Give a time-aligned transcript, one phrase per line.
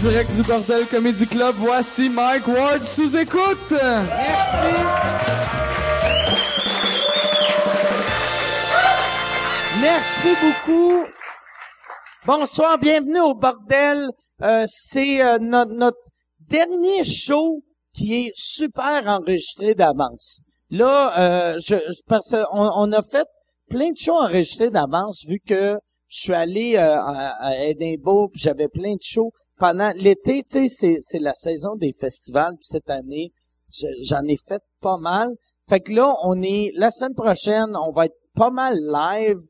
[0.00, 3.70] Direct du Bordel Comedy Club, voici Mike Ward sous écoute.
[3.70, 4.56] Merci.
[9.80, 11.04] Merci beaucoup.
[12.26, 14.08] Bonsoir, bienvenue au bordel.
[14.42, 15.98] Euh, c'est euh, notre, notre
[16.40, 17.62] dernier show
[17.94, 20.40] qui est super enregistré d'avance.
[20.70, 21.18] Là,
[21.54, 21.76] euh, je,
[22.08, 23.26] parce qu'on on a fait
[23.68, 28.68] plein de shows enregistrés d'avance vu que je suis allé euh, à, à Edinburgh, j'avais
[28.68, 29.32] plein de shows
[29.64, 30.42] pendant l'été.
[30.42, 32.52] Tu sais, c'est la saison des festivals.
[32.56, 33.32] Puis cette année,
[33.72, 35.28] je- j'en ai fait pas mal.
[35.70, 39.40] Fait que là, on est la semaine prochaine, on va être pas mal live.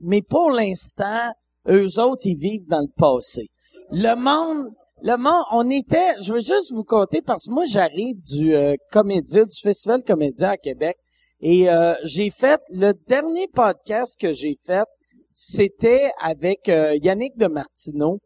[0.00, 1.28] Mais pour l'instant,
[1.68, 3.48] eux autres, ils vivent dans le passé.
[3.90, 8.16] Le monde, le monde, on était, je veux juste vous compter parce que moi, j'arrive
[8.22, 10.96] du euh, Comédia, du Festival Comédia à Québec.
[11.40, 14.86] Et euh, j'ai fait, le dernier podcast que j'ai fait,
[15.34, 18.18] c'était avec euh, Yannick de Martineau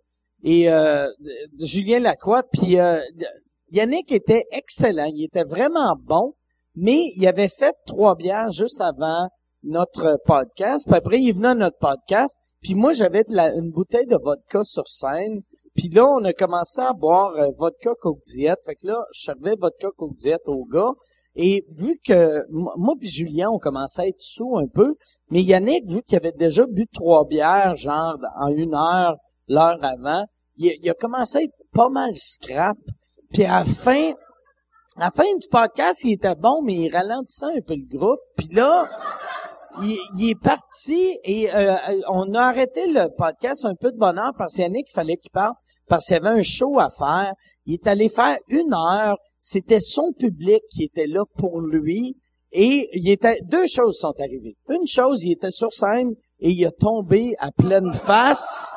[0.45, 1.09] et euh,
[1.59, 2.43] Julien Lacroix.
[2.53, 3.01] Puis euh,
[3.73, 6.35] Yannick était excellent, il était vraiment bon,
[6.77, 9.29] mais il avait fait trois bières juste avant
[9.65, 10.85] notre podcast.
[10.87, 12.39] Puis après, il venu à notre podcast.
[12.61, 15.41] Puis moi, j'avais une bouteille de vodka sur scène.
[15.75, 18.57] Puis là, on a commencé à boire euh, vodka Coke Diet.
[18.65, 20.93] Fait que là, je servais vodka Coke Diet au gars.
[21.37, 24.95] Et vu que moi puis Julien, on commençait à être sous un peu,
[25.31, 29.17] mais Yannick, vu qu'il avait déjà bu trois bières, genre en une heure,
[29.49, 30.25] l'heure avant,
[30.57, 32.77] il, il a commencé à être pas mal scrap.
[33.33, 34.13] Puis à la fin,
[34.97, 38.21] à fin du podcast, il était bon, mais il ralentissait un peu le groupe.
[38.37, 38.89] Puis là,
[39.83, 41.75] il, est parti et euh,
[42.09, 45.57] on a arrêté le podcast un peu de bonheur parce qu'Yannick, il fallait qu'il parte
[45.89, 47.33] parce qu'il y avait un show à faire.
[47.67, 49.17] Il est allé faire une heure.
[49.39, 52.17] C'était son public qui était là pour lui.
[52.53, 54.57] Et il était, deux choses sont arrivées.
[54.69, 58.73] Une chose, il était sur scène et il a tombé à pleine face.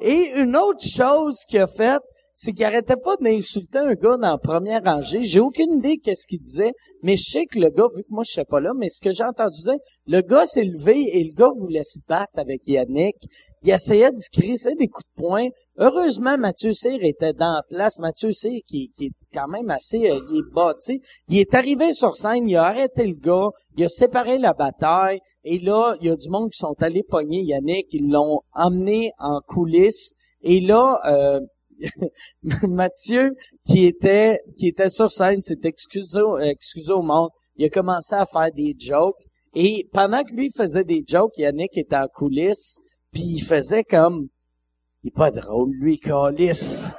[0.00, 2.02] Et une autre chose qu'il a faite,
[2.34, 5.22] c'est qu'il arrêtait pas d'insulter un gars dans la première rangée.
[5.22, 6.72] J'ai aucune idée qu'est-ce qu'il disait,
[7.02, 9.02] mais je sais que le gars, vu que moi je sais pas là, mais ce
[9.02, 12.66] que j'ai entendu dire, le gars s'est levé et le gars voulait se battre avec
[12.66, 13.16] Yannick.
[13.62, 15.48] Il essayait de se des coups de poing.
[15.82, 17.98] Heureusement, Mathieu Cyr était dans la place.
[17.98, 21.00] Mathieu Cyr, qui, qui est quand même assez, euh, il est sais.
[21.28, 23.48] Il est arrivé sur scène, il a arrêté le gars,
[23.78, 27.02] il a séparé la bataille, et là, il y a du monde qui sont allés
[27.02, 31.40] pogner Yannick, ils l'ont emmené en coulisses, et là, euh,
[32.68, 33.34] Mathieu,
[33.66, 37.30] qui était, qui était sur scène, s'est excusé, excusé au monde.
[37.56, 39.16] Il a commencé à faire des jokes.
[39.54, 42.78] Et pendant que lui faisait des jokes, Yannick était en coulisses,
[43.12, 44.28] puis il faisait comme,
[45.02, 46.96] il est pas drôle, lui, calice.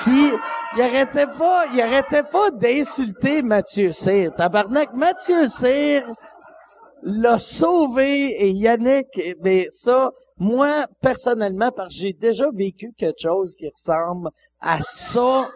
[0.00, 0.32] Puis,
[0.76, 4.34] il arrêtait pas, il arrêtait pas d'insulter Mathieu Cyr.
[4.34, 6.08] Tabarnak, Mathieu Cyr
[7.02, 9.06] l'a sauvé et Yannick,
[9.40, 15.48] ben ça, moi, personnellement, parce que j'ai déjà vécu quelque chose qui ressemble à ça,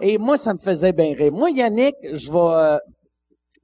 [0.00, 1.32] et moi, ça me faisait bien rire.
[1.32, 2.78] Moi, Yannick, je vais...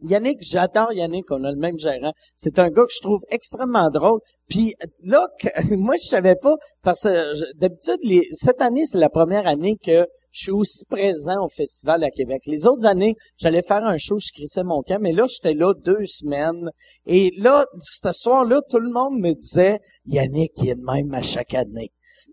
[0.05, 2.13] Yannick, j'adore Yannick, on a le même gérant.
[2.37, 4.21] C'est un gars que je trouve extrêmement drôle.
[4.49, 7.99] Puis là, que- moi, je savais pas, parce que d'habitude,
[8.33, 12.43] cette année, c'est la première année que je suis aussi présent au festival à Québec.
[12.47, 15.73] Les autres années, j'allais faire un show, je crissais mon camp, mais là, j'étais là
[15.75, 16.71] deux semaines.
[17.07, 21.23] Et là, ce soir-là, tout le monde me disait, Yannick, il est de même à
[21.23, 21.93] chaque année.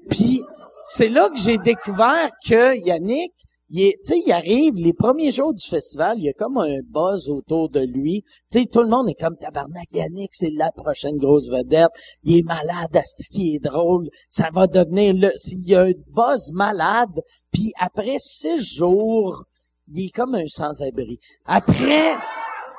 [0.09, 0.42] Puis,
[0.84, 3.34] c'est là que j'ai découvert que Yannick,
[3.74, 3.94] il
[4.26, 7.80] il arrive les premiers jours du festival, il y a comme un buzz autour de
[7.80, 8.24] lui.
[8.52, 11.92] Tu sais, tout le monde est comme tabarnak Yannick, c'est la prochaine grosse vedette.
[12.24, 14.09] Il est malade, asti qui est drôle.
[14.28, 17.22] Ça va devenir le, il y a un buzz malade.
[17.54, 19.46] Puis après six jours,
[19.88, 21.20] il est comme un sans-abri.
[21.46, 22.16] Après,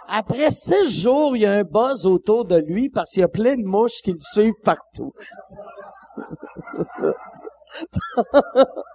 [0.08, 3.28] après six jours, il y a un buzz autour de lui parce qu'il y a
[3.28, 5.14] plein de mouches qui le suivent partout.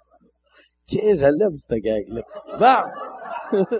[0.89, 2.21] Ok, je cette gag-là.
[2.59, 3.57] Bon.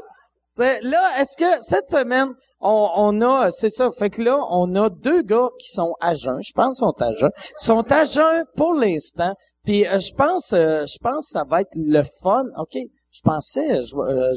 [0.57, 4.89] Là, est-ce que cette semaine, on, on a, c'est ça, fait que là, on a
[4.89, 8.43] deux gars qui sont à jeun, je pense qu'ils sont à jeun, sont à jeun
[8.55, 12.45] pour l'instant, puis euh, je pense, euh, je pense que ça va être le fun,
[12.57, 12.75] ok,
[13.11, 14.33] je pensais, je, euh,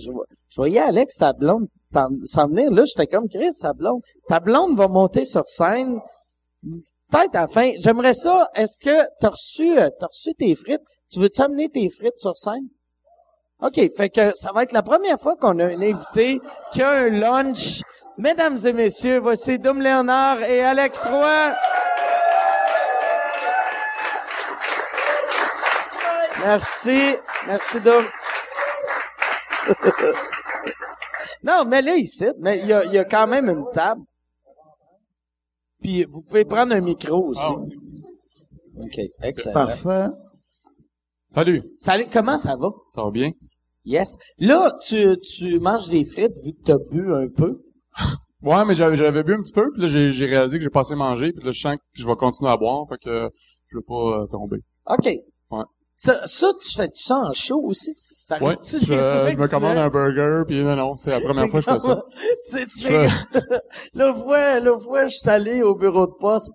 [0.55, 1.69] voyais Alex, ta blonde,
[2.25, 6.00] s'en venir, là, j'étais comme, Chris, ta blonde, ta blonde va monter sur scène,
[6.62, 10.82] peut-être à la fin, j'aimerais ça, est-ce que t'as reçu, euh, t'as reçu tes frites,
[11.11, 12.69] tu veux-tu amener tes frites sur scène?
[13.61, 16.41] OK, fait que ça va être la première fois qu'on a un invité
[16.73, 17.83] qui a un lunch.
[18.17, 21.55] Mesdames et messieurs, voici Dom Léonard et Alex Roy.
[26.45, 27.17] Merci.
[27.47, 28.05] Merci, Dom.
[31.43, 34.03] non, mais là, ici, mais il y a, il y a quand même une table.
[35.83, 37.53] Puis vous pouvez prendre un micro aussi.
[38.79, 39.53] OK, excellent.
[39.53, 40.09] Parfait.
[41.35, 41.62] Salut.
[41.79, 42.69] Salut, comment ça va?
[42.88, 43.31] Ça va bien?
[43.85, 44.17] Yes.
[44.38, 47.59] Là, tu, tu manges des frites vu que t'as bu un peu.
[48.43, 50.71] Ouais, mais j'avais, j'avais bu un petit peu, puis là, j'ai, j'ai réalisé que j'ai
[50.71, 53.29] pas assez mangé, puis là, je sens que je vais continuer à boire, fait que
[53.69, 54.56] je veux pas euh, tomber.
[54.87, 55.05] OK.
[55.50, 55.65] Ouais.
[55.94, 57.94] Ça, ça tu fais ça en show aussi?
[58.25, 61.61] Ça Ouais, je, je me commande un burger, puis non, non, c'est la première fois
[61.61, 62.03] que je fais ça.
[62.88, 63.09] Fais-
[63.93, 66.50] L'autre fois, l'autre fois, je suis allé au bureau de poste.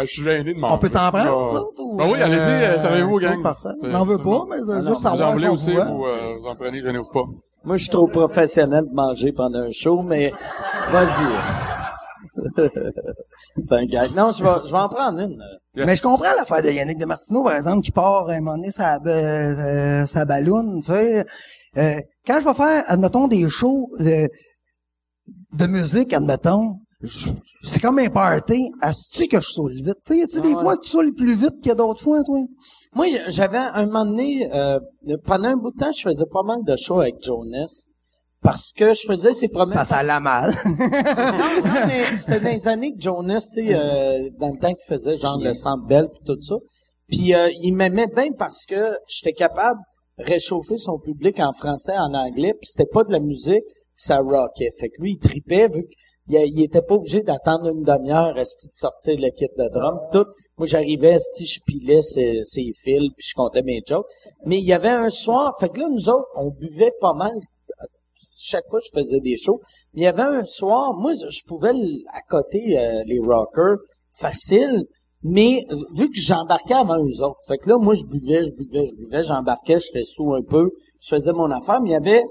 [0.00, 0.74] Ah, je suis gêné de manger.
[0.74, 3.36] On peut t'en prendre, nous autres, ou, Ben oui, allez-y, euh, servez-vous, gang.
[3.36, 3.68] oui, Parfait.
[3.68, 4.46] Euh, On n'en veut c'est pas, bon.
[4.48, 5.84] mais je veux juste Vous en savoir voulez si on aussi, voit.
[5.84, 7.24] vous, euh, vous en prenez, gênez-vous pas.
[7.64, 10.32] Moi, je suis trop professionnel de manger pendant un show, mais
[10.90, 11.26] vas-y.
[13.56, 14.14] C'est un gag.
[14.14, 15.38] Non, je vais, je vais en prendre une.
[15.74, 15.86] Yes.
[15.86, 18.56] Mais je comprends l'affaire de Yannick de Martineau, par exemple, qui part à un moment
[18.56, 21.24] donné sa, euh, sa balloune, tu sais.
[21.76, 21.94] Euh,
[22.26, 24.28] quand je vais faire, admettons, des shows de,
[25.52, 26.76] de musique, admettons,
[27.62, 28.70] c'est comme un party.
[28.82, 29.96] Est-ce que je saoule vite?
[30.04, 30.62] Tu sais, y a-tu des Ah ouais.
[30.62, 32.40] fois que tu saules plus vite qu'il y a d'autres fois, toi?
[32.94, 34.78] Moi, j'avais un moment donné, euh,
[35.24, 37.88] pendant un bout de temps, je faisais pas mal de shows avec Jonas.
[38.42, 39.76] Parce que je faisais ses promesses.
[39.76, 40.54] Parce à la mal.
[40.64, 44.72] non, non, mais c'était dans les années que Jonas, tu sais, euh, dans le temps
[44.72, 46.54] qu'il faisait genre le Centre Bell puis tout ça.
[47.08, 49.78] Puis euh, il m'aimait bien parce que j'étais capable
[50.18, 53.62] de réchauffer son public en français, en anglais, puis c'était pas de la musique,
[53.94, 54.70] ça rockait.
[54.78, 55.98] Fait que lui, il tripait vu qu'il
[56.36, 59.98] a- il était pas obligé d'attendre une demi-heure esti, de sortir le kit de drum
[60.02, 60.26] pis tout.
[60.58, 64.06] Moi, j'arrivais, esti, je pilais ses, ses fils, puis je comptais mes jokes.
[64.46, 67.32] Mais il y avait un soir, fait que là, nous autres, on buvait pas mal
[68.42, 69.60] chaque fois je faisais des shows.
[69.94, 71.72] Mais il y avait un soir, moi, je pouvais
[72.12, 73.78] accoter euh, les rockers
[74.16, 74.84] facile,
[75.22, 78.86] mais vu que j'embarquais avant eux autres, fait que là, moi, je buvais, je buvais,
[78.86, 82.22] je buvais, j'embarquais, j'étais sous un peu, je faisais mon affaire, mais il y avait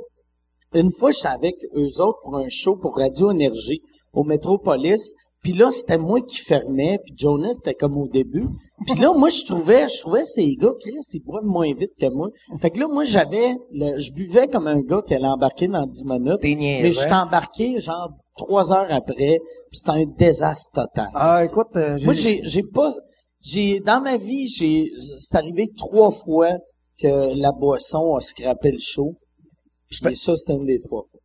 [0.74, 3.82] une fois, j'étais avec eux autres pour un show pour Radio Énergie
[4.14, 5.14] au Métropolis.
[5.42, 8.46] Puis là, c'était moi qui fermais, puis Jonas, c'était comme au début.
[8.86, 12.10] Puis là, moi, je trouvais, je trouvais ces gars, Chris, ils boivent moins vite que
[12.10, 12.28] moi.
[12.60, 15.86] Fait que là, moi, j'avais, le- je buvais comme un gars qui allait embarquer dans
[15.86, 16.40] 10 minutes.
[16.84, 19.40] Mais j'étais embarqué, genre, trois heures après,
[19.72, 21.08] puis c'était un désastre total.
[21.14, 22.92] Ah, écoute, euh, Moi, j'ai, j'ai pas,
[23.42, 24.90] j'ai, dans ma vie, j'ai,
[25.20, 26.58] c'est arrivé trois fois
[27.02, 29.16] que la boisson a scrappé le show.
[29.90, 31.20] Puis ça, c'était une des trois fois.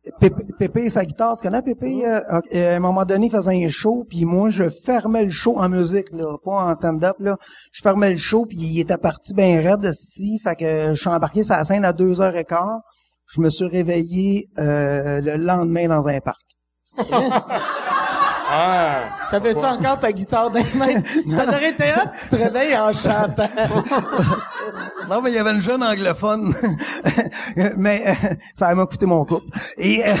[0.57, 2.03] Pépé, sa guitare, tu connais Pépé?
[2.03, 2.19] Euh,
[2.55, 5.59] euh, à un moment donné, il faisait un show, puis moi, je fermais le show
[5.59, 7.37] en musique, là, pas en stand-up, là.
[7.71, 11.09] Je fermais le show, puis il était parti bien raide, ici, fait que je suis
[11.09, 12.81] embarqué sur la scène à deux heures et quart.
[13.27, 16.41] Je me suis réveillé euh, le lendemain dans un parc.
[16.97, 17.11] Chris,
[18.47, 18.95] Ah!
[19.31, 21.01] T'avais-tu encore ta guitare dans les mains?
[21.37, 21.85] Ça aurait été
[22.21, 23.49] tu te réveilles en chantant.
[25.07, 26.51] Non, mais il y avait une jeune anglophone,
[27.77, 28.13] mais euh,
[28.55, 29.45] ça m'a coûté mon couple.
[29.77, 30.13] Et euh,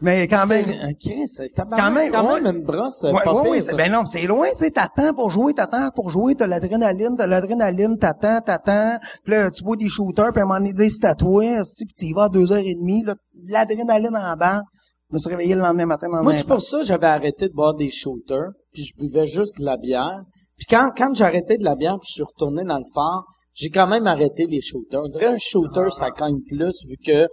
[0.00, 0.64] mais quand même,
[0.98, 2.40] Chris, t'as Quand même, quand ouais.
[2.40, 3.02] même une brosse.
[3.02, 6.46] Ouais, c'est- ben non, c'est loin, tu sais, t'attends pour jouer, t'attends pour jouer, t'as
[6.46, 10.58] l'adrénaline, t'as l'adrénaline, t'attends, t'attends, puis là, tu bois des shooters, puis à un moment
[10.60, 12.74] donné, ils disent, c'est à toi, si, puis tu y vas à deux heures et
[12.74, 13.16] demie, là,
[13.48, 14.62] l'adrénaline en bas.
[15.10, 17.48] Je me suis réveillé le lendemain matin dans Moi, c'est pour ça que j'avais arrêté
[17.48, 20.22] de boire des shooters, puis je buvais juste de la bière.
[20.56, 23.24] Puis quand, quand j'ai arrêté de la bière, puis je suis retourné dans le phare,
[23.54, 25.00] j'ai quand même arrêté les shooters.
[25.04, 27.28] On dirait un shooter, ça cogne plus, vu que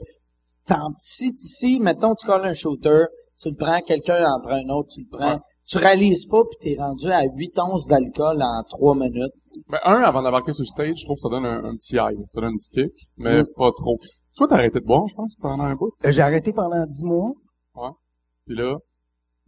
[0.68, 3.06] t'en, si, si, mettons, tu colles un shooter,
[3.42, 6.76] tu le prends, quelqu'un en prend un autre, tu le prends, tu réalises pas, puis
[6.76, 9.34] t'es rendu à 8 onces d'alcool en 3 minutes.
[9.70, 11.96] Ben, un, avant d'embarquer sur le stage, je trouve que ça donne un, un petit
[11.96, 13.48] high, ça donne un petit kick, mais Mm.
[13.58, 13.98] pas trop.
[14.38, 15.92] Toi, t'as arrêté de boire, je pense, pendant un bout?
[16.06, 17.32] Euh, J'ai arrêté pendant dix mois,
[18.46, 18.76] Puis là,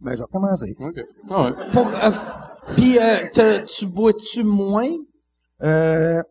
[0.00, 0.74] ben j'ai recommencé.
[0.78, 1.00] ok.
[1.30, 1.52] Ah ouais.
[1.72, 2.10] Pour, euh,
[2.76, 4.90] puis euh, te- tu bois-tu moins?
[5.62, 6.22] Euh,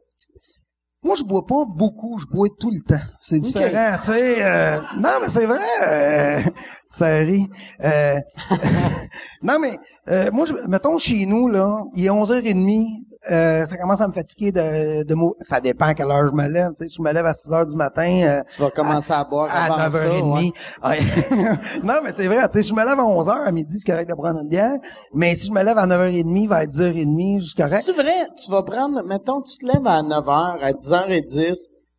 [1.04, 3.04] moi, je bois pas beaucoup, je bois tout le temps.
[3.22, 4.44] C'est différent, tu sais.
[4.44, 5.60] euh, non, mais c'est vrai.
[5.88, 6.42] euh,
[6.90, 7.48] ça rit.
[7.84, 8.16] Euh,
[9.44, 9.78] non, mais
[10.10, 12.86] euh, moi, je, mettons chez nous, là, il est 11h30.
[13.32, 16.36] Euh, ça commence à me fatiguer de, de mou- Ça dépend à quelle heure je
[16.36, 16.70] me lève.
[16.78, 19.14] Tu sais, si je me lève à 6 heures du matin, euh, Tu vas commencer
[19.14, 20.34] à, boire à avant ça, 9h30.
[20.34, 20.52] ouais.
[20.90, 21.00] Ouais.
[21.84, 24.10] non, mais c'est vrai, tu sais, je me lève à 11h, à midi, c'est correct
[24.10, 24.74] de prendre une bière.
[25.14, 27.84] Mais si je me lève à 9h30, vers 10h30, c'est correct.
[27.86, 31.56] C'est vrai, tu vas prendre, mettons, tu te lèves à 9h, à 10h10,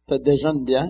[0.06, 0.86] t'as déjà une bière.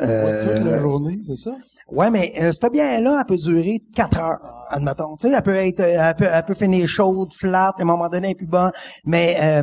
[0.00, 1.50] Euh, Toute la journée, c'est ça?
[1.90, 5.16] Ouais, mais euh, cette bière-là, elle peut durer 4 heures, admettons.
[5.16, 7.84] Tu sais, elle peut être, euh, elle peut, elle peut finir chaude, flat, à un
[7.84, 8.70] moment donné, elle est plus bon.
[9.04, 9.62] Mais euh,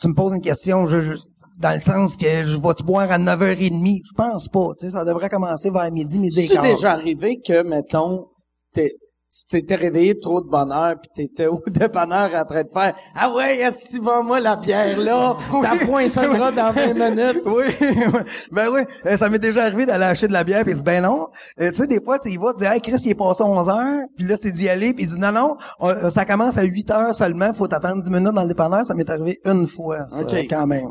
[0.00, 1.16] tu me poses une question, je, je-
[1.60, 3.98] dans le sens que je vais-tu boire à 9h30?
[4.08, 4.68] Je pense pas.
[4.78, 8.28] Tu sais, ça devrait commencer vers midi, midi et C'est déjà arrivé que, mettons,
[8.72, 8.92] t'es,
[9.32, 12.94] tu t'étais réveillé trop de bonne heure, puis t'étais au dépanneur en train de faire
[13.14, 15.36] «Ah ouais, est-ce que moi la bière là?
[15.62, 18.20] T'as point ça dans 20 minutes.» Oui, oui.
[18.50, 20.82] ben oui, Euh, ça m'est déjà arrivé d'aller acheter de la bière, puis il dit
[20.84, 21.28] «Ben non.
[21.60, 23.44] Euh, tu sais, des fois, tu y vas, tu dis «Hey, Chris, il est passé
[23.44, 26.24] 11 heures.» Puis là, c'est d'y aller, puis il dit «Non, non, on- euh, ça
[26.24, 29.38] commence à 8 heures seulement, faut t'attendre 10 minutes dans le dépanneur.» Ça m'est arrivé
[29.44, 30.34] une fois, ça, OK.
[30.50, 30.88] quand même.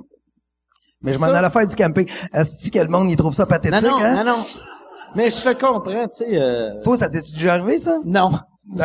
[1.01, 2.10] Mais je m'en allais faire du camping.
[2.34, 4.24] Est-ce que le monde, il trouve ça Non, pathétique, non, hein?
[4.24, 4.43] non, non.
[5.16, 6.38] Mais je te comprends, tu sais.
[6.39, 7.98] euh, Toi, ça t'est déjà arrivé, ça?
[8.06, 8.30] Non.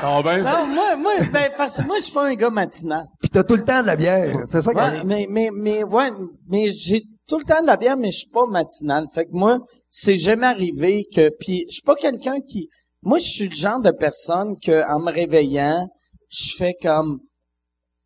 [0.00, 0.44] Ça va bien?
[0.44, 0.60] ça?
[0.60, 3.06] Non, moi, moi, ben, parce que moi, je suis pas un gars matinal.
[3.20, 4.36] Puis t'as tout le temps de la bière.
[4.48, 6.10] C'est ça qui Ouais, mais, mais, mais, ouais,
[6.48, 9.06] mais j'ai tout le temps de la bière, mais je suis pas matinal.
[9.12, 9.58] Fait que moi,
[9.90, 12.68] c'est jamais arrivé que, puis je suis pas quelqu'un qui,
[13.02, 15.88] moi, je suis le genre de personne que, en me réveillant,
[16.30, 17.18] je fais comme,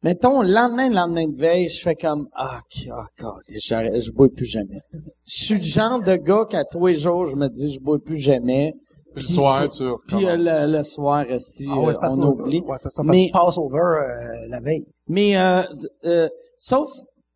[0.02, 4.00] mettons, le lendemain, le lendemain de veille, je fais comme, ah, ok, ah, God, j'arrête,
[4.00, 4.80] je bois plus jamais.
[5.26, 7.98] Je suis le genre de gars qu'à tous les jours, je me dis, je bois
[7.98, 8.72] plus jamais.
[9.14, 12.22] Puis le Puis soir, tu Puis euh, le, le soir, aussi, Ah ouais, euh, on
[12.28, 12.60] oublie.
[12.60, 14.86] ouais, c'est ça, parce Mais- que tu passes over euh, la veille.
[15.08, 15.62] Mais euh,
[16.06, 16.28] euh,
[16.58, 16.90] sauf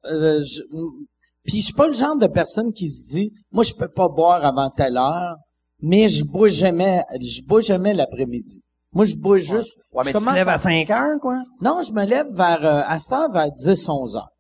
[0.06, 0.62] euh, je,
[1.44, 4.08] puis je suis pas le genre de personne qui se dit moi je peux pas
[4.08, 5.35] boire avant telle heure,
[5.82, 8.62] mais je bois jamais je bois jamais l'après-midi.
[8.97, 11.38] Moi je bois juste Ouais, mais je tu te lèves à- à 5 heures, quoi?
[11.61, 14.31] Non, je me lève vers euh, à cette heure vers 10 11 heures.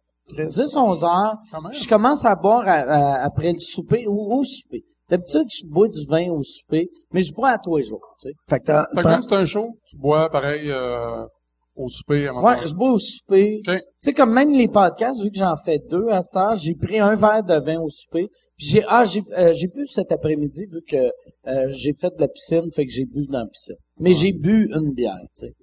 [0.48, 1.36] 10 11 heures,
[1.72, 4.82] je commence à boire à- à- après le souper ou au souper.
[5.10, 8.28] D'habitude, je bois du vin au souper, mais je bois à tous les jours, tu
[8.28, 8.34] sais.
[8.48, 11.24] Fait que t'as, Fait que t'as- même si c'est un show, tu bois pareil euh,
[11.76, 13.60] au souper avant Ouais, de- je bois au souper.
[13.68, 13.74] OK.
[13.76, 16.74] Tu sais, comme même les podcasts, vu que j'en fais deux à cette heure, j'ai
[16.74, 18.26] pris un verre de vin au souper.
[18.56, 21.10] Puis j'ai, ah, j'ai, euh, j'ai bu cet après-midi, vu que
[21.48, 23.76] euh, j'ai fait de la piscine, fait que j'ai bu dans la piscine.
[23.98, 25.54] Mais j'ai bu une bière, tu sais.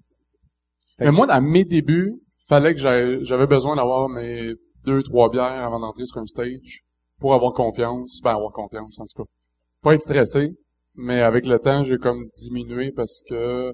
[1.00, 2.13] Mais moi, à mes débuts,
[2.48, 2.80] fallait que
[3.24, 4.54] j'avais besoin d'avoir mes
[4.86, 6.82] deux, trois bières avant d'entrer sur un stage
[7.20, 8.20] pour avoir confiance.
[8.24, 9.30] Ben, avoir confiance, en tout cas.
[9.82, 10.52] Pas être stressé.
[10.96, 13.74] Mais avec le temps, j'ai comme diminué parce que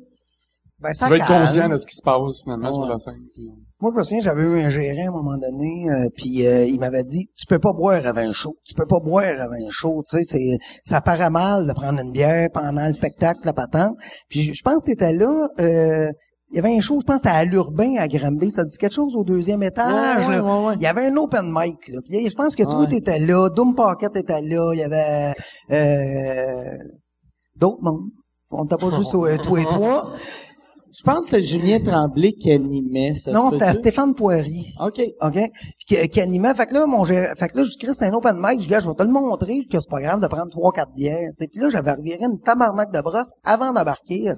[0.81, 3.19] ben, tu ça veux être conscient de ce qui se passe finalement sur la scène.
[3.33, 3.49] puis-
[3.81, 6.65] Moi, je me souviens, j'avais eu un gérant à un moment donné, euh, puis euh,
[6.65, 8.55] il m'avait dit, tu peux pas boire avant un show.
[8.65, 10.01] Tu peux pas boire avant un show.
[10.09, 13.95] Tu sais, c'est, ça paraît mal de prendre une bière pendant le spectacle, la patente.
[14.29, 15.47] Puis je, je pense que t'étais là.
[15.59, 16.09] Euh,
[16.51, 18.49] il y avait un show, je pense, à l'Urbain, à Granby.
[18.49, 20.25] Ça dit quelque chose au deuxième étage.
[20.27, 20.41] Ouais, là?
[20.43, 20.73] ouais, ouais.
[20.77, 21.87] Il y avait un open mic.
[21.89, 21.99] Là.
[22.03, 22.87] Puis je pense que toi, Ouais.
[22.87, 23.49] t'étais là.
[23.49, 24.71] Doom Pocket était là.
[24.73, 25.33] Il y avait
[25.71, 26.75] euh,
[27.55, 28.09] d'autres mondes.
[28.51, 30.11] On t'a pas juste euh, toi et toi.
[30.91, 33.73] Je pense que c'est Julien Tremblay qui animait, ça Non, c'était?
[33.73, 34.73] Stéphane Poirier.
[34.83, 35.01] OK.
[35.21, 35.39] OK?
[35.87, 36.53] Qui, qui animait.
[36.55, 38.59] Fait que là, mon gérant- fait que là, je dis, c'est un open mic.
[38.59, 40.71] Je dis, gars, je vais te le montrer que c'est pas grave de prendre trois,
[40.71, 41.17] quatre bières.
[41.37, 41.47] tu sais.
[41.47, 44.31] Puis là, j'avais reviré une tabarnak de brosse avant d'embarquer.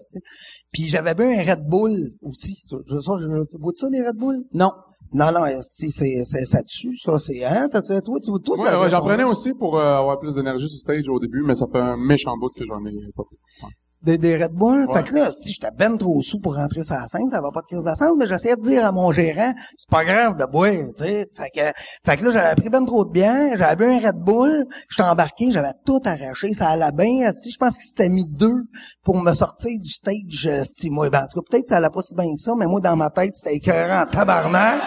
[0.72, 2.58] Puis j'avais bu un Red Bull aussi.
[2.70, 4.36] Je, ça, je, tu bois ça, les Red Bull?
[4.54, 4.72] Non.
[5.14, 7.68] Non, non, si, c'est, c'est, ça tue, ça, c'est, hein?
[7.70, 10.70] T'as, toi, toi, toi, Ouais, ça ouais, j'en prenais aussi pour euh, avoir plus d'énergie
[10.70, 13.38] sur stage au début, mais ça fait un méchant bout que j'en ai pas pris.
[13.64, 13.74] Ouais.
[14.04, 14.88] Des, des Red Bull.
[14.88, 14.94] Ouais.
[14.96, 17.52] Fait que là, si j'étais ben trop sous pour rentrer sur la scène, ça va
[17.52, 20.38] pas de crise de sens, mais j'essayais de dire à mon gérant, c'est pas grave
[20.38, 21.30] de boire, tu sais.
[21.34, 21.72] Fait que,
[22.04, 25.08] fait que là, j'avais pris ben trop de bière, j'avais bu un Red Bull, j'étais
[25.08, 27.32] embarqué, j'avais tout arraché, ça allait bien.
[27.32, 28.64] Si je pense qu'il s'était mis deux
[29.04, 31.78] pour me sortir du stage, euh, c'ti, moi, ben, en tout cas, peut-être que ça
[31.78, 34.82] allait pas si bien que ça, mais moi, dans ma tête, c'était écœurant en tabarnak.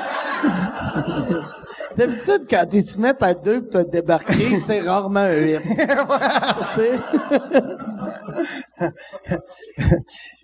[1.97, 5.61] D'habitude, quand ils se mettent à deux pis t'as débarqué, c'est rarement un hit.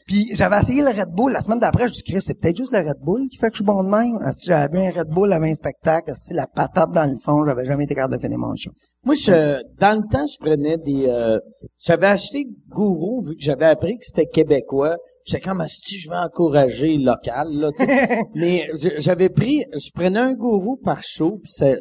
[0.06, 1.32] Puis j'avais essayé le Red Bull.
[1.32, 3.54] La semaine d'après, je dis, Chris, c'est peut-être juste le Red Bull qui fait que
[3.54, 4.18] je suis bon de même.
[4.22, 7.18] Ah, Si j'avais bu un Red Bull avant un spectacle, si la patate dans le
[7.18, 8.70] fond, j'avais jamais été capable de finir mon show.
[9.04, 11.06] Moi, je, dans le temps, je prenais des...
[11.06, 11.38] euh,
[11.78, 14.96] j'avais acheté Gourou, vu que j'avais appris que c'était québécois.
[15.30, 17.70] J'étais comme, si je vais encourager le local, là.
[18.34, 18.68] Mais
[18.98, 19.62] j'avais pris...
[19.72, 21.76] Je prenais un Gourou par show, puis ça,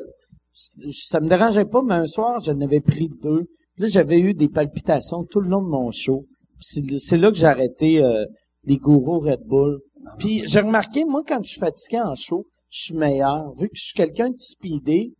[0.92, 3.46] ça me dérangeait pas, mais un soir, j'en avais pris deux.
[3.78, 6.26] Là, j'avais eu des palpitations tout le long de mon show.
[6.60, 8.26] C'est c'est là que j'ai arrêté euh,
[8.66, 9.80] les gourous Red Bull.
[10.18, 13.54] Puis j'ai remarqué, moi, quand je suis fatigué en show, je suis meilleur.
[13.58, 15.14] Vu que je suis quelqu'un de speedé,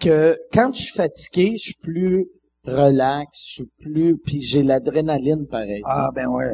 [0.00, 2.28] que quand je suis fatigué, je suis plus
[2.66, 4.16] relax, je suis plus...
[4.24, 5.82] Puis j'ai l'adrénaline pareil.
[5.84, 6.44] Ah, ben ouais.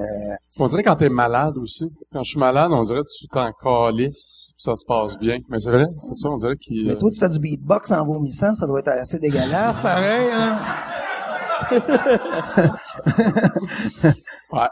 [0.59, 1.85] On dirait quand t'es malade aussi.
[2.13, 5.39] Quand je suis malade, on dirait que tu t'en calisses, puis ça se passe bien.
[5.49, 6.87] Mais c'est vrai, c'est ça, on dirait qu'il...
[6.87, 10.59] Mais toi, tu fais du beatbox en vomissant, ça doit être assez dégueulasse, pareil, hein?
[14.53, 14.69] Ouais.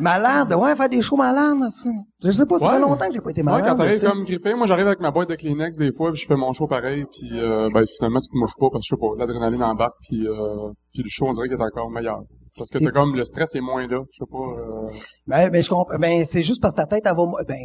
[0.00, 1.90] Malade, ouais, faire des shows malades, ça.
[2.22, 3.64] Je sais pas, ça fait longtemps que j'ai pas été Ouais, malade.
[3.68, 6.26] quand t'arrives comme grippé, moi j'arrive avec ma boîte de Kleenex des fois, puis je
[6.26, 8.96] fais mon show pareil, puis euh, ben finalement tu te mouches pas parce que je
[8.96, 12.20] sais pas, l'adrénaline embarque, puis euh, puis le show on dirait qu'il est encore meilleur.
[12.58, 14.38] Parce que t'as comme le stress est moins là, je sais pas.
[14.38, 14.90] Euh,
[15.26, 15.96] Ben, ben, je comprends.
[15.98, 17.56] Ben, c'est juste parce que ta tête, elle va, ben,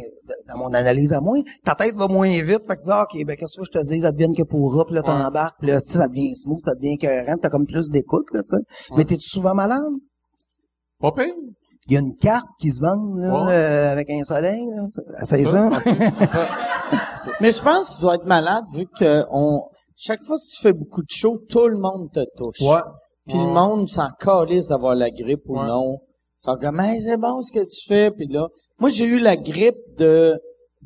[0.48, 2.62] dans mon analyse à moi, ta tête va moins vite.
[2.66, 4.44] Fait que tu dis, ah, OK, ben, qu'est-ce que je te dis, ça devient que
[4.44, 5.06] pourra, puis là, Ouais.
[5.06, 8.40] t'embarques, puis là, si ça devient smooth, ça devient cohérent, t'as comme plus d'écoute, là,
[8.42, 8.62] tu sais.
[8.96, 9.82] Mais t'es-tu souvent malade?
[11.00, 11.34] Pas pire.
[11.86, 13.52] Il y a une carte qui se vend là, Ouais.
[13.52, 14.62] euh, avec un soleil.
[14.74, 14.84] Là.
[15.24, 15.68] C'est ça?
[17.40, 19.60] Mais je pense que tu dois être malade vu que on,
[19.96, 22.60] chaque fois que tu fais beaucoup de shows, tout le monde te touche.
[22.66, 22.80] Ouais.
[23.26, 25.66] Puis le monde s'en calisse d'avoir la grippe ou Ouais.
[25.66, 25.98] non.
[26.42, 28.10] Ils sont comme, Hey, c'est bon ce que tu fais.
[28.10, 30.38] Puis là, moi, j'ai eu la grippe de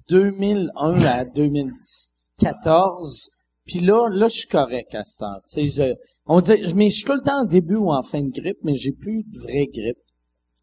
[0.08, 1.24] 2001 à
[2.38, 3.28] 2014.
[3.66, 5.34] Puis là, là, je suis correct à ce temps.
[5.52, 5.94] Tu sais, je,
[6.26, 8.30] on dit, je, mais je suis tout le temps en début ou en fin de
[8.30, 9.98] grippe, mais j'ai plus de vraie grippe.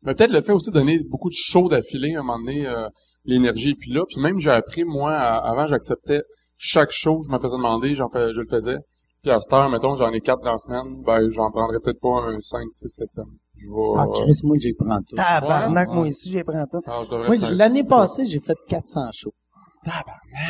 [0.04, 2.66] Mais peut-être le fait aussi de donner beaucoup de shows d'affilée, à un moment donné,
[2.66, 2.88] euh,
[3.26, 4.04] l'énergie est plus là.
[4.08, 6.22] Puis même, j'ai appris, moi, à- avant, j'acceptais
[6.58, 8.78] chaque show, je me faisais demander, j'en fais, je le faisais.
[9.26, 12.00] Puis à cette heure, mettons, j'en ai quatre dans la semaine, ben, j'en prendrais peut-être
[12.00, 13.28] pas un 5, 6, 7 semaines.
[13.58, 15.16] Je vais, Ah, Chris, moi, j'ai pris tout.
[15.16, 15.96] Tabarnak, Ouais.
[15.96, 16.80] moi aussi, j'ai pris tout.
[16.86, 19.34] ah, je l'année passée, j'ai fait 400 shows.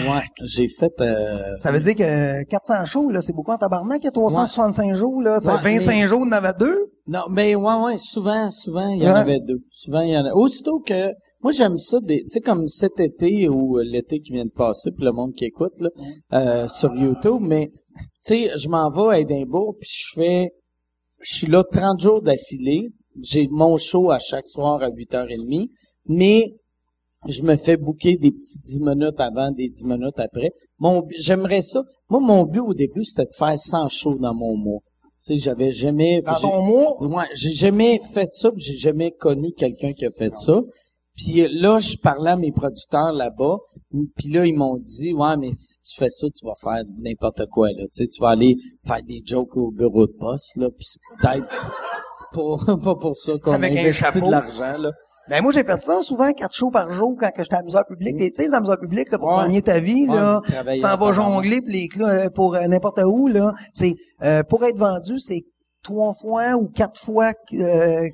[0.02, 4.00] Ouais, j'ai fait, euh, Ça veut dire que 400 shows, là, c'est beaucoup en tabarnak.
[4.02, 5.40] Il y a 365 jours, là.
[5.40, 6.78] Ça Ouais, fait 25 mais- jours, on en avait deux?
[7.08, 9.20] Non, mais ouais, ouais, souvent, souvent, il y en Ouais.
[9.20, 9.60] avait deux.
[9.72, 10.34] Souvent, il y en a.
[10.34, 14.34] Aussitôt que, moi, j'aime ça, des, tu sais, comme cet été ou euh, l'été qui
[14.34, 15.90] vient de passer, puis le monde qui écoute, là,
[16.34, 17.72] euh, sur YouTube, mais,
[18.26, 20.50] sais, je m'en vais à Édimbourg, puis je fais,
[21.22, 22.90] je suis là 30 jours d'affilée.
[23.22, 25.70] J'ai mon show à chaque soir à 8h30,
[26.08, 26.54] mais
[27.28, 30.52] je me fais booker des petits 10 minutes avant, des 10 minutes après.
[30.80, 31.84] Mon, j'aimerais ça.
[32.10, 34.82] Moi, mon but au début, c'était de faire 100 shows dans mon mois.
[35.26, 36.22] Tu sais, j'avais jamais...
[36.22, 40.38] Dans ton mois, Ouais, j'ai jamais fait ça, j'ai jamais connu quelqu'un qui a fait
[40.38, 40.62] ça.
[41.16, 43.58] Puis là, je parlais à mes producteurs là-bas,
[44.18, 47.46] puis là, ils m'ont dit, ouais, mais si tu fais ça, tu vas faire n'importe
[47.52, 47.84] quoi, là.
[47.94, 51.00] Tu sais, tu vas aller faire des jokes au bureau de poste, là, puis c'est
[51.22, 51.72] peut-être
[52.34, 54.92] pour, pas pour ça qu'on investit de l'argent, là.
[55.28, 58.16] Ben moi j'ai fait ça souvent quatre shows par jour quand que j'étais à publique.
[58.16, 59.44] Les- Tu sais, les amuseurs publics là, pour Ouais.
[59.46, 60.40] gagner ta vie Ouais, là,
[60.72, 64.44] tu t'en en vas jongler les clous, euh, pour euh, n'importe où là, c'est euh,
[64.44, 65.42] pour être vendu, c'est
[65.86, 68.10] trois fois ou quatre fois euh,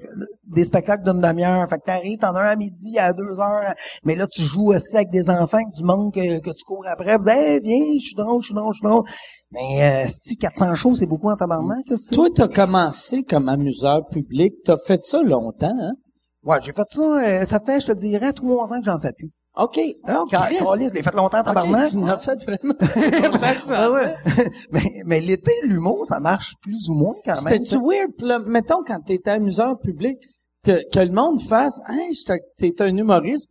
[0.47, 1.67] des spectacles d'une demi-heure.
[1.69, 3.73] Fait que t'arrives, t'en as un à midi, à deux heures,
[4.03, 7.17] mais là tu joues aussi avec des enfants, du monde que, que tu cours après.
[7.17, 9.03] Vous hey, viens, je suis drôle, je suis drôle, je suis drôle.
[9.51, 11.85] Mais euh, si 400 shows, c'est beaucoup en tabarnak.
[12.11, 15.93] Toi, t'as commencé comme amuseur public, t'as fait ça longtemps, hein?
[16.43, 19.13] Ouais, j'ai fait ça, euh, ça fait, je te dirais, trois ans que j'en fais
[19.15, 19.31] plus.
[19.57, 19.79] OK.
[20.05, 20.57] Ah, Chris.
[20.89, 21.91] Je l'ai fait longtemps tabarnak.
[21.91, 22.75] tu l'as fait vraiment.
[23.93, 24.15] Ouais.
[24.71, 27.53] mais, mais l'été, l'humour, ça marche plus ou moins quand même.
[27.57, 28.11] C'était-tu weird?
[28.19, 30.17] Là, mettons, quand t'étais amuseur public,
[30.63, 31.79] que, que le monde fasse,
[32.25, 33.49] te- t'es un humoriste.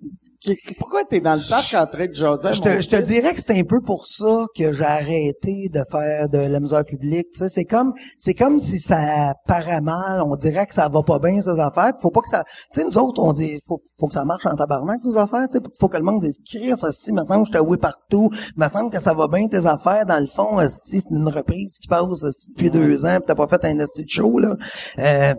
[0.78, 3.40] Pourquoi t'es dans le parc en train de jaser Je te, je te dirais que
[3.42, 7.26] c'est un peu pour ça que j'ai arrêté de faire de la misère publique.
[7.32, 10.22] Tu sais, c'est comme, c'est comme si ça paraît mal.
[10.22, 11.92] On dirait que ça va pas bien ces affaires.
[12.00, 12.42] Faut pas que ça.
[12.72, 15.46] Tu sais, nous autres, on dit, faut, faut que ça marche en tabarnak nos affaires.
[15.46, 17.76] Tu sais, faut que le monde dise, Chris, si, me semble que je t'ai oui
[17.76, 18.30] partout.
[18.56, 20.06] Me semble que ça va bien tes affaires.
[20.06, 23.46] Dans le fond, si c'est une reprise qui passe depuis deux ans, pis t'as pas
[23.46, 24.56] fait un esti de show là.
[24.98, 25.34] Euh,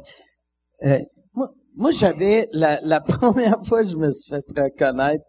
[0.85, 0.99] euh,
[1.81, 5.23] Moi, j'avais, la, la première fois que je me suis fait reconnaître,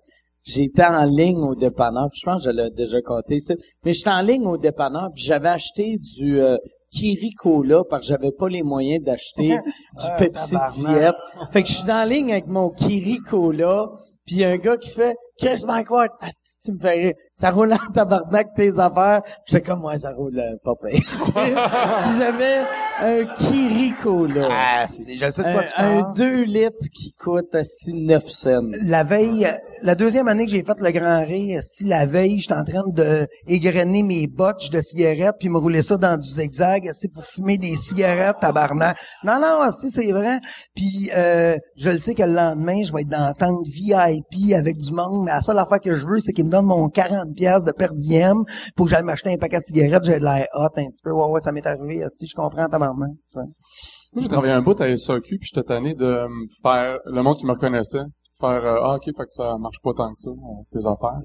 [0.45, 3.55] j'étais en ligne au dépanneur, puis je pense que je l'ai déjà compté, ça,
[3.87, 6.59] mais j'étais en ligne au dépanneur, puis j'avais acheté du euh,
[6.91, 9.49] Kiri Cola, parce que j'avais pas les moyens d'acheter
[9.97, 10.75] du Ah, Pepsi tabarnak.
[10.75, 11.15] Diet.
[11.53, 13.87] Fait que je suis la ligne avec mon Kiri Cola,
[14.27, 17.13] puis y a un gars qui fait «Chris Mike Ward, asti, tu me fais rire.
[17.35, 21.03] Ça roule en tabarnak tes affaires.» J'étais comme «Ouais, ça roule euh, pas pire.»
[22.17, 22.61] J'avais
[23.01, 24.49] un Kiri Cola.
[24.51, 26.15] ah, c'est- je sais de quoi tu Un, parles.
[26.17, 28.61] 2 litres qui coûte asti 9 cents.
[28.85, 29.49] la veille,
[29.83, 32.85] la deuxième année que j'ai fait le Grand Rire, si la veille, j'étais en train
[32.93, 37.25] de égrener mes botches de cigarettes puis me rouler ça dans du zigzag, c'est pour
[37.25, 38.97] fumer des cigarettes, tabarnak.
[39.25, 40.39] Non, non, si c'est vrai.
[40.77, 44.55] Puis euh, je le sais que le lendemain, je vais être dans la tente VIP
[44.55, 47.35] avec du monde, la seule affaire que je veux, c'est qu'ils me donnent mon 40
[47.35, 48.45] pièces de per diem
[48.77, 51.11] pour que j'aille m'acheter un paquet de cigarettes, j'ai de l'air hot un petit peu.
[51.11, 53.41] Ouais, ouais, ça m'est arrivé, si je comprends tu sais.
[54.15, 56.27] Moi, j'ai travaillé un bout à SAQ, puis j'étais tanné de
[56.63, 59.79] faire le monde qui me reconnaissait, de faire euh, ah ok, fait que ça marche
[59.83, 61.23] pas tant que ça, euh, tes affaires.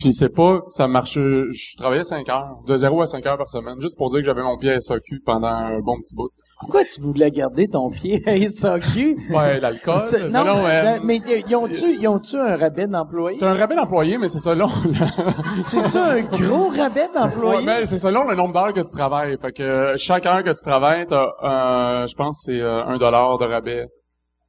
[0.00, 1.14] Puis c'est pas ça marche.
[1.14, 4.24] Je travaillais 5 heures, de 0 à 5 heures par semaine, juste pour dire que
[4.26, 6.30] j'avais mon pied à SAQ pendant un bon petit bout.
[6.60, 9.18] Pourquoi tu voulais garder ton pied à SAQ?
[9.30, 10.00] Ouais, l'alcool.
[10.30, 13.38] Non, non, non, euh, mais y- ils ont-tu, ils ont-tu un rabais d'employés?
[13.38, 14.68] T'as un rabais d'employé, mais c'est selon.
[15.62, 17.66] C'est-tu un gros rabais Ouais, d'employés?
[17.66, 19.36] mais c'est selon le nombre d'heures que tu travailles.
[19.38, 22.96] Fait que chaque heure que tu travailles, t'as, euh, je pense, que c'est euh, un
[22.96, 23.84] dollar de rabais.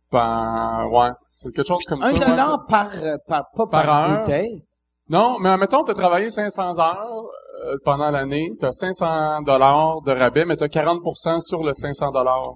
[0.10, 2.14] Par, ouais, c'est quelque chose comme un ça.
[2.14, 2.90] ouais, dollar par,
[3.28, 4.20] par, pas par, Par heure.
[4.20, 4.62] bouteille?
[5.12, 7.26] Non, mais admettons, tu as travaillé 500 heures
[7.65, 11.02] euh, pendant l'année, tu as 500 dollars de rabais, mais tu as 40
[11.39, 12.54] sur le 500 dollars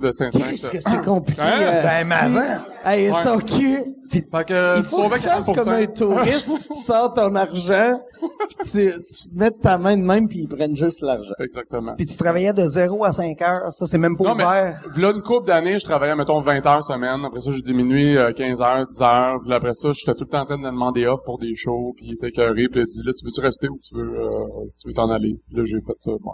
[0.00, 0.38] de 500.
[0.50, 1.40] Qu'est-ce que c'est compliqué?
[1.42, 1.60] Hein?
[1.60, 2.62] euh, Ben, Mazan.
[2.84, 3.94] Hey, son cul.
[4.10, 5.54] Fait que Il tu faut que sauvais tu fasses 40%.
[5.54, 10.02] comme un touriste, puis tu sors ton argent, puis tu, tu mets ta main de
[10.02, 11.34] même, puis ils prennent juste l'argent.
[11.40, 11.94] Exactement.
[11.94, 13.70] Puis tu travaillais de 0 à 5 heures.
[13.72, 14.80] Ça, c'est même pas Non, mais, ouvert.
[14.96, 17.22] là, une couple d'années, je travaillais, mettons, 20 heures semaine.
[17.26, 19.36] Après ça, j'ai diminué euh, 15 heures, 10 heures.
[19.44, 21.92] Puis après ça, j'étais tout le temps en train de demander off pour des shows.
[21.98, 22.66] Puis il était carré.
[22.70, 24.46] Puis il a dit, là, tu veux-tu rester ou tu veux euh,
[24.80, 25.34] tu veux t'en aller?
[25.48, 26.32] Puis là, j'ai fait, euh, bon,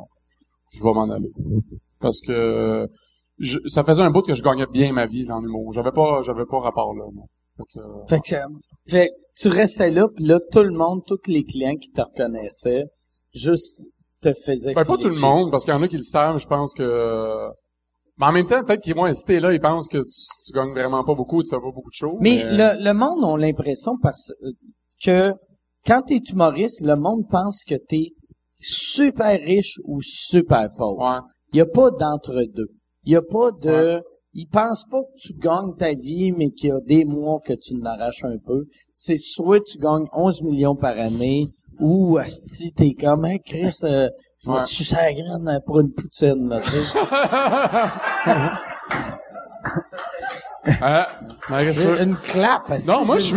[0.77, 1.31] je vais m'en aller.
[2.01, 2.87] Parce que
[3.39, 5.73] je- ça faisait un bout que je gagnais bien ma vie dans l'humour.
[5.73, 7.05] J'avais pas, j'avais pas rapport là.
[7.15, 7.27] non.
[7.57, 8.49] Fait que, euh, Fait que, euh,
[8.89, 12.01] fait que tu restais là, puis là, tout le monde, tous les clients qui te
[12.03, 12.85] reconnaissaient,
[13.33, 16.03] juste te faisaient Ben, pas tout le monde, parce qu'il y en a qui le
[16.03, 17.49] savent, je pense que...
[18.19, 20.15] Mais en même temps, peut-être qu'ils vont hésiter là, ils pensent que tu,
[20.47, 22.17] tu gagnes vraiment pas beaucoup, tu fais pas beaucoup de shows.
[22.21, 24.51] Mais le, le monde a l'impression parce euh,
[25.05, 25.33] que
[25.87, 28.13] quand t'es humoriste, le monde pense que t'es
[28.61, 31.03] super riche ou super pauvre.
[31.03, 31.19] Ouais.
[31.53, 32.69] Il y a pas d'entre-deux.
[33.07, 34.03] Il y a pas de...
[34.37, 37.53] Ils pensent pas que tu gagnes ta vie, mais qu'il y a des mois que
[37.53, 38.65] tu l'arraches un peu.
[38.93, 44.09] C'est soit tu gagnes 11 millions par année, ou asti, t'es comme, hey, Chris, euh,
[44.41, 44.63] je vais Ouais.
[44.63, 46.85] te sucer la graine pour une poutine, là, tu sais.
[50.67, 51.09] Ça.
[52.03, 53.35] Une clap, Non, moi, je suis,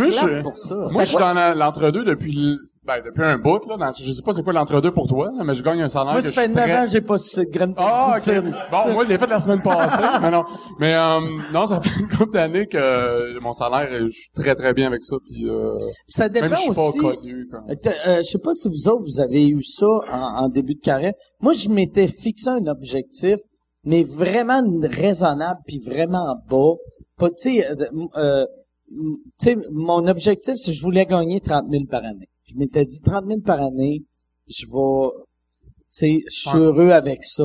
[0.92, 3.76] moi, je suis dans l'entre-deux depuis, le- ben, depuis un bout, là.
[3.76, 6.20] Dans, je sais pas c'est quoi l'entre-deux pour toi, mais je gagne un salaire Moi,
[6.22, 8.36] que ça fait suis 9 très- ans que j'ai pas de graine Ah, une ok.
[8.42, 8.56] poutine.
[8.72, 10.44] Bon, moi, je l'ai fait la semaine passée, mais non.
[10.80, 11.20] Mais, euh,
[11.52, 14.86] non, ça fait une couple d'années que euh, mon salaire, je suis très, très bien
[14.88, 15.76] avec ça, puis, euh,
[16.08, 16.98] Ça même dépend si je suis aussi.
[17.00, 17.64] pas connu, comme.
[17.70, 17.74] Euh,
[18.08, 20.80] euh, je sais pas si vous autres, vous avez eu ça en, en début de
[20.80, 21.12] carrière.
[21.40, 23.36] Moi, je m'étais fixé un objectif,
[23.84, 26.74] mais vraiment raisonnable puis vraiment bas.
[27.16, 27.74] Pas, tu sais, euh,
[28.16, 28.46] euh,
[28.90, 32.28] m- tu sais, mon objectif, c'est que je voulais gagner 30 000 par année.
[32.48, 34.02] Je m'étais dit 30 000 par année,
[34.48, 35.10] je vais,
[35.66, 37.44] tu sais, je suis heureux avec ça.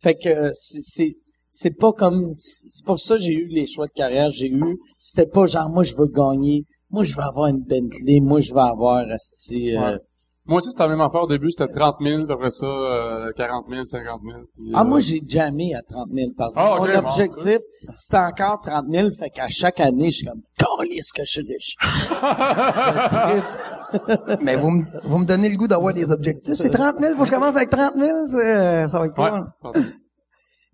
[0.00, 1.16] Fait que euh, c'est, c'est,
[1.48, 4.78] c'est pas comme, c'est pour ça que j'ai eu les choix de carrière, j'ai eu,
[4.98, 8.52] c'était pas genre, moi, je veux gagner, moi, je veux avoir une Bentley, moi, je
[8.52, 9.98] veux avoir, asti, euh, Ouais.
[10.46, 11.22] Moi aussi, c'était la même affaire.
[11.22, 14.42] Au début, c'était 30 000, après ça, euh, 40 000, 50 000.
[14.54, 16.66] puis, Ah, euh, moi, j'ai jamais à 30 000 par exemple.
[16.70, 17.58] Ah, ok, Mon bon, objectif,
[17.94, 21.40] c'est encore 30 000, fait qu'à chaque année, je suis comme, calisse que je suis
[21.50, 21.76] riche.
[24.42, 26.54] Mais vous me, vous me donnez le goût d'avoir des objectifs.
[26.56, 29.30] C'est 30 000, faut que je commence avec 30 000, c'est- ça va être Ouais.
[29.30, 29.72] quoi?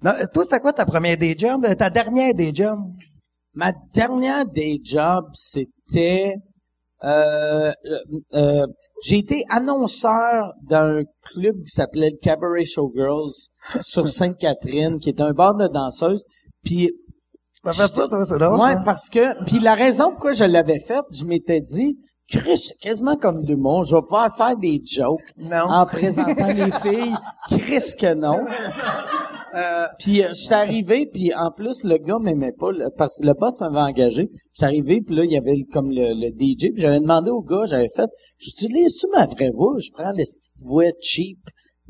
[0.02, 1.64] Non, toi, c'était quoi ta première day job?
[1.66, 2.78] Euh, Ta dernière day job?
[3.54, 6.37] Ma dernière day job, c'était,
[7.04, 7.72] euh, euh,
[8.35, 8.66] euh,
[9.02, 13.48] j'ai été annonceur d'un club qui s'appelait le Cabaret Showgirls
[13.83, 16.24] sur Sainte-Catherine, qui est un bar de danseuses.
[16.64, 16.90] Puis
[17.62, 18.83] T'as fait ça, toi, c'est drôle, Ouais, ça?
[18.87, 21.98] parce que puis la raison pourquoi je l'avais faite, je m'étais dit
[22.30, 25.64] Chris, quasiment comme du monde, je vais pouvoir faire des jokes Non.
[25.68, 27.14] en présentant les filles.
[27.48, 28.44] Chris que non.
[29.52, 33.26] Euh, Puis euh, j'étais arrivé, puis en plus le gars m'aimait pas, le- parce que
[33.26, 34.30] le boss m'avait engagé.
[34.52, 37.42] J'étais arrivé, puis là il y avait comme le, le DJ, puis j'avais demandé au
[37.42, 41.38] gars, j'avais fait, j'utilise-tu ma vraie voix, je prends la petite voix cheap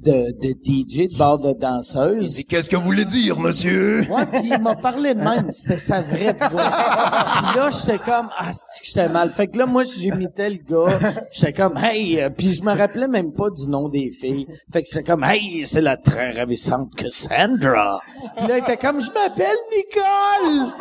[0.03, 2.35] de, de DJ de bar de danseuse.
[2.35, 4.07] dis, qu'est-ce que vous voulez dire, monsieur?
[4.11, 6.49] Ouais, puis il m'a parlé de même, c'était sa vraie voix.
[6.51, 9.31] puis là, j'étais comme ah, c'est que j'étais mal?
[9.31, 10.99] Fait que là moi j'imitais le gars,
[11.31, 14.47] j'étais comme hey, euh, puis je me rappelais même pas du nom des filles.
[14.73, 18.01] Fait que j'étais comme hey, c'est la très ravissante Cassandra.
[18.37, 20.73] Puis là il était comme je m'appelle Nicole.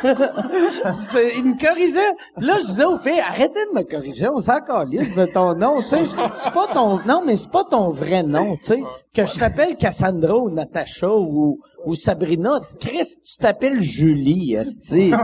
[0.04, 2.12] Il me corrigeait.
[2.36, 5.82] Là, je disais aux filles, arrêtez de me corriger, on s'en calisse de ton nom,
[5.82, 6.02] tu sais.
[6.34, 8.82] C'est pas ton, non, mais c'est pas ton vrai nom, tu sais.
[9.14, 12.58] Que je t'appelle Cassandra ou Natacha ou, ou Sabrina.
[12.80, 15.12] Chris, tu t'appelles Julie, esti.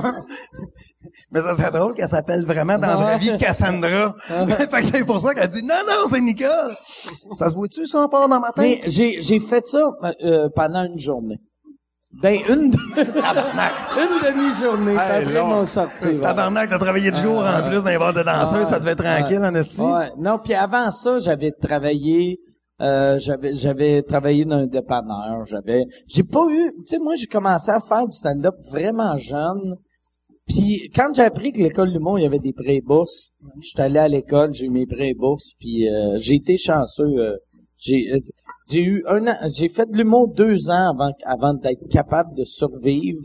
[1.30, 4.14] Mais ça serait drôle qu'elle s'appelle vraiment dans la vraie vie Cassandra.
[4.28, 6.76] fait que c'est pour ça qu'elle dit, non, non, c'est Nicole.
[7.34, 8.90] Ça se voit-tu, ça, part dans ma Mais tête?
[8.90, 9.90] j'ai, j'ai fait ça,
[10.22, 11.38] euh, pendant une journée.
[12.22, 13.72] Ben, une, Tabarnak.
[13.96, 14.92] une demi-journée.
[14.92, 16.06] Hey, après, m'ont sorti.
[16.06, 16.20] ouais.
[16.20, 19.04] Tabarnak, t'as travaillé de jour en plus dans les bars de danseurs, ça devait être
[19.04, 19.82] tranquille, en esti.
[19.82, 20.10] Ouais.
[20.18, 22.38] Non, puis avant ça, j'avais travaillé
[22.80, 27.26] euh, j'avais j'avais travaillé dans un dépanneur, j'avais j'ai pas eu, tu sais moi j'ai
[27.26, 29.76] commencé à faire du stand-up vraiment jeune.
[30.48, 34.00] Puis quand j'ai appris que l'école du monde il y avait des pré-bourses, j'étais allé
[34.00, 37.36] à l'école, j'ai eu mes pré-bourses puis euh, j'ai été chanceux euh,
[37.78, 38.20] j'ai euh,
[38.70, 42.44] j'ai eu un an, j'ai fait de l'humour deux ans avant avant d'être capable de
[42.44, 43.22] survivre.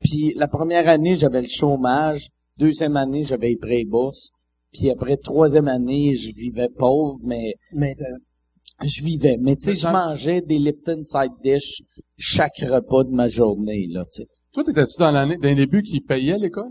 [0.00, 2.28] Puis la première année, j'avais le chômage.
[2.56, 4.30] Deuxième année, j'avais les pré-bourses.
[4.72, 9.36] Puis après, troisième année, je vivais pauvre, mais Mais euh, je vivais.
[9.40, 11.82] Mais tu sais, je mangeais des Lipton side dish
[12.16, 14.28] chaque repas de ma journée, là, tu sais.
[14.52, 16.70] Toi, t'étais-tu dans l'année, dans les débuts qui payaient à l'école?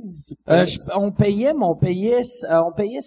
[0.50, 3.00] Euh, je- on payait, mais on payait, euh, on payait,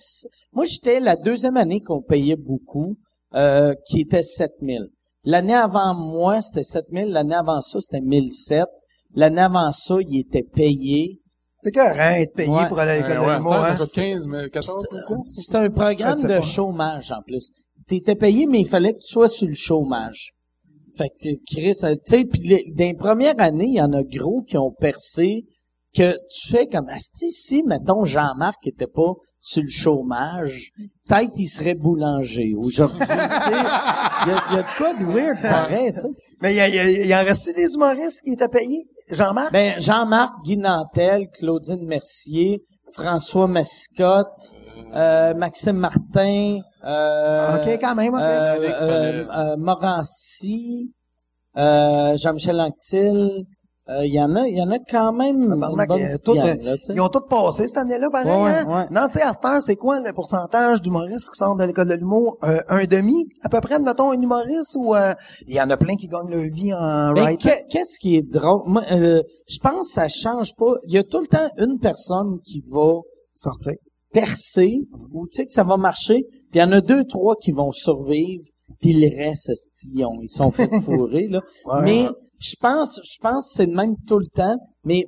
[0.53, 2.97] moi j'étais la deuxième année qu'on payait beaucoup,
[3.35, 4.89] euh, qui était 7000.
[5.25, 7.09] L'année avant moi, c'était 7000.
[7.09, 8.65] L'année avant ça, c'était 1007.
[9.15, 11.21] L'année avant ça, il était payé.
[11.63, 12.69] C'est correct, être payé Ouais.
[12.69, 13.77] pour aller à l'école Ouais, de ouais, l'humour, ça, hein.
[13.77, 15.17] ça coûte 15, mais 14, mais quoi?
[15.27, 16.41] C'était un programme de pas.
[16.41, 17.51] chômage, en plus.
[17.87, 20.33] T'étais payé, mais il fallait que tu sois sur le chômage.
[20.97, 23.93] Fait que, Chris, euh, tu sais, pis les- dans les premières années, il y en
[23.93, 25.45] a gros qui ont percé
[25.95, 30.71] que tu fais comme, asti, si, mettons, Jean-Marc était pas sur le chômage,
[31.15, 33.13] peut-être il serait boulanger aujourd'hui, tu sais.
[34.27, 36.09] Il y a, il y a de quoi de weird, pareil, tu sais.
[36.43, 38.49] Mais il y, a- il y, a- il y en reste des humoristes qui étaient
[38.49, 38.87] payés?
[39.11, 39.53] Jean-Marc?
[39.53, 44.55] Ben, Jean-Marc, Guy Nantel, Claudine Mercier, François Mascotte,
[44.95, 48.21] euh, Maxime Martin, euh, ok, quand même, ok.
[48.21, 50.93] euh, euh, euh, Morancy,
[51.57, 53.43] euh, Jean-Michel Anctil, euh,
[54.05, 56.63] il y en a, il y en a quand même bonne euh, tout, gang, euh,
[56.63, 56.77] là.
[56.95, 58.67] Ils ont tous passé cette année-là, pareil, Ouais, hein?
[58.69, 58.87] ouais.
[58.91, 61.89] Non, tu sais, à cette heure, c'est quoi le pourcentage d'humoristes qui sortent de l'école
[61.89, 62.37] de l'humour?
[62.45, 65.13] Euh, un demi, à peu près, mettons, un humoriste, ou euh,
[65.47, 67.51] il y en a plein qui gagnent leur vie en writing?
[67.51, 68.63] que- qu'est-ce qui est drôle?
[68.67, 70.75] Moi, euh, je pense que ça change pas.
[70.87, 73.01] Il y a tout le temps une personne qui va
[73.35, 73.75] Sortir.
[74.13, 74.81] percer
[75.13, 76.25] ou tu sais que ça va marcher.
[76.51, 78.45] Puis il y en a deux, trois qui vont survivre.
[78.81, 79.51] Puis le reste,
[79.93, 81.41] ils ont- ils sont fait fourrer là.
[81.67, 82.09] Ouais, mais.
[82.41, 84.57] Je pense, je pense que c'est le même tout le temps.
[84.85, 85.05] Mais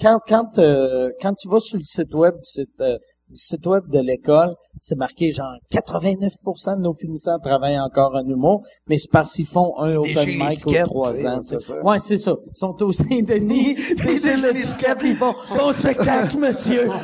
[0.00, 2.98] quand quand euh, quand tu vas sur le site web du site, euh,
[3.30, 8.28] du site web de l'école, c'est marqué genre 89% de nos finissants travaillent encore en
[8.28, 11.40] humour, mais c'est parce qu'ils font un open mic aux trois ans.
[11.42, 11.82] c'est ça.
[11.82, 12.34] Ouais, c'est ça.
[12.50, 16.90] Ils sont au Saint-Denis, Puis c'est l'étiquette, ils font bon spectacle, monsieur.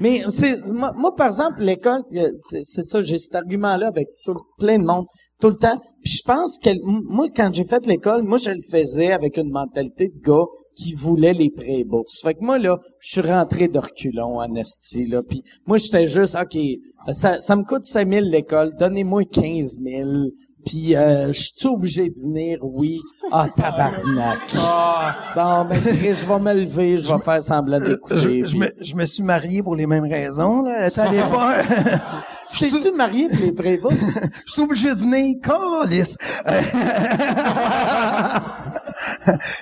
[0.00, 4.08] Mais c'est moi, moi, par exemple l'école euh, c'est ça j'ai cet argument là avec
[4.24, 5.06] tout, plein de monde
[5.44, 5.78] tout le temps.
[6.02, 9.50] Puis je pense que moi quand j'ai fait l'école, moi je le faisais avec une
[9.50, 12.22] mentalité de gars qui voulait les pré-bourses.
[12.22, 15.22] Fait que moi là, je suis rentré de reculons en esti là.
[15.22, 16.58] Puis moi j'étais juste OK,
[17.12, 20.10] ça ça me coûte 5000 l'école, donnez-moi 15 000.
[20.66, 23.00] Puis euh, je suis obligé de venir, oui.
[23.32, 24.40] Ah tabarnak.
[25.34, 28.16] Bon ben Chris, je vais me lever, je vais faire semblant d'écouter.
[28.16, 30.90] Je, je puis- me, je me suis marié pour les mêmes raisons, là.
[30.90, 31.54] T'avais pas...
[32.50, 33.94] Tu T'es-tu marié pour les pré-bourses?
[34.46, 36.18] Je suis obligé de venir, calice.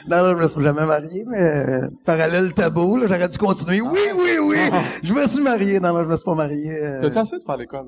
[0.09, 3.81] Non, non, je me suis jamais marié, mais euh, parallèle tabou, là, j'aurais dû continuer.
[3.81, 4.57] Oui, oui, oui,
[5.03, 5.81] je me suis marié.
[5.81, 6.71] Non, non, je me suis pas marié.
[6.83, 7.01] euh.
[7.03, 7.87] T'as-tu assez de faire l'école?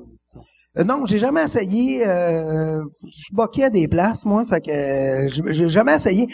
[0.77, 2.05] Euh, non, j'ai jamais essayé.
[2.05, 6.27] Euh, je boquais à des places, moi, fait que euh, j'ai jamais essayé.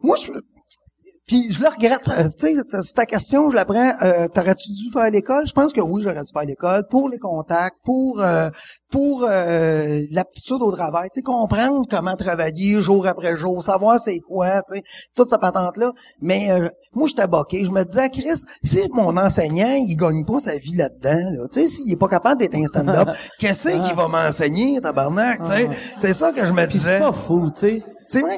[0.00, 0.32] Moi, je...
[1.32, 2.08] Puis je le regrette.
[2.08, 3.92] Euh, Tu sais, c'est ta question, je la prends.
[4.02, 5.46] Euh, T'aurais-tu dû faire l'école?
[5.46, 8.50] Je pense que oui, j'aurais dû faire l'école pour les contacts, pour euh,
[8.90, 11.08] pour euh, l'aptitude au travail.
[11.14, 14.82] Tu sais, comprendre comment travailler jour après jour, savoir c'est quoi, tu sais,
[15.16, 15.92] toute cette patente-là.
[16.20, 17.64] Mais euh, moi, j'étais boqué.
[17.64, 21.62] Je me disais, Chris, si mon enseignant, il gagne pas sa vie là-dedans, là, tu
[21.62, 25.68] sais, s'il est pas capable d'être un stand-up, qu'est-ce qu'il va m'enseigner, tabarnak, tu sais?
[25.96, 26.98] C'est ça que je me Puis c'est disais.
[26.98, 27.82] pas fou, tu sais.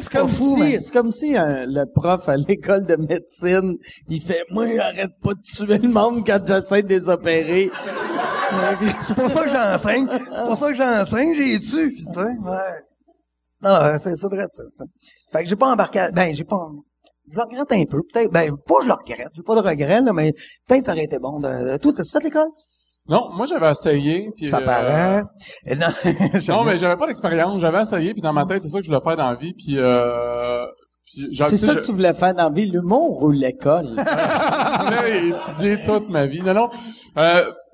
[0.01, 3.77] C'est comme fou, si, c'est comme si le prof à l'école de médecine,
[4.09, 7.71] il fait, moi, arrête pas de tuer le monde quand j'essaie de les opérer.
[9.01, 10.09] C'est pour ça que j'enseigne.
[10.35, 12.21] C'est pour ça que j'enseigne, j'ai tu, tu sais.
[12.21, 12.81] Ouais.
[13.63, 14.85] Non, non, c'est ça, vrai, ça, tu sais.
[15.33, 16.69] Fait que j'ai pas embarqué, à- ben, j'ai pas,
[17.31, 20.01] je le regrette un peu, peut-être, ben, pas je le regrette, j'ai pas de regret,
[20.03, 20.33] là, mais
[20.69, 22.49] peut-être ça aurait été bon de, de- toi, t'as-tu fait l'école?
[23.09, 24.31] Non, moi j'avais essayé.
[24.37, 25.23] Puis, ça euh, paraît.
[25.67, 25.87] Et non,
[26.49, 27.61] Non, mais j'avais pas d'expérience.
[27.61, 29.53] J'avais essayé, puis dans ma tête, c'est ça que je voulais faire dans la vie.
[29.55, 30.65] Puis, euh,
[31.05, 33.95] puis j'ai- C'est ça je- que tu voulais faire dans la vie, l'humour ou l'école?
[33.97, 36.41] je voulais étudier toute ma vie.
[36.41, 36.69] Non, non.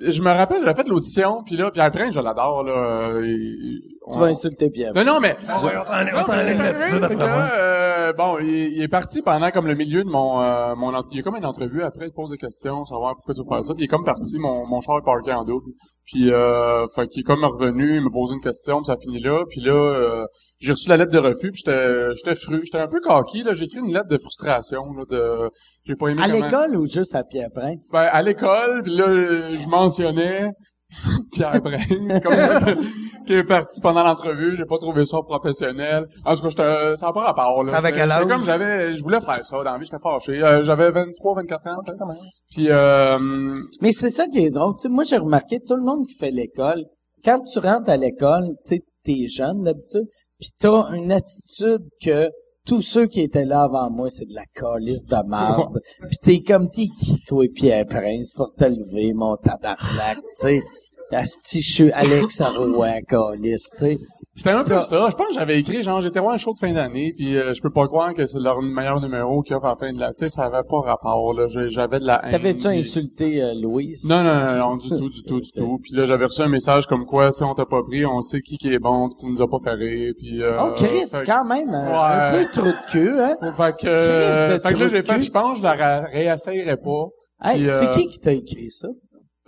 [0.01, 2.73] Je me rappelle, j'avais fait l'audition, puis là, puis après, je l'adore, là.
[2.73, 4.93] euh, et- tu on- vas insulter Pierre.
[4.95, 5.37] Non, non, mais...
[5.47, 7.51] on va s'en aller- on s'en là-dessus, d'après moi.
[7.55, 11.17] euh, bon, il, il est parti pendant comme le milieu de mon, euh, mon il
[11.19, 13.63] y a comme une entrevue après, il pose des questions, savoir pourquoi tu veux faire
[13.63, 15.71] ça, puis il est comme parti, mon, mon char est parké en double,
[16.07, 19.21] puis euh, fait qu'il est comme revenu, il me posé une question, puis ça finit
[19.21, 20.27] là, puis là, euh,
[20.61, 23.53] j'ai reçu la lettre de refus, puis j'étais, j'étais fru, j'étais un peu coquille, là,
[23.53, 25.51] j'ai écrit une lettre de frustration, là, de,
[25.85, 27.89] j'ai pas aimé À comment- l'école ou juste à Pierre-Prince?
[27.93, 30.51] ben, à l'école, puis là, je mentionnais
[31.33, 32.61] Pierre Prince, comme ça,
[33.27, 34.57] qui est parti pendant l'entrevue.
[34.57, 36.05] J'ai pas trouvé ça professionnel.
[36.25, 37.77] En tout cas, j'étais, ça n'a pas rapport, là.
[37.77, 38.27] Avec quel âge?
[38.27, 40.43] comme j'avais, je voulais faire ça dans la vie, j'étais fâché.
[40.43, 42.05] Euh, j'avais 23, 24 ans, peut-être.
[42.51, 44.75] Puis, euh, Mais c'est ça qui est drôle.
[44.75, 46.85] Tu sais, moi, j'ai remarqué, tout le monde qui fait l'école,
[47.25, 50.07] quand tu rentres à l'école, tu sais, t'es jeune d'habitude,
[50.41, 52.29] puis t'as une attitude que
[52.71, 55.81] tous ceux qui étaient là avant moi, c'est de la calice de merde.
[56.09, 60.63] puis t'es comme, t'es qui, toi, Pierre Prince, pour te lever, mon tabarnak, tu sais?
[61.11, 63.99] Asti, je suis Alex Arouet, calice, tu sais?
[64.37, 65.09] C'était un peu ça.
[65.11, 67.53] Je pense que j'avais écrit, genre, j'étais voir un show de fin d'année, puis euh,
[67.53, 69.93] je peux pas croire que c'est leur meilleur numéro qu'il y a à la fin
[69.93, 70.13] de la...
[70.13, 71.47] Tu sais, ça avait pas rapport, là.
[71.69, 72.31] J'avais de la haine.
[72.31, 74.09] T'avais-tu insulté euh, Louise?
[74.09, 75.79] Non, non, non, non, du tout, du tout, du tout.
[75.83, 78.41] Puis là, j'avais reçu un message comme quoi, si on t'a pas pris, on sait
[78.41, 80.43] qui qui est bon, puis tu nous as pas fait rire, puis...
[80.43, 82.45] Euh, Oh, Chris, fait que- quand même, euh, un Ouais.
[82.45, 83.37] peu trop de queue, hein?
[83.57, 85.23] Fait que, Chris de fait que là, j'ai fait, cul.
[85.23, 87.07] je pense, je la ra- réessayerai pas.
[87.43, 88.89] Hey, c'est euh, qui qui t'a écrit ça?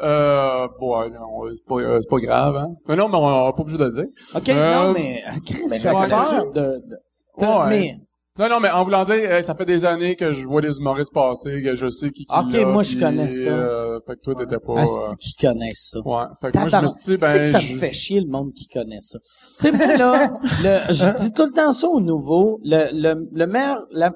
[0.03, 2.69] Euh, bon, ouais, non, c'est pas, euh, c'est pas grave, hein.
[2.89, 4.05] Mais non, mais on n'est pas obligé de le dire.
[4.35, 6.61] OK, Euh, non, mais euh, Chris, ben, t'as peur de...
[6.61, 6.97] de-
[7.39, 7.69] Ouais.
[7.71, 7.95] Mais,
[8.39, 11.13] Non, non, mais en voulant dire, ça fait des années que je vois des humoristes
[11.15, 13.49] passer, que je sais qui qui Ok, l'a, moi, je puis, connais ça.
[13.51, 14.81] Euh, fait que toi, t'étais pas...
[14.81, 15.99] Asti qui connaissent ça?
[15.99, 16.25] euh, ouais.
[16.41, 17.39] Fait que moi, je me suis dit, C'est ben...
[17.39, 19.19] que ça me fait chier le monde qui connaît ça?
[19.61, 20.29] Tu sais, moi, là,
[20.89, 22.59] le, je dis tout le temps ça aux nouveaux.
[22.65, 24.13] Le, le, le meilleur, la,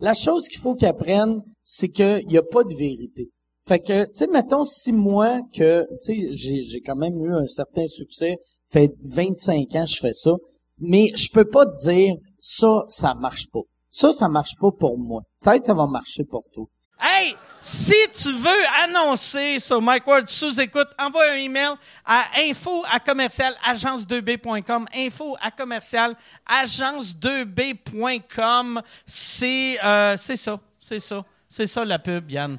[0.00, 3.28] la chose qu'il faut qu'ils apprennent, c'est qu'il n'y a pas de vérité.
[3.66, 7.34] Fait que, tu sais, mettons, si moi, que, tu sais, j'ai, j'ai quand même eu
[7.34, 8.36] un certain succès,
[8.70, 10.32] fait 25 ans je fais ça,
[10.78, 13.62] mais je peux pas te dire, ça, ça marche pas.
[13.90, 15.22] Ça, ça marche pas pour moi.
[15.40, 16.66] Peut-être ça va marcher pour toi.
[17.00, 22.84] Hey, si tu veux annoncer sur Mike Ward sous écoute, envoie un email à info
[22.90, 24.86] à commercial agence2b.com.
[24.94, 26.14] Info à commercial
[26.46, 28.82] agence2b.com.
[29.06, 32.58] C'est euh, c'est ça, c'est ça, c'est ça la pub, Yann.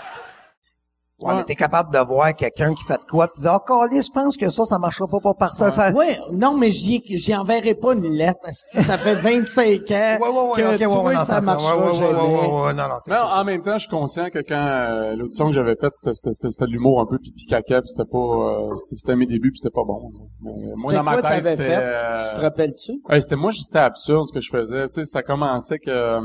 [1.21, 4.01] Ouais, mais t'es capable de voir quelqu'un qui fait de quoi, tu dis, ah, Calais,
[4.01, 5.91] je pense que ça, ça marchera pas, pas par ça, ça.
[5.91, 8.39] Ouais, non, mais j'y, j'y enverrai pas une lettre.
[8.51, 11.83] Ça fait 25 ans Ouais, ouais, ouais, que ouais, ouais, non, ça ça, marchera ouais,
[11.83, 13.39] ouais, ouais, ouais, ouais, non, non, c'est ça.
[13.39, 16.33] en même temps, je suis conscient que quand euh, l'audition que j'avais faite, c'était, c'était,
[16.33, 19.25] c'était, c'était de l'humour un peu pipi caca, puis c'était pas, euh, c'était, c'était mes
[19.27, 19.99] débuts, puis c'était pas bon.
[20.41, 21.77] Mais, moi, C'était dans ma quoi tête, c'était, fait?
[21.81, 22.91] euh, Tu te rappelles-tu?
[23.09, 24.87] ouais, c'était moi, c'était absurde ce que je faisais.
[24.87, 26.19] Tu sais, ça commençait que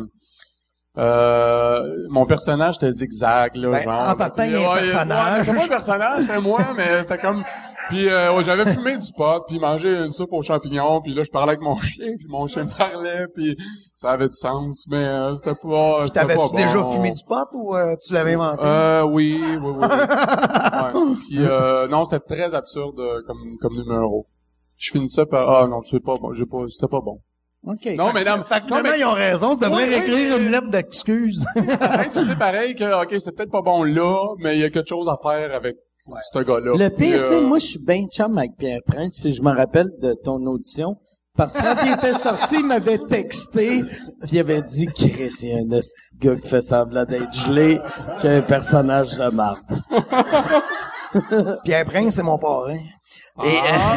[0.98, 4.10] euh, mon personnage était zigzag là, Ben, genre.
[4.10, 5.44] en partant, il y a un personnage.
[5.44, 7.44] c'était pas un personnage, c'était moi, mais c'était comme.
[7.88, 11.22] Puis euh, ouais, j'avais fumé du pot, puis mangé une soupe aux champignons, puis là
[11.22, 13.56] je parlais avec mon chien, puis mon chien me parlait, puis
[13.96, 16.00] ça avait du sens, mais euh, c'était pas.
[16.00, 18.62] Puis c'était pas T'avais-tu déjà fumé du pot ou euh, tu l'avais inventé?
[18.64, 19.86] Euh, oui, oui, oui.
[21.28, 24.26] Puis euh, non, c'était très absurde comme comme numéro.
[24.76, 27.20] Je finis ça par ah non, c'est pas bon, j'ai pas, c'était pas bon.
[27.66, 27.86] OK.
[27.96, 31.44] Non, mais Fait non, mais ils ont raison, tu devrais oui, écrire une lettre d'excuse.
[31.56, 34.88] tu sais pareil que ok, c'est peut-être pas bon là, mais il y a quelque
[34.88, 35.76] chose à faire avec
[36.06, 36.74] ce gars-là.
[36.76, 39.42] Le pire, tu sais, euh, moi, je suis bien chum avec Pierre Prince, puis je
[39.42, 40.96] me rappelle de ton audition.
[41.36, 43.82] Parce que quand il était sorti, il m'avait texté,
[44.22, 45.80] puis il avait dit, Chris, il y a un
[46.18, 47.78] gars qui fait semblant d'être gelé,
[48.20, 49.82] qui a un personnage de marde.
[51.64, 52.78] Pierre Prince, c'est mon parrain.
[53.44, 53.96] Et, Ah.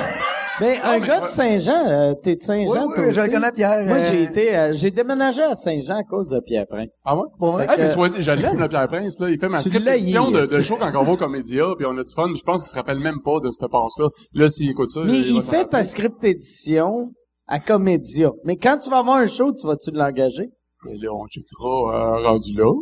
[0.60, 3.15] Ben, un mais gars je de Saint-Jean, euh, t'es de oui, Saint-Jean, oui, toi je
[3.15, 3.30] le aussi?
[3.32, 3.86] connais, Pierre.
[3.86, 7.00] Moi, euh, j'ai été, euh, j'ai déménagé à Saint-Jean à cause de Pierre Prince.
[7.06, 7.24] Ah ouais?
[7.39, 7.63] Vrai?
[7.69, 9.30] Hey, mais soit dit, je l'aime, là, Pierre Prince, là.
[9.30, 11.17] Il fait ma Tu script l'as, édition il- de, de show quand on va au
[11.17, 13.52] Comédia, puis on a du fun, mais je pense qu'il se rappelle même pas de
[13.52, 14.08] cette passe-là.
[14.34, 15.69] Là, s'il écoute ça, Mais il, il va s'en fait rappeler.
[15.72, 17.12] ta script édition
[17.48, 18.32] à Comédia.
[18.43, 20.50] Mais quand tu vas avoir un show, tu vas-tu l'engager?
[20.86, 22.74] Mais là, on checkera, euh, rendu là,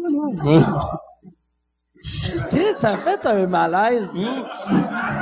[0.44, 1.00] là.
[2.50, 4.12] Chris, ça a fait un malaise.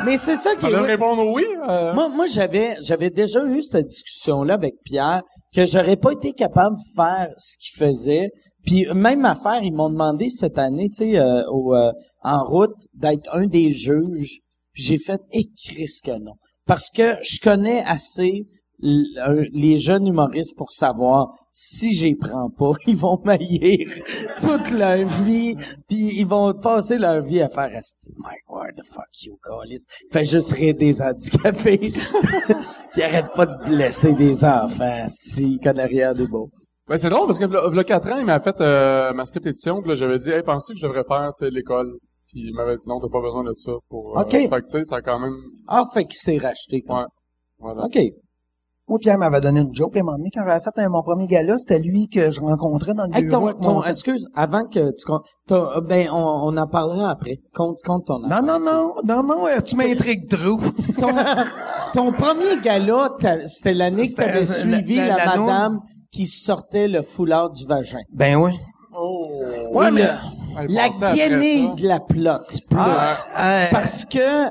[0.05, 0.75] Mais c'est ça qui est...
[0.75, 1.93] répondre oui, euh.
[1.93, 5.21] Moi, moi j'avais, j'avais déjà eu cette discussion-là avec Pierre,
[5.53, 8.29] que j'aurais pas été capable de faire ce qu'il faisait.
[8.65, 11.91] Puis même affaire, ils m'ont demandé cette année, tu sais, euh, euh,
[12.23, 14.39] en route, d'être un des juges.
[14.73, 16.33] Puis j'ai fait, eh Chris que non.
[16.65, 18.47] Parce que je connais assez
[18.85, 23.87] les jeunes humoristes pour savoir si j'y prends pas, ils vont maillir
[24.41, 25.55] toute leur vie,
[25.87, 27.69] puis ils vont passer leur vie à faire
[28.17, 29.85] Mike Ward, the fuck you, Callis.
[30.11, 31.93] Fait juste rire des handicapés.
[32.93, 35.05] puis arrête pas de blesser des enfants,
[35.37, 36.49] il connaît rien de beau.
[36.87, 39.47] Ben, c'est drôle parce que, y a 4 ans, il m'a fait, euh, ma script
[39.47, 41.97] édition, puis là, j'avais dit, hey, penses-tu que je devrais faire, tu sais, l'école?
[42.27, 44.31] Puis il m'avait dit non, t'as pas besoin de ça pour, euh, Ok.
[44.31, 45.33] fait que, tu sais, ça a quand même,
[45.67, 46.81] Ah, fait qu'il s'est racheté.
[46.81, 47.05] comme- ouais.
[47.57, 47.85] Voilà.
[47.85, 47.97] OK.
[48.87, 50.89] Moi, Pierre m'avait donné une joke, et à un moment donné, quand j'avais fait un-
[50.89, 53.73] mon premier gala, c'était lui que je rencontrais dans le Hey, bureau ton, avec ton,
[53.73, 53.83] mon...
[53.83, 55.05] excuse, avant que tu
[55.47, 56.17] ton- ben, on,
[56.53, 57.39] on en parlera après.
[57.55, 60.57] Compte, compte ton Non, non, non, non, non, euh, tu m'intrigues trop.
[60.99, 61.07] ton,
[61.95, 65.45] ton premier gala, t'as- c'était l'année que t'avais suivi la- la, la noune.
[65.47, 65.79] madame
[66.11, 68.01] qui sortait le foulard du vagin.
[68.13, 68.51] Ben oui.
[68.95, 69.23] Oh!
[69.73, 70.03] Ouais, mais...
[70.03, 72.79] le- la guenille de la plotte, plus.
[72.79, 73.01] Ah,
[73.43, 74.45] euh, Parce que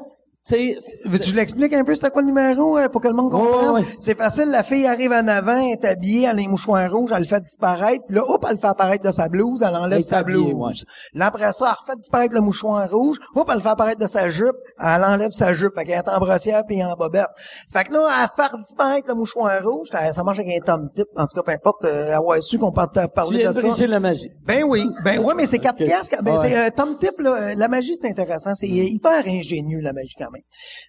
[1.07, 3.41] Veux-tu je l'explique un peu c'était quoi le numéro euh, pour que le monde Ouais,
[3.41, 3.71] comprenne?
[3.77, 3.87] ouais, ouais.
[3.99, 7.13] C'est facile, la fille arrive en avant, elle est habillée, elle a les mouchoirs rouges,
[7.15, 9.75] elle le fait disparaître, puis là, hop, elle le fait apparaître de sa blouse, elle
[9.75, 10.85] enlève Elle sa habillée, blouse.
[10.85, 11.19] ouais.
[11.19, 14.07] Là, après ça, elle refait disparaître le mouchoir rouge, hop, elle le fait apparaître de
[14.07, 17.25] sa jupe, elle enlève sa jupe, fait qu'elle est en brossière puis en bobette.
[17.73, 21.07] Fait que là, elle fait disparaître le mouchoir rouge, ça marche avec un tom tip,
[21.17, 23.87] en tout cas, peu importe, euh, avoir su qu'on tu parler de ça.
[23.87, 24.31] la magie.
[24.47, 26.17] Ben oui, ben oui, mais c'est quatre piastres.
[26.23, 29.93] Ben c'est euh, Tom Tip là, euh, la magie c'est intéressant, c'est hyper ingénieux la
[29.95, 30.34] magie quand même.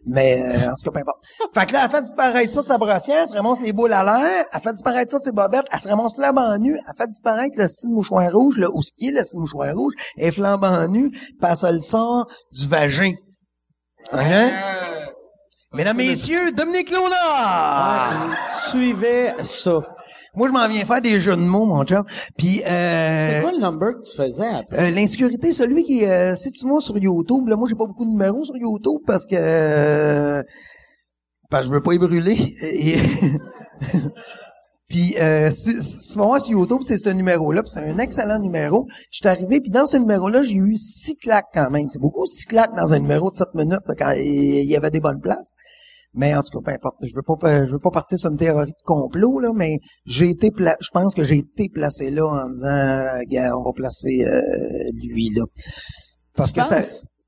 [0.05, 1.19] Mais euh, en tout cas peu importe.
[1.53, 3.93] Fait que là elle fait disparaître ça de sa brossière, elle se ramasse les boules
[3.93, 6.93] à l'air, elle fait disparaître ça de ses bobettes, elle se ramasse flambant nu, elle
[6.97, 10.87] fait disparaître le style mouchoir rouge, le est le style mouchoir rouge, elle est flambant
[10.87, 13.13] nu, puis elle se le sort du vagin.
[14.13, 14.19] OK?
[15.73, 18.31] Mesdames, messieurs, Dominique Lola!
[18.69, 19.81] Suivez ça.
[20.35, 22.03] Moi, je m'en viens faire des jeux de mots, mon chum.
[22.37, 24.87] Puis, euh, C'est quoi le number que tu faisais après?
[24.87, 28.05] Euh, l'insécurité, celui qui, euh, si tu vas sur YouTube, là, moi, j'ai pas beaucoup
[28.05, 30.43] de numéros sur YouTube parce que, euh,
[31.49, 32.55] parce que je veux pas y brûler.
[32.61, 32.97] Et-
[34.87, 38.87] puis, euh, si, si voir sur YouTube, c'est ce numéro-là, puis c'est un excellent numéro.
[39.11, 41.89] Je suis arrivé, puis dans ce numéro-là, j'ai eu six claques quand même.
[41.89, 44.91] C'est beaucoup six claques dans un numéro de 7 minutes, là, quand il y avait
[44.91, 45.53] des bonnes places.
[46.15, 46.95] Mais en tout cas, peu importe.
[47.03, 50.29] Je veux pas, je veux pas partir sur une théorie de complot là, mais j'ai
[50.29, 53.71] été, pla- je pense que j'ai été placé là en disant, euh, gars, on va
[53.73, 54.39] placer euh,
[54.93, 55.43] lui là.
[56.35, 56.87] Parce Tu que c'était,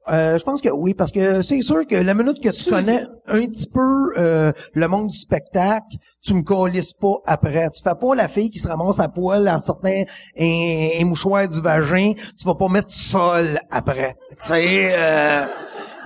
[0.10, 2.70] euh, je pense que oui, parce que c'est sûr que la minute que tu Tu-
[2.70, 5.98] connais un petit peu euh, le monde du spectacle,
[6.28, 7.70] tu me colisses pas après.
[7.72, 11.48] Tu fais pas la fille qui se ramasse à poil en sortant un, un mouchoir
[11.48, 12.14] du vagin.
[12.38, 14.16] Tu vas pas mettre sol après.
[14.32, 14.92] Tu sais.
[14.94, 15.46] euh,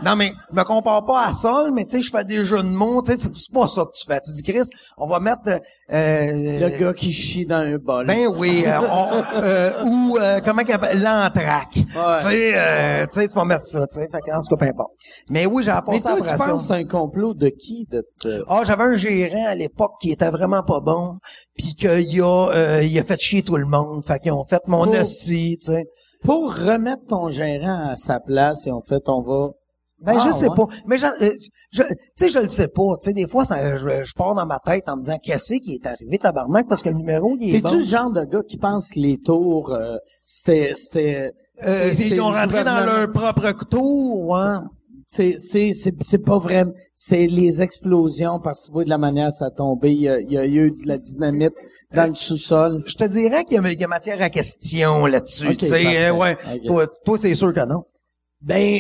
[0.04, 2.64] non, mais je me compare pas à Sol, mais tu sais, je fais des jeux
[2.64, 4.20] de mots, tu sais, c'est pas ça que tu fais.
[4.22, 4.68] Tu dis, Chris,
[4.98, 5.42] on va mettre...
[5.48, 5.60] euh,
[5.92, 8.08] Le gars qui chie dans un bol.
[8.08, 11.74] ben oui, euh, on- euh, ou euh, comment qu'il appelle l'entraque.
[11.74, 14.08] Tu sais, euh, tu sais, tu vas mettre ça, tu sais.
[14.12, 14.90] Fait que, en tout cas, peu importe.
[15.30, 16.46] Mais oui, j'ai passé toi, après tu ça.
[16.48, 17.88] penses que c'est un complot de qui?
[17.92, 21.18] De te- Ah, j'avais un gérant à l'époque qui était vraiment pas bon,
[21.58, 24.06] puis qu'il a, euh, il a fait chier tout le monde.
[24.06, 25.86] Fait qu'ils ont fait mon hostie, tu sais.
[26.24, 29.50] Pour remettre ton gérant à sa place, et en fait, on va...
[30.04, 30.56] Ben, Ah, je sais ouais.
[30.56, 30.66] pas.
[30.88, 31.30] Mais je, euh,
[31.72, 32.98] je- tu sais, je le sais pas.
[33.02, 35.54] Tu sais, des fois, ça, je, je pars dans ma tête en me disant, qu'est-ce
[35.56, 37.80] qui est arrivé, tabarnak, parce que le numéro, il est T'es-tu bon.
[37.80, 40.74] le genre de gars qui pense que les tours, euh, c'était...
[40.76, 41.32] c'était
[41.64, 44.58] Euh, ils ont rentré dans leur propre couteau, ouais.
[45.14, 46.64] C'est, c'est, c'est, c'est pas vrai.
[46.96, 49.92] C'est les explosions parce que tu vois de la manière ça a tombé.
[49.92, 51.52] Il y a, il y a eu de la dynamite
[51.94, 52.82] dans le sous-sol.
[52.88, 55.58] Je te dirais qu'il y, a- il y a matière à question là-dessus.
[55.58, 56.38] Tu sais, euh, ouais.
[56.66, 57.84] Toi, toi c'est sûr que non.
[58.42, 58.80] Ben,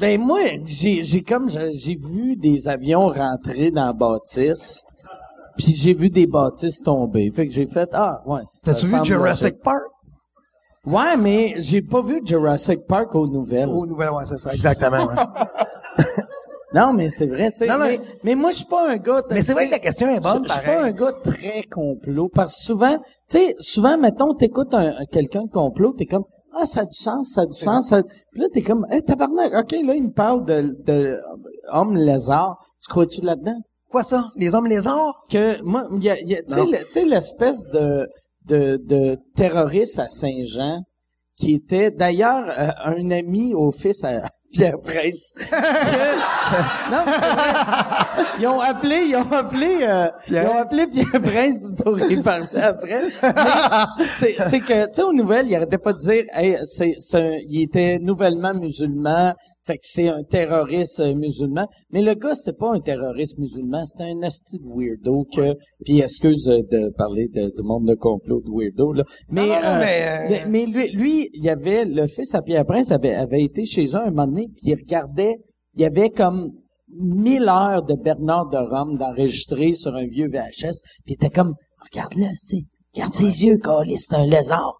[0.00, 4.84] ben moi, j'ai, j'ai comme j'ai vu des avions rentrer dans la bâtisse,
[5.56, 7.30] puis j'ai vu des bâtisses tomber.
[7.30, 8.40] Fait que j'ai fait ah ouais.
[8.46, 9.62] ça T'as-tu vu Jurassic.
[9.62, 9.82] Park?
[10.86, 13.68] Ouais, mais j'ai pas vu Jurassic Park aux nouvelles.
[13.68, 15.06] Aux nouvelles, ouais, c'est ça, exactement.
[15.06, 15.14] ouais.
[16.74, 17.66] Non, mais c'est vrai, tu sais.
[17.66, 17.84] Non, non.
[17.84, 19.22] Mais, mais moi, je suis pas un gars.
[19.30, 22.30] Mais c'est vrai que la question est bonne, Je suis pas un gars très complot
[22.34, 22.96] parce que souvent,
[23.28, 26.24] tu sais, souvent, mettons, t'écoutes un, un- quelqu'un de complot, t'es comme
[26.58, 27.88] ah ça a du sens, ça a du sens.
[27.88, 28.02] Ça...
[28.02, 31.20] Puis là, t'es comme eh tabarnak, ok, là il me parle de, de
[31.72, 32.56] homme lézard.
[32.82, 33.60] Tu crois-tu là-dedans
[33.90, 34.30] Quoi ça?
[34.36, 35.22] Les hommes lézards?
[35.30, 36.54] Que moi, il y a, y a- tu
[36.88, 38.08] sais, l'espèce de,
[38.46, 40.82] de de terroriste à Saint-Jean
[41.36, 45.32] qui était d'ailleurs euh, un ami au fils à Pierre Prince.
[45.34, 45.42] Que-
[46.90, 48.24] non, vrai.
[48.38, 50.44] ils ont appelé, ils ont appelé, euh, Pierre.
[50.44, 53.00] ils ont appelé Pierre Prince pour y parler après.
[54.18, 56.94] C'est, c'est que, tu sais, aux nouvelles, il arrêtait pas de dire, hey, c'est,
[57.48, 59.32] il était nouvellement musulman,
[59.64, 61.68] fait que c'est un terroriste euh, musulman.
[61.90, 65.54] Mais le gars, c'était pas un terroriste musulman, c'était un asti de weirdo que,
[65.84, 69.04] puis excuse euh, de parler de, du monde de complot de weirdo, là.
[69.30, 72.42] Mais, non, non, euh, mais, euh, mais, lui, lui, il y avait, le fils à
[72.42, 75.36] Pierre Prince avait, avait été chez eux un moment donné, puis il regardait,
[75.74, 76.52] il y avait comme
[76.88, 81.54] mille heures de Bernard de Rome d'enregistrer sur un vieux VHS, puis il était comme,
[81.80, 82.64] regarde-le, c'est,
[82.94, 84.78] regarde ses yeux, Carlis, c'est un lézard.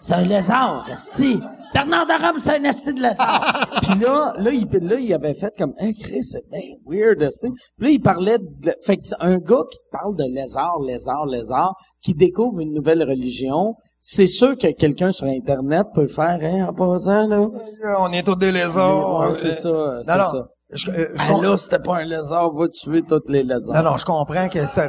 [0.00, 1.40] C'est un lézard, esti.
[1.72, 3.68] Bernard de Rome, c'est un esti de lézard.
[3.82, 7.48] puis là, là, il, là, il avait fait comme, hey, Chris, c'est bien weird, esti.
[7.78, 11.26] Puis là, il parlait de, fait que c'est un gars qui parle de lézard, lézard,
[11.26, 16.66] lézard, qui découvre une nouvelle religion, c'est sûr que quelqu'un sur Internet peut faire, hein,
[16.68, 17.36] en passant, là.
[17.36, 19.20] Euh, On est tous des lézards.
[19.20, 20.30] Ouais, euh, c'est ça, c'est non, non.
[20.30, 20.48] ça.
[20.72, 23.76] Je, euh, je Ben là, c'était pas un lézard, va tuer tous les lézards.
[23.76, 24.88] non, non, je comprends que ça...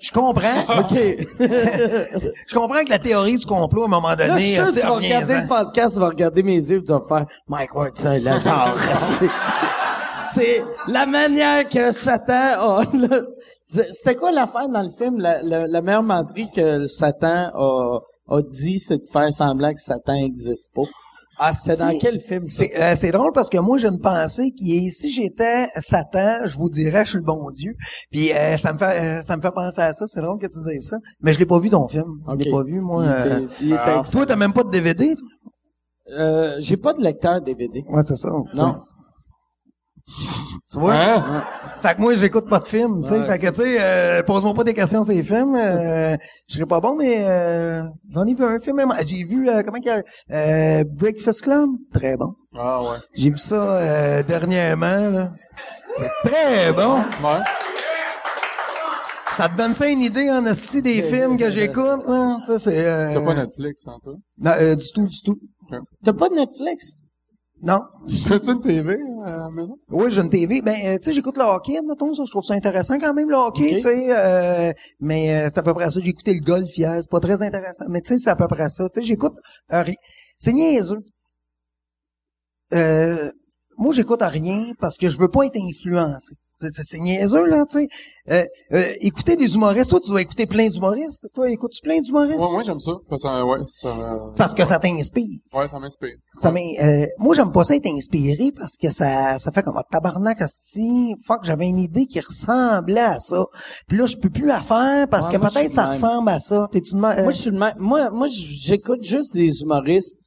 [0.00, 0.60] Je comprends.
[0.80, 0.90] OK.
[2.48, 4.72] Je comprends que la théorie du complot, à un moment donné, Là, je suis sûr
[4.72, 7.92] tu vas regarder le podcast, tu vas regarder mes yeux, tu vas faire Mike Ward,
[7.94, 8.76] c'est un lézard.
[8.94, 9.26] C'est-
[10.32, 12.34] c'est la manière que Satan
[12.78, 12.82] a.
[13.90, 15.18] C'était quoi l'affaire dans le film?
[15.18, 17.98] La, la, la meilleure menterie que Satan a,
[18.28, 20.82] a dit, c'est de faire semblant que Satan n'existe pas.
[21.42, 22.64] Ah, C'est si- dans quel film, ça?
[22.64, 26.44] C'est euh, c'est drôle parce que moi j'ai une pensée qui est si j'étais Satan,
[26.44, 27.72] je vous dirais je suis le bon Dieu.
[28.12, 30.46] Puis euh, ça me fait euh, ça me fait penser à ça, c'est drôle que
[30.46, 30.98] tu dises ça.
[31.22, 32.04] Mais je l'ai pas vu ton film.
[32.28, 33.04] Je l'ai pas vu moi.
[33.06, 34.02] Il était- il était Ah.
[34.12, 35.28] Toi t'as même pas de DVD toi?
[36.18, 37.84] Euh, j'ai pas de lecteur DVD.
[37.88, 38.28] Ouais, c'est ça.
[38.54, 38.82] Non.
[40.70, 40.94] Tu vois?
[40.94, 41.44] Hein?
[41.82, 43.20] Fait que moi j'écoute pas de films, tu sais.
[43.20, 46.16] Ouais, fait que tu sais euh, pose-moi pas des questions sur les films, euh,
[46.48, 47.82] je serais pas bon mais euh,
[48.12, 48.92] j'en ai vu un film.
[49.06, 50.02] J'ai vu euh, comment qu'il y a
[50.32, 52.34] euh, Breakfast Club, très bon.
[52.56, 52.98] Ah ouais.
[53.14, 55.32] J'ai vu ça euh, dernièrement là.
[55.94, 56.98] C'est très bon.
[56.98, 57.40] Ouais.
[59.32, 62.38] Ça te donne ça une idée en aussi des films que j'écoute, là?
[62.46, 63.14] Ça, c'est, euh...
[63.14, 64.16] T'as pas Netflix, tantôt?
[64.38, 65.38] Non, euh, du tout, du tout.
[66.04, 66.96] T'as pas de Netflix?
[67.62, 67.80] Non?
[68.26, 69.76] T'as-tu une TV euh, à la maison?
[69.90, 70.62] Oui, j'ai une TV.
[70.62, 72.22] Ben, euh, tu sais, j'écoute le hockey, mettons, ça.
[72.24, 74.16] Je trouve ça intéressant quand même, le hockey, tu sais.
[74.16, 76.00] euh, mais euh, c'est à peu près ça.
[76.00, 76.96] J'ai écouté le golf hier.
[77.02, 77.84] C'est pas très intéressant.
[77.88, 78.88] Mais tu sais, c'est à peu près ça.
[78.88, 79.34] Tu sais, j'écoute...
[79.72, 79.84] euh,
[80.38, 81.00] c'est niaiseux.
[82.72, 83.30] Euh,
[83.76, 86.36] moi, j'écoute à rien parce que je veux pas être influencé.
[86.60, 87.88] C'est- C'est c'est niaiseux, là, tu sais.
[88.30, 88.44] Euh,
[88.74, 89.90] euh, écouter des humoristes.
[89.90, 91.26] Toi, tu dois écouter plein d'humoristes.
[91.34, 92.38] Toi, écoutes-tu plein d'humoristes?
[92.38, 92.92] Ouais, moi j'aime ça.
[93.08, 95.38] Parce que, ça- ouais, ça, me- Parce que ça t'inspire.
[95.54, 96.16] ouais, ça m'inspire.
[96.34, 99.76] Ça m'in- euh, moi, j'aime pas ça être inspiré parce que ça, ça fait comme
[99.78, 101.14] un tabarnak aussi.
[101.26, 103.44] Fuck, j'avais une idée qui ressemblait à ça.
[103.88, 105.92] Puis là, je peux plus la faire parce Ouais, que peut-être ça même.
[105.92, 106.68] ressemble à ça.
[106.70, 107.18] T'es-tu de même?
[107.18, 107.74] Euh, Moi, je suis le même.
[107.78, 110.18] Moi, moi, j'écoute juste des humoristes.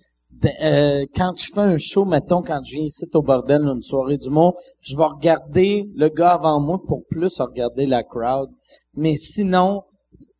[0.44, 3.82] De- euh, quand je fais un show, mettons, quand je viens ici au bordel, une
[3.82, 8.50] soirée d'humour, je vais regarder le gars avant moi pour plus regarder la crowd.
[8.96, 9.84] Mais sinon,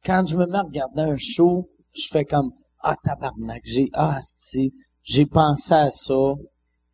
[0.06, 2.52] quand je me mets à regarder un show, je fais comme,
[2.82, 4.74] ah, tabarnak, j'ai, ah, asti,
[5.04, 6.34] j'ai pensé à ça.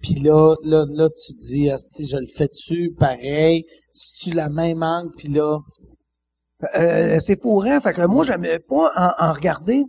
[0.01, 3.65] Puis là, là, là, tu te dis, asti, je le fais-tu pareil?
[3.91, 5.59] Si tu la même angle, puis là,
[6.77, 7.79] euh, c'est fourrant.
[7.81, 9.83] Fait que moi, j'aimais pas en, en regarder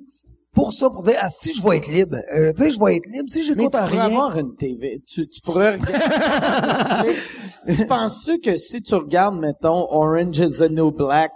[0.55, 2.17] pour ça, pour dire, ah, si je vais être libre.
[2.35, 3.29] Euh, tu sais, je vais être libre.
[3.29, 4.05] Si j'écoute tu à pourrais rien.
[4.07, 5.01] avoir une TV.
[5.07, 5.93] Tu, tu pourrais regarder
[7.09, 7.39] Netflix.
[7.79, 11.31] Tu penses-tu que si tu regardes, mettons, Orange is the New Black,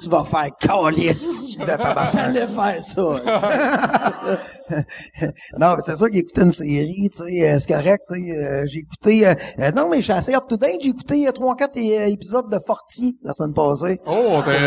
[0.00, 1.56] tu vas faire calice?
[1.58, 2.12] De tabarnak.
[2.12, 4.36] J'allais faire ça.
[5.58, 8.30] Non, mais c'est sûr qu'écouter une série, tu sais, euh, c'est correct, tu sais.
[8.36, 9.26] euh, j'ai écouté...
[9.26, 10.78] euh, euh, non, mais je suis assez up-to-date.
[10.82, 14.00] J'ai écouté euh, trois, quatre euh, épisodes de Forti la semaine passée.
[14.06, 14.58] Oh, t'es,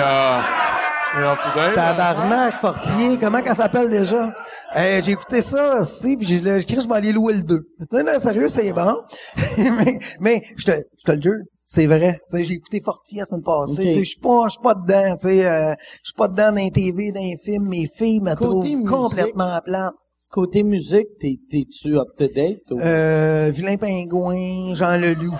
[1.16, 1.72] hein?
[1.76, 4.32] Tabarnak, Fortier, comment qu'elle s'appelle déjà?
[4.76, 7.60] Euh, j'ai écouté ça aussi, puis j'ai j'ai écrit je vais aller louer le 2.
[7.80, 8.95] Tu sais, là, sérieux, c'est bon.
[9.57, 12.20] mais, mais je te, je te le jure, c'est vrai.
[12.30, 13.72] Tu sais, j'ai écouté Fortier la semaine passée.
[13.72, 13.78] Ok.
[13.78, 16.28] Tu sais, je suis pas, je suis pas dedans, tu sais, euh, je suis pas
[16.28, 17.68] dedans dans les TV, dans les films.
[17.70, 18.86] Mes filles me trouvent musique.
[18.88, 19.93] complètement plate.
[20.32, 22.60] Côté musique, t'es, t'es-tu up-to-date?
[22.70, 25.34] ou- Euh, Vilain Pingouin, Jean Leloup.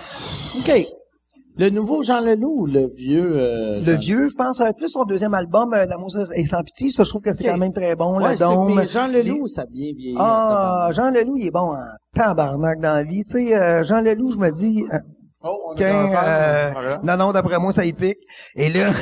[0.58, 0.88] OK.
[1.60, 3.34] Le nouveau Jean Leloup ou le vieux...
[3.36, 6.64] euh, Le Jean- vieux, je pense, euh, plus son deuxième album, euh, L'amour est sans
[6.64, 6.90] pitié.
[6.90, 8.18] Ça, je trouve que c'est quand même très bon.
[8.22, 8.76] Ouais, le dôme.
[8.76, 10.16] mais Jean Les- Leloup, ça a bien vieilli.
[10.18, 11.84] Ah, Jean Leloup, il est bon en
[12.16, 13.24] tabarnak dans la vie.
[13.24, 14.98] Tu sais, euh, Jean Leloup, je me dis, euh,
[15.44, 16.18] Oh, on est qu'un, ensemble.
[16.28, 17.02] euh, Voilà.
[17.04, 18.18] non, non, d'après moi, ça y pique.
[18.56, 18.90] Et là,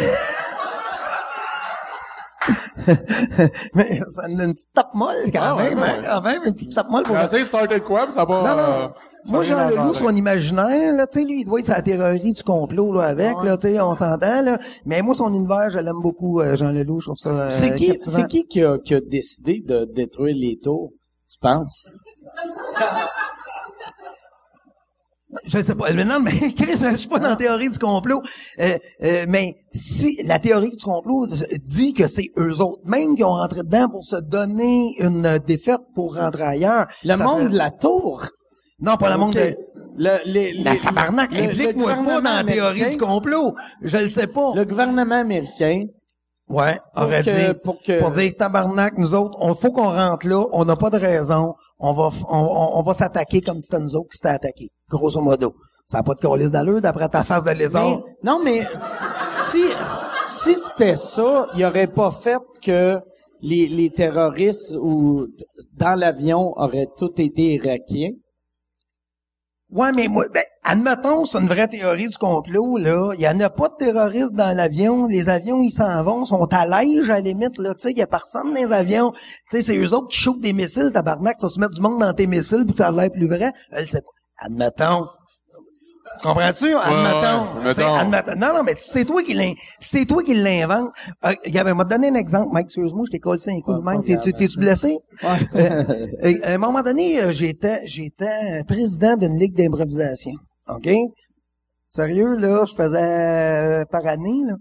[3.75, 6.07] mais ça a une petite tape molle quand Ah, ouais, même, ouais, hein, ouais.
[6.07, 7.15] quand même, une petite tape molle pour...
[7.45, 8.89] Starter de quoi, mais ça va Non, non.
[9.29, 12.43] Moi, Jean Leloup, son imaginaire, là, tu sais, lui, il doit être sa théorie du
[12.43, 13.45] complot, là, avec, ouais.
[13.45, 14.57] là, tu sais, on s'entend, là.
[14.85, 17.75] Mais moi, son univers, je l'aime beaucoup, euh, Jean Leloup, je trouve ça, euh, C'est
[17.75, 20.91] qui, c'est qui qui a, qui a décidé de détruire les tours,
[21.29, 21.87] tu penses?
[25.43, 25.91] Je sais pas.
[25.91, 28.21] Mais non, mais Chris, je suis pas dans la théorie du complot.
[28.59, 31.27] Euh, euh, mais si la théorie du complot
[31.65, 35.81] dit que c'est eux autres même qui ont rentré dedans pour se donner une défaite
[35.95, 36.87] pour rentrer ailleurs.
[37.03, 38.23] Le monde serait- de la tour.
[38.79, 39.41] Non, pas le monde Ok.
[39.41, 39.57] de...
[39.99, 43.55] Le, les, La les- tabarnak, implique-moi pas dans la théorie américain- du complot.
[43.81, 44.51] Je le sais pas.
[44.53, 45.85] Le gouvernement américain,
[46.49, 47.59] Ouais, aurait que, dit.
[47.63, 50.91] pour que, Pour dire, tabarnak, nous autres, on faut qu'on rentre là, on n'a pas
[50.91, 54.69] de raison, on va, on, va s'attaquer comme si c'était nous autres qui s'étaient attaqués.
[54.89, 55.55] Grosso modo.
[55.87, 57.85] Ça n'a pas de calice d'allure d'après ta face de lézard.
[57.89, 58.67] Mais- non, mais
[59.31, 59.63] si,
[60.27, 62.99] si c'était ça, il aurait pas fait que
[63.41, 65.25] les, les terroristes ou
[65.75, 68.11] dans l'avion auraient tous été irakiens.
[69.69, 73.11] Ouais, mais moi, ben, admettons, c'est une vraie théorie du complot, là.
[73.15, 75.07] Il y en a pas de terroristes dans l'avion.
[75.07, 77.73] Les avions, ils s'en vont, sont à l'âge, à la limite, là.
[77.73, 79.11] Tu sais, il y a personne dans les avions.
[79.11, 81.37] Tu sais, c'est eux autres qui chauffent des missiles, tabarnak.
[81.37, 83.51] Tu vas mettre du monde dans tes missiles pour que ça a l'air plus vrai.
[83.71, 84.45] Elle sait pas.
[84.45, 85.07] Admettons.
[86.23, 86.73] Comprends-tu?
[86.75, 87.65] Admettons.
[87.65, 88.35] ouais, admettons.
[88.37, 90.89] Non, non, mais c'est toi qui l'in- c'est toi qui l'invente.
[91.25, 93.81] Euh, regarde, m'a donné un exemple, Mike, excuse-moi, je t'ai collé ça un coup de
[93.83, 94.03] même.
[94.03, 94.97] T'es-tu, t'es-tu blessé?
[95.23, 95.83] Euh,
[96.23, 100.31] euh, à un moment donné, euh, j'étais, j'étais président d'une ligue d'improvisation.
[100.69, 100.89] OK?
[101.89, 104.55] Sérieux, là, je faisais euh, par année, là.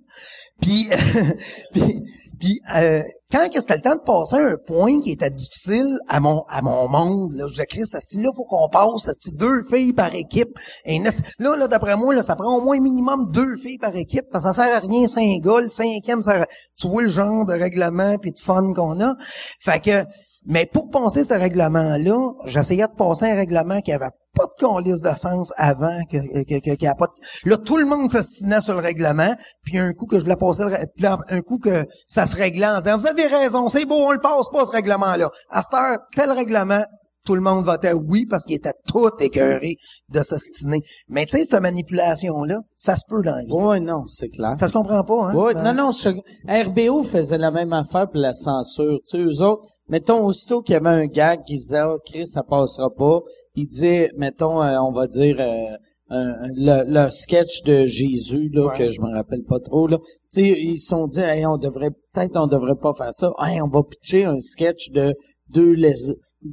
[0.60, 0.88] Puis,
[1.72, 2.00] puis,
[2.38, 6.42] Puis euh, quand c'était le temps de passer un point qui était difficile à mon
[6.48, 9.92] à mon monde, là, je disais, Chris, si là, faut qu'on passe, c'est deux filles
[9.92, 10.58] par équipe.
[10.86, 14.44] Là, là d'après moi, là, ça prend au moins minimum deux filles par équipe, parce
[14.44, 16.46] que ça sert à rien, cinq gars, le cinquième, ça,
[16.78, 19.14] tu vois le genre de règlement puis de fun qu'on a.
[19.60, 20.04] Fait que
[20.48, 25.00] mais pour passer ce règlement-là, j'essayais de passer un règlement qui avait pas de conlisse
[25.02, 27.48] de sens avant, que, que, que, qu'il a pas de...
[27.50, 29.34] Là, tout le monde s'astinait sur le règlement,
[29.64, 30.70] puis un coup que je voulais passer le...
[30.94, 33.96] Puis là, un coup que ça se réglait en disant «Vous avez raison, c'est beau,
[33.96, 36.84] on le passe pas, ce règlement-là.» À cette heure, tel règlement,
[37.24, 39.74] tout le monde votait oui parce qu'il était tout écœuré
[40.10, 40.78] de s'astiner.
[41.08, 43.50] Mais tu sais, cette manipulation-là, ça se peut dans la vie.
[43.52, 44.52] Oui, non, c'est clair.
[44.56, 45.34] Ça se comprend pas, hein?
[45.36, 46.10] Oui, Ben, non, non, je-
[46.48, 48.98] RBO faisait la même affaire pour la censure.
[49.08, 52.26] Tu sais, eux autres, mettons, aussitôt qu'il y avait un gag qui disait, oh, Chris,
[52.26, 53.18] ça passera pas,
[53.56, 55.76] il disait, mettons, euh, on va dire, euh,
[56.08, 58.78] un- le, le sketch de Jésus, là, Ouais.
[58.78, 59.98] que je me rappelle pas trop, là.
[60.32, 63.32] Tu sais, ils se sont dit, hey, on devrait, peut-être on devrait pas faire ça.
[63.40, 65.14] Hey, on va pitcher un sketch de
[65.48, 65.94] deux les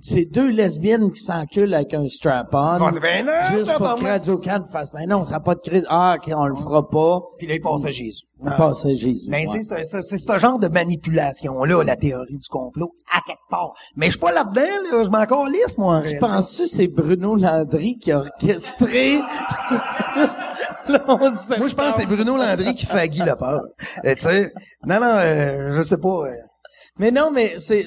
[0.01, 2.79] c'est deux lesbiennes qui s'enculent avec un strap-on.
[3.01, 4.11] Ben non, Juste pour que tabarnak.
[4.11, 5.85] Radio Can fasse, ben non, ça n'a pas de crise.
[5.89, 7.21] Ah, ok, on le fera pas.
[7.37, 8.23] Puis là, il passait Jésus.
[8.45, 9.29] On passe à Jésus.
[9.29, 9.63] Ben, ouais.
[9.63, 13.73] c'est, c'est, c'est ce genre de manipulation-là, la théorie du complot, à quelque part.
[13.95, 15.03] Mais je suis pas là-dedans, là.
[15.03, 19.19] Je m'en calisse, moi, en Tu penses-tu que c'est Bruno Landry qui a orchestré?
[20.89, 21.31] Moi,
[21.67, 23.61] je pense que c'est Bruno Landry qui fait Guy Lepeur.
[24.05, 24.51] Euh, tu sais,
[24.85, 26.09] non, non, euh, je sais pas.
[26.25, 26.31] euh.
[26.99, 27.85] Mais non, mais c'est,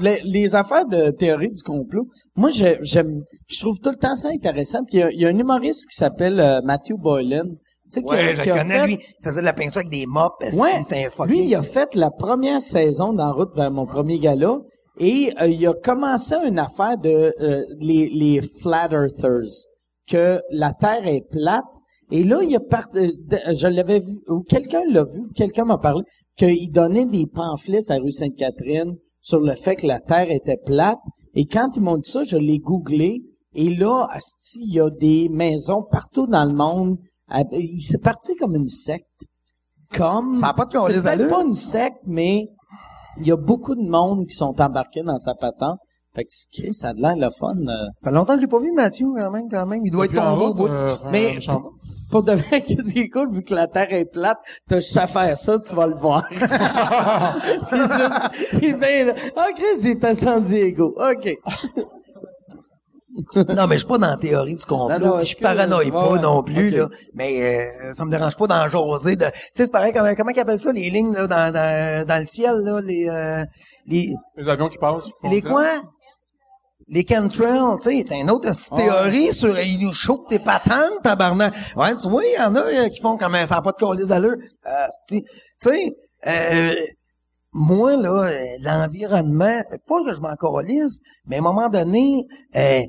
[0.00, 2.06] les, les affaires de théorie du complot.
[2.36, 4.84] Moi, j'ai- j'aime, je trouve tout le temps ça intéressant.
[4.84, 7.44] Puis il y a, il y a un humoriste qui s'appelle euh, Matthew Boylan.
[7.46, 7.56] Tu
[7.90, 8.98] sais, qui a- Ouais, je qui a connais, fait- lui.
[9.00, 10.34] Il faisait de la peinture avec des mops.
[10.56, 10.82] Ouais.
[10.82, 11.30] C'était un fucké.
[11.30, 14.58] Lui, il a fait la première saison d'En route vers mon premier gala
[15.00, 19.48] et euh, il a commencé une affaire de euh, les, les flat earthers,
[20.08, 21.64] que la Terre est plate.
[22.10, 22.88] Et là, il a part...
[22.94, 23.08] euh,
[23.54, 26.02] je l'avais vu, ou quelqu'un l'a vu, quelqu'un m'a parlé,
[26.36, 30.98] qu'il donnait des pamphlets à rue Sainte-Catherine sur le fait que la Terre était plate.
[31.34, 33.22] Et quand ils m'ont dit ça, je l'ai googlé.
[33.54, 36.96] Et là, asti, il y a des maisons partout dans le monde.
[37.30, 39.26] à- Il s'est parti comme une secte.
[39.94, 40.70] Comme Ça a pas de
[41.22, 42.46] c'est pas une secte, mais
[43.20, 45.78] il y a beaucoup de monde qui sont embarqués dans sa patente.
[46.14, 47.48] Fait que c'est- ça a de l'air le fun.
[47.48, 47.86] euh.
[48.02, 49.80] Ça fait longtemps que je l'ai pas vu, Mathieu, quand même, quand même.
[49.84, 50.68] Il doit être tombé au bout.
[50.68, 51.38] euh, Mais
[52.10, 54.38] pour de vrai, qu'est-ce qui est cool, vu que la Terre est plate,
[54.68, 56.24] t'as juste à faire ça, tu vas le voir.
[56.30, 59.14] il est juste, il bien là.
[59.36, 60.94] Ah, Chris, il est à San Diego.
[60.98, 61.28] OK.
[63.34, 64.96] Non, mais je suis pas dans la théorie du complot.
[65.00, 66.86] Non, non, je que- paranoïe pas ouais, non plus, là.
[67.14, 69.16] Mais euh, ça me dérange pas d'en jaser.
[69.16, 69.24] De...
[69.24, 72.20] Tu sais, c'est pareil, comment, comment ils appellent ça, les lignes là, dans, dans, dans
[72.20, 73.08] le ciel, là, les...
[73.08, 73.44] Euh,
[73.86, 75.08] les, Les avions qui passent.
[75.24, 75.64] les quoi?
[76.90, 81.54] Les chemtrails, tu sais, t'as une autre théorie sur ils nous chauffent tes patentes, tabarnak.
[81.76, 83.76] Ouais, tu vois, il y en a euh, qui font comme ça n'a pas de
[83.76, 84.36] colis à l'heure.
[84.66, 85.22] Euh, tu
[85.58, 85.94] sais,
[86.26, 86.74] euh,
[87.52, 92.26] moi, là, euh, l'environnement, pas que je m'en calisse, mais à un moment donné,
[92.56, 92.82] euh,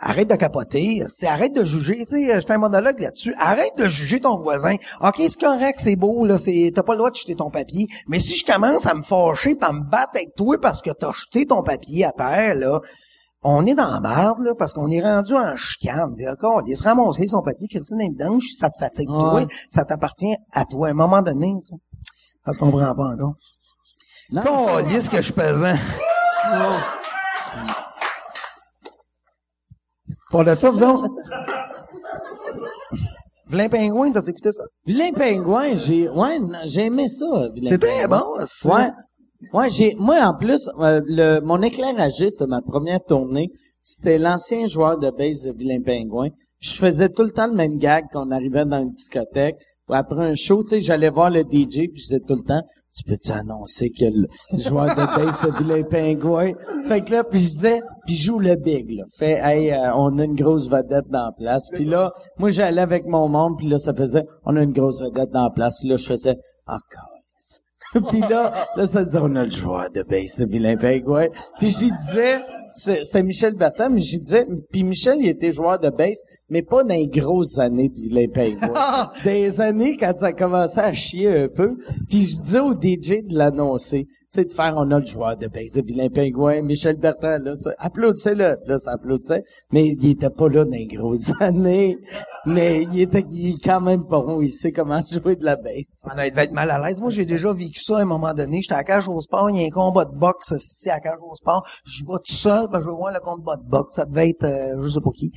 [0.00, 3.76] arrête de capoter, c'est arrête de juger, tu sais, je fais un monologue là-dessus, arrête
[3.78, 4.76] de juger ton voisin.
[5.00, 7.86] OK, c'est correct, c'est beau, là, c'est, t'as pas le droit de jeter ton papier,
[8.06, 10.90] mais si je commence à me fâcher pis à me battre avec toi parce que
[10.90, 12.80] t'as jeté ton papier à terre, là,
[13.42, 16.12] on est dans la merde, là, parce qu'on est rendu en chicane.
[16.12, 19.46] OK, il se ramasser son papier, Christine Vidange, ça te fatigue, toi, Ouais.
[19.70, 20.88] ça t'appartient à toi.
[20.88, 21.74] À un moment donné, tu
[22.44, 23.34] ça se comprend pas encore.
[24.30, 25.74] Non, Calisse que je suis pesant.
[30.30, 31.08] Pour de ça, vous autres?
[33.46, 34.62] Vlain Pingouin, t'as écouté ça?
[34.84, 37.24] Vilain pingouin, j'ai, ouais, non, j'ai aimé ça.
[37.54, 38.68] Vilain C'était bon, ça.
[38.74, 38.90] Ouais.
[39.52, 43.50] Ouais, j'ai, moi, en plus, euh, le, mon éclairagiste de ma première tournée,
[43.82, 46.28] c'était l'ancien joueur de base de Vilain Pingouin.
[46.60, 49.56] Je faisais tout le temps le même gag quand on arrivait dans une discothèque.
[49.88, 52.62] Après un show, tu sais, j'allais voir le DJ puis je disais tout le temps,
[52.94, 54.26] tu peux-tu annoncer que le
[54.58, 56.52] joueur de base de Vilain Pingouin?
[56.88, 59.04] Fait que là, puis je disais, puis joue le big, là.
[59.16, 61.70] Fait, hey, euh, on a une grosse vedette dans la place.
[61.72, 65.00] Puis là, moi, j'allais avec mon monde, puis là, ça faisait, on a une grosse
[65.00, 65.78] vedette dans la place.
[65.78, 66.36] Puis là, je faisais,
[66.66, 67.07] encore.
[68.08, 71.26] puis là, là, ça disait, on a le joueur de base de Vilain Pingouin.
[71.58, 72.40] Puis j'y disais,
[72.74, 76.62] c'est c'est Michel Bertin, mais j'y disais, puis Michel, il était joueur de base, mais
[76.62, 79.10] pas dans les grosses années de Vilain Pingouin.
[79.24, 81.76] des années quand ça commençait à chier un peu.
[82.08, 84.06] Puis je disais au DJ de l'annoncer.
[84.30, 87.70] Sais, de faire, on a le joueur de base Vilain Pingouin, Michel Bertrand, là, ça,
[87.78, 88.58] applaudissez-le.
[88.66, 89.42] Là, ça applaudissait.
[89.72, 91.96] Mais il était pas là dans les grosses années.
[92.44, 94.22] Mais il était, il est quand même pas.
[94.42, 96.04] Il sait comment jouer de la basse.
[96.04, 97.00] On devait être mal à l'aise.
[97.00, 98.60] Moi, j'ai déjà vécu ça à un moment donné.
[98.60, 101.18] J'étais à cage au sport, il y a un combat de boxe ici à cage
[101.22, 101.66] au sport.
[101.86, 103.96] J'y vais tout seul, que je veux voir le combat de boxe.
[103.96, 105.32] Ça devait être, euh, je sais pas qui.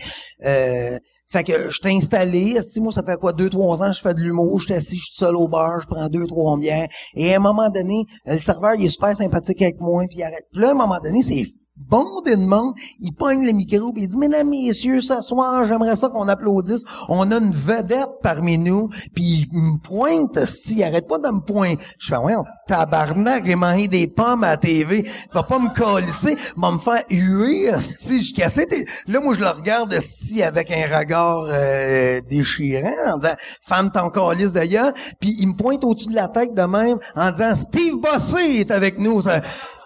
[0.45, 0.97] Euh,
[1.31, 4.13] Fait que je t'ai installé, esti, moi ça fait quoi, deux, trois ans, je fais
[4.13, 6.89] de l'humour, je suis assis, je suis seul au bar, je prends deux, trois bières.
[7.13, 10.23] Et à un moment donné, le serveur, il est super sympathique avec moi, puis il
[10.23, 10.45] arrête.
[10.51, 11.45] Puis là, à un moment donné, c'est
[11.89, 15.95] bondé de monde, il pogne le micro puis il dit mesdames messieurs ce soir j'aimerais
[15.95, 16.83] ça qu'on applaudisse.
[17.09, 21.39] On a une vedette parmi nous puis il me pointe si arrête pas de me
[21.39, 21.83] pointer.
[21.99, 22.35] Je fais ouais
[22.71, 26.79] tabarnak j'ai mangé des pommes à la TV tu vas pas me colisser va me
[26.79, 28.67] faire huer si je cassais
[29.07, 34.09] là moi je le regarde si avec un regard euh, déchirant en disant femme t'en
[34.09, 37.95] calisse d'ailleurs puis il me pointe au-dessus de la tête de même en disant Steve
[37.97, 39.41] Bossé est avec nous ça,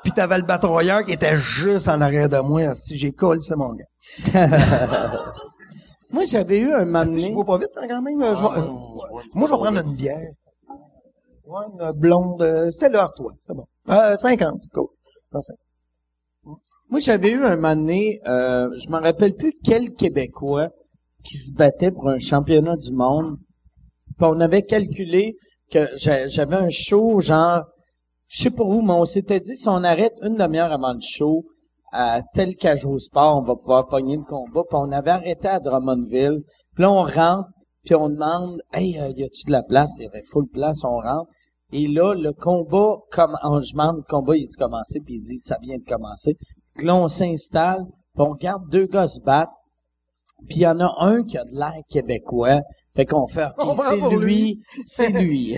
[0.06, 2.76] puis t'avais le batailleur qui était juste en arrière de moi.
[2.76, 3.86] Si j'ai collé, c'est mon gars.
[6.12, 8.22] Moi, j'avais eu un moment Si je donné- bois pas vite, hein, quand même.
[8.22, 10.20] euh, je vais- Ah, euh, ouais, moi, je vais prendre une bière.
[11.48, 12.42] Ouais, une blonde.
[12.42, 13.34] euh, C'était l'heure, toi.
[13.42, 13.66] C'est bon.
[13.90, 14.88] Euh, 50, c'est cool.
[15.34, 15.54] Non, c'est-
[16.90, 20.70] Moi, j'avais eu un moment donné, euh, je me rappelle plus quel Québécois
[21.24, 23.38] qui se battait pour un championnat du monde.
[24.18, 25.36] Puis on avait calculé
[25.72, 27.64] que j'a- j'avais un show, genre,
[28.28, 31.02] je sais pas où, mais on s'était dit, si on arrête une demi-heure avant le
[31.02, 31.46] show,
[31.92, 34.64] à tel cage au sport, on va pouvoir pogner le combat.
[34.68, 36.42] Puis on avait arrêté à Drummondville.
[36.74, 37.50] Puis là, on rentre,
[37.86, 39.92] puis on demande, hey, euh, y a-tu de la place?
[39.98, 41.30] Il y avait full place, on rentre.
[41.72, 45.40] Et là, le combat, comme, je demande, le combat, il est commencé, puis il dit,
[45.40, 46.36] ça vient de commencer.
[46.76, 49.52] Puis là, on s'installe, puis on regarde deux gars se battre,
[50.48, 52.60] puis il y en a un qui a de l'air québécois.
[52.96, 54.64] Fait qu'on fait, On c'est lui, lui.
[54.88, 55.58] c'est lui.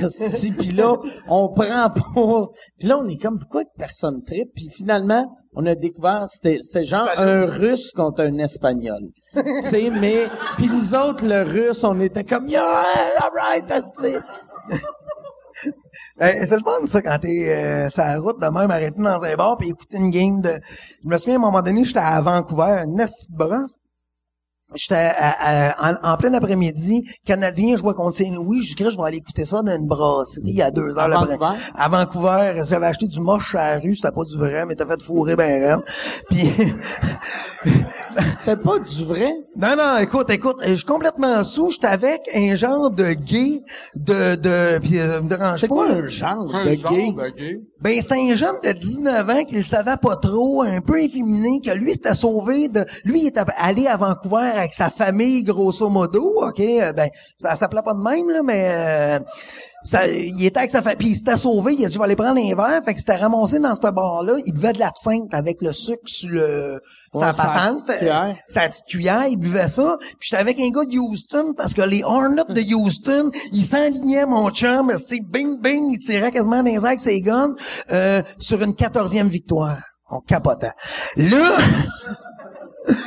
[0.58, 0.94] puis là,
[1.30, 2.54] on prend pour...
[2.80, 4.50] Puis là, on est comme, pourquoi que personne tripe?
[4.56, 9.02] Puis finalement, on a découvert, c'était genre un Russe contre un Espagnol.
[9.36, 10.28] tu sais, mais...
[10.58, 12.84] Puis nous autres, le Russe, on était comme, yeah,
[13.22, 13.72] all right.
[16.20, 19.24] Eh, c'est le fun, ça, quand t'es euh, sur la route de même, arrêté dans
[19.24, 20.60] un bar puis écouter une game de...
[21.04, 23.78] Je me souviens, à un moment donné, j'étais à Vancouver, une petite brosse.
[24.76, 28.64] J'étais à- à- en, en plein après-midi, Canadien jouait contre Saint-Louis.
[28.64, 31.06] Je dis, je vais aller écouter ça dans une brasserie à deux heures.
[31.06, 31.60] À l'après- Vancouver?
[31.76, 32.62] À Vancouver.
[32.66, 33.96] J'avais acheté du moche à la rue.
[33.96, 35.80] C'était pas du vrai, mais t'as fait fourrer ben raide.
[36.30, 36.50] Puis...
[38.44, 39.32] C'est pas du vrai?
[39.56, 41.70] Non, non, écoute, écoute, je suis complètement sous.
[41.72, 43.62] J'étais avec un genre de gay
[43.96, 44.36] de...
[44.36, 47.12] de puis, euh, me dérange C'est pas, quoi un genre Un de genre gay?
[47.12, 47.60] de gay.
[47.82, 51.60] Ben, c'était un jeune de 19 ans qui le savait pas trop, un peu efféminé,
[51.64, 52.86] que lui, s'était sauvé de...
[53.04, 56.60] Lui, il était allé à Vancouver avec sa famille, grosso modo, OK?
[56.60, 58.66] Euh, Ben, ça s'appelait pas de même, là, mais...
[58.70, 59.20] euh,
[59.84, 62.04] ça, il était avec sa famille, puis il s'était sauvé, il a dit, je vais
[62.06, 65.34] aller prendre un verre, fait que s'était ramassé dans ce bar-là, il buvait de l'absinthe
[65.34, 66.82] avec le sucre sur le...
[67.14, 68.36] sa Ouais, sa patente, petite cuillère.
[68.50, 69.96] sa petite cuillère, il buvait ça.
[70.00, 74.26] Puis j'étais avec un gars de Houston parce que les Hornets de Houston, ils s'alignaient,
[74.26, 77.56] mon chum, c'est bing bing, il tirait quasiment dans les airs avec ses guns
[77.92, 79.80] euh, sur une quatorzième victoire.
[80.10, 80.72] On capotait.
[81.16, 81.58] Là,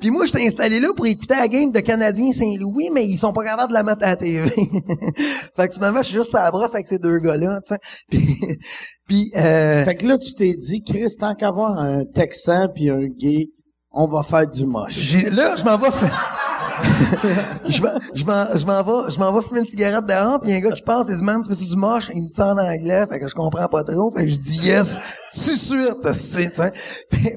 [0.00, 3.32] puis- moi, j'étais installé là pour écouter la game de Canadien Saint-Louis, mais ils sont
[3.32, 4.48] pas capables de la mettre à la TV.
[5.56, 7.78] fait que finalement, je suis juste à la brosse avec ces deux gars-là, tu sais.
[8.10, 8.58] Puis,
[9.06, 12.90] puis euh, Fait que là, tu t'es dit, Chris, tant qu'à avoir un Texan puis
[12.90, 13.46] un gay,
[13.90, 14.92] on va faire du moche.
[14.98, 16.47] J'ai, là, je m'en vais faire...
[17.66, 20.52] je m'en, je m'en, je m'en vais, je m'en vais fumer une cigarette dehors, puis
[20.52, 22.10] un gars qui passe, il dit, man, tu fais du moche?
[22.14, 24.58] Il me dit en anglais, fait que je comprends pas trop, fait que je dis
[24.66, 25.00] yes,
[25.34, 26.72] tout de suite, c'est, tu sais.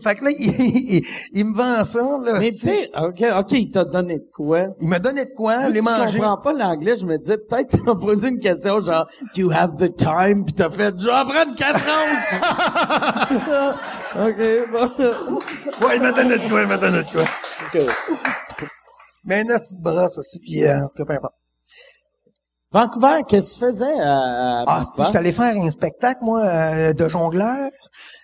[0.04, 2.40] Fait, que là, il, il, il me vend ça, là.
[2.40, 4.68] Mais c'est- puis, OK, OK, il t'a donné de quoi?
[4.80, 6.20] il m'a donné de quoi, les que tu manger.
[6.20, 9.76] comprends pas l'anglais, je me disais, peut-être t'as posé une question genre, do you have
[9.76, 10.46] the time?
[10.46, 12.42] Puis t'as fait, je vais en prendre quatre onces.
[14.16, 15.88] OK, bon.
[15.88, 17.24] Ouais, il m'a donné de quoi, il m'a donné de quoi.
[17.74, 17.82] OK.
[19.26, 21.36] Mais une petite brosse aussi, puis euh, en tout cas, peu importe.
[22.74, 26.42] Vancouver, qu'est-ce que tu faisais à, à Ah, si, j'étais allé faire un spectacle, moi,
[26.42, 27.70] euh, de jongleur.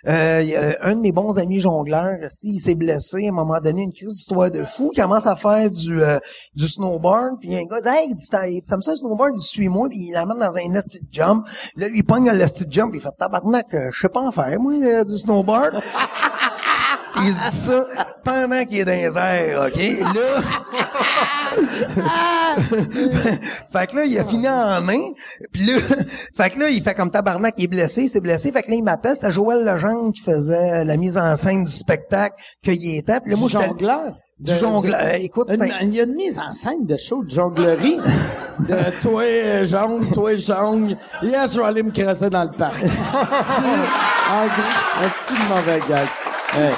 [0.08, 3.34] Euh, y a un de mes bons amis jongleurs, si, il s'est blessé à un
[3.34, 6.18] moment donné, une crise d'histoire de fou, il commence à faire du euh,
[6.56, 9.42] du snowboard, puis il y a un gars dit Hey, dis, ça le snowboard, il
[9.42, 11.46] suit moi, puis il l'amène dans un nested jump.
[11.76, 14.22] Là, lui, il pogne le nested jump, puis il fait tabarnak, euh, je sais pas
[14.22, 15.74] en faire, moi, euh, du snowboard.
[17.16, 17.88] il se dit ça
[18.24, 19.82] pendant qu'il est dans les airs, OK?
[20.16, 20.42] Là,
[23.72, 25.00] fait que là, il a fini en main.
[25.52, 25.80] Puis là,
[26.36, 28.52] fait que là, il fait comme tabarnak, il est blessé, il s'est blessé.
[28.52, 31.72] Fait que là, il m'appelle, c'était Joël Legendre qui faisait la mise en scène du
[31.72, 33.20] spectacle qu'il était.
[33.22, 34.12] Puis là, moi, jongleur?
[34.40, 35.02] Du jongleur.
[35.02, 37.98] de- Écoute, un- Il y a une mise en scène de show de jonglerie.
[38.60, 40.96] de toi euh, jongle, toi jongle.
[41.24, 42.78] Yes, je vais aller me crasser dans le parc.
[42.78, 46.08] C'est en gros, c'est une mauvaise gag.
[46.54, 46.74] Hey.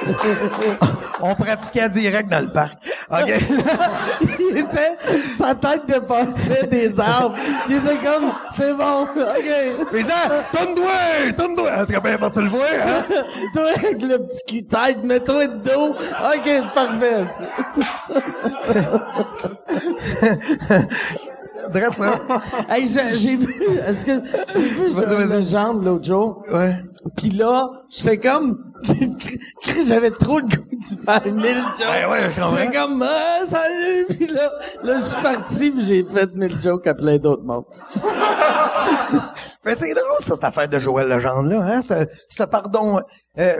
[1.20, 2.78] on pratiquait direct dans le parc.
[3.10, 3.28] OK.
[4.38, 4.96] il était,
[5.36, 7.36] sa tête dépassait des arbres.
[7.68, 9.86] Il était comme, c'est bon, OK.
[9.90, 11.70] Puis ça, tourne-toi, tourne-toi.
[11.80, 13.04] En tout cas, peu importe, tu le vois, hein?
[13.54, 15.88] Toi, avec le petit cul-tête, mets-toi de dos.
[15.90, 17.26] OK, parfait.
[21.72, 22.18] Drette ça.
[22.68, 23.54] Hey, j'ai j'ai vu,
[23.86, 24.22] est-ce que,
[24.54, 26.42] j'ai vu Vas-y, sur une légende l'autre jour?
[26.50, 26.74] Ouais.
[27.16, 28.72] Pis là, j'étais comme,
[29.86, 31.88] j'avais trop le goût de faire mille jokes.
[31.88, 32.56] Ouais, ouais, je.
[32.56, 34.06] J'étais comme, ah, salut!
[34.18, 34.50] Pis là,
[34.82, 37.64] là, je suis parti pis j'ai fait mille jokes à plein d'autres mondes.
[39.64, 41.80] Mais c'est drôle, ça, cette affaire de Joël Legendre-là, hein?
[41.82, 43.00] Ce, pardon,
[43.38, 43.54] euh,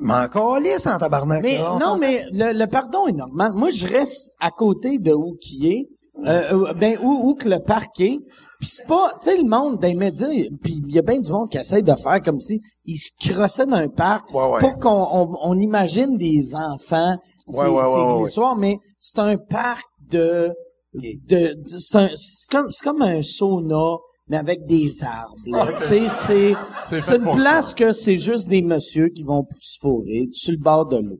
[0.00, 1.42] mais encore lisse en tabarnak.
[1.42, 3.52] Mais là, on non, mais le, le pardon est normal.
[3.52, 5.88] Moi, je reste à côté de où qui est,
[6.26, 8.18] euh, ben où, où que le parc est.
[8.60, 10.28] Puis c'est pas, tu sais, le monde des médias,
[10.62, 13.10] puis il y a bien du monde qui essaie de faire comme si ils se
[13.32, 14.60] crossaient dans un parc Ouais, ouais.
[14.60, 17.16] pour qu'on on, on imagine des enfants.
[17.46, 20.50] C'est Ouais, ouais, c'est l'histoire, mais c'est un parc de,
[20.94, 23.96] de, de- c'est un, c'est comme, c'est comme un sauna
[24.28, 25.76] mais avec des arbres.
[25.78, 26.54] sais, c'est,
[26.86, 30.58] C'est c'est une place que c'est juste des messieurs qui vont se fourrer sur le
[30.58, 31.18] bord de l'eau.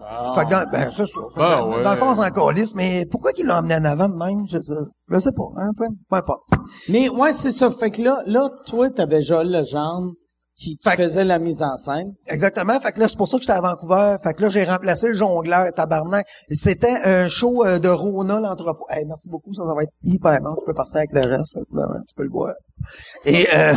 [0.00, 0.34] Bon.
[0.34, 1.20] Fait que dans, ben, c'est ça.
[1.34, 1.82] Fait que Ah, dans, ouais.
[1.82, 4.46] dans le fond, on s'en calisse, mais pourquoi qu'il l'a emmené en avant de même?
[4.50, 4.72] Je, sais-
[5.10, 5.90] je sais pas, hein, tu sais.
[6.08, 6.42] Peu importe.
[6.88, 7.70] Mais ouais, c'est ça.
[7.70, 10.12] Fait que là, là, toi, t'avais Joël Legendre
[10.56, 12.12] qui, qui que- faisait la mise en scène.
[12.26, 12.78] Exactement.
[12.80, 14.16] Fait que là, c'est pour ça que j'étais à Vancouver.
[14.22, 16.26] Fait que là, j'ai remplacé le jongleur, tabarnak.
[16.50, 18.86] C'était un show euh, de Rona, l'entrepôt.
[18.90, 20.54] Hey, merci beaucoup, ça, ça va être hyper bon.
[20.58, 21.58] Tu peux partir avec le reste.
[21.58, 22.54] Tu peux le boire.
[23.26, 23.72] Et, euh,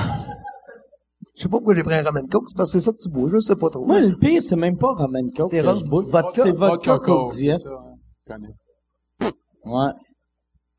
[1.35, 2.47] je sais pas pourquoi j'ai pris un ramen coke.
[2.47, 3.29] C'est parce que c'est ça que tu bois.
[3.31, 3.85] Je sais pas trop.
[3.85, 5.47] Moi, le pire, c'est même pas Roman Coke.
[5.49, 6.43] C'est vodka?
[6.43, 7.55] C'est vodka Coke, Diet.
[8.29, 8.37] hein.
[9.65, 9.91] Ouais.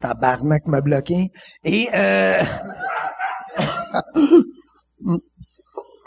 [0.00, 1.30] Tabarnak m'a bloqué.
[1.64, 2.42] Et, euh...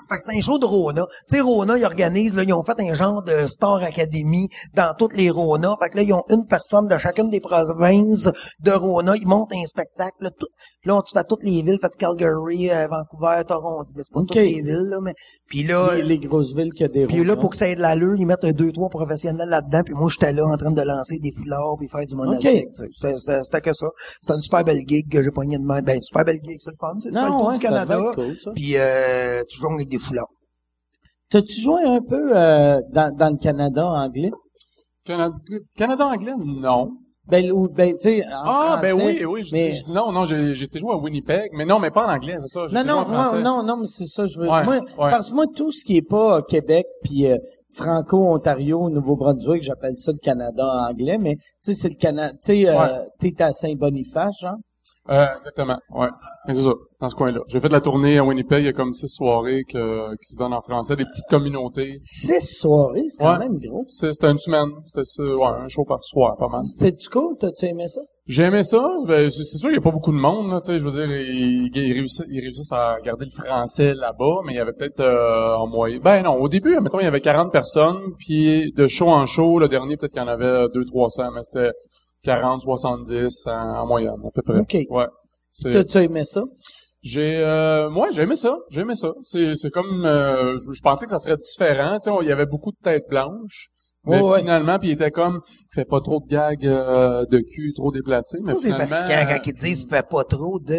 [0.10, 1.05] Fait que c'est un show de Rona.
[1.30, 4.93] Tu sais, Rona, ils organisent, là, ils ont fait un genre de Star Academy dans
[4.97, 5.76] toutes les Rona.
[5.82, 8.30] Fait que là, ils ont une personne de chacune des provinces
[8.60, 9.16] de Rona.
[9.16, 10.16] Ils montent un spectacle.
[10.22, 10.47] Là, tout,
[10.86, 11.80] là tu fais toutes les villes.
[11.82, 13.89] Fait Calgary, euh, Vancouver, Toronto.
[13.95, 15.14] Mais c'est pas toutes les villes, là, mais...
[15.47, 15.95] Puis là...
[15.95, 18.16] Les, les grosses villes qui a des Puis là, pour que ça ait de l'allure,
[18.18, 19.82] ils mettent un deux, trois professionnels là-dedans.
[19.86, 22.68] Puis moi, j'étais là en train de lancer des foulards puis faire du monocycle.
[22.74, 23.88] C'était- C'était que ça.
[24.22, 25.82] C'était une super belle gig que j'ai poigné de main.
[25.82, 26.93] Ben, une super belle gig, c'est le fun.
[27.01, 28.12] Fais le tour ouais, du Canada.
[28.14, 28.36] cool.
[28.55, 29.43] Puis euh,
[29.74, 30.28] avec des foulards.
[31.30, 34.32] T'as-tu joué un peu euh, dans, dans le Canada anglais?
[35.06, 35.36] Canada,
[35.76, 36.91] Canada anglais, non.
[37.30, 39.43] Ben, ou, ben, tu sais, en Ah, ben oui, oui.
[39.43, 42.38] je- mais- je- non, non, été joué à Winnipeg, mais non, mais pas en anglais,
[42.45, 42.68] c'est ça.
[42.72, 45.12] Non, non, non, non, non, mais c'est ça, je veux Ouais, moi, ouais.
[45.12, 47.36] Parce que moi, tout ce qui est pas euh, Québec, puis euh,
[47.74, 52.54] Franco-Ontario, Nouveau-Brunswick, j'appelle ça le Canada en anglais, mais tu sais, c'est le Canada, tu
[52.54, 53.08] sais, euh, Ouais.
[53.20, 54.56] t'es à Saint-Boniface, genre?
[55.10, 56.10] Euh, exactement, ouais.
[56.47, 57.41] C'est ça, dans ce coin-là.
[57.47, 60.34] J'ai fait de la tournée à Winnipeg, il y a comme six soirées que, qui
[60.34, 61.99] se donnent en français, des petites communautés.
[62.01, 63.84] Six soirées, c'est quand même gros.
[63.88, 66.64] C'était une semaine, c'était ça, ouais, un show par soir, pas mal.
[66.64, 67.36] C'était-tu cool?
[67.38, 68.01] T'as-tu aimé ça?
[68.28, 70.68] J'ai aimé ça, ben, c'est sûr qu'il n'y a pas beaucoup de monde, là, tu
[70.68, 74.51] sais, je veux dire, ils, ils réussissent, ils réussissent à garder le français là-bas, mais
[74.51, 77.22] il y avait peut-être euh, en moyenne, ben non, au début, mettons, il y avait
[77.22, 81.32] 40 personnes, puis de show en show, le dernier, peut-être qu'il y en avait 200-300,
[81.34, 81.72] mais c'était
[82.24, 84.59] 40, 70 en, en moyenne, à peu près.
[84.59, 84.78] OK.
[84.89, 85.05] Ouais.
[85.51, 86.41] C'est- T'as-tu aimé ça?
[87.03, 88.55] J'ai, euh, moi, j'ai aimé ça.
[88.70, 89.09] J'ai aimé ça.
[89.24, 91.97] C'est, c'est comme, euh, je pensais que ça serait différent.
[91.99, 93.68] Tu sais, il y avait beaucoup de têtes blanches.
[94.05, 94.39] Mais ouais.
[94.39, 95.41] finalement, puis il était comme,
[95.74, 98.38] fait pas trop de gags euh, de cul trop déplacés.
[98.41, 100.74] Mais Ça, c'est fatigant quand ils disent «fais pas trop de...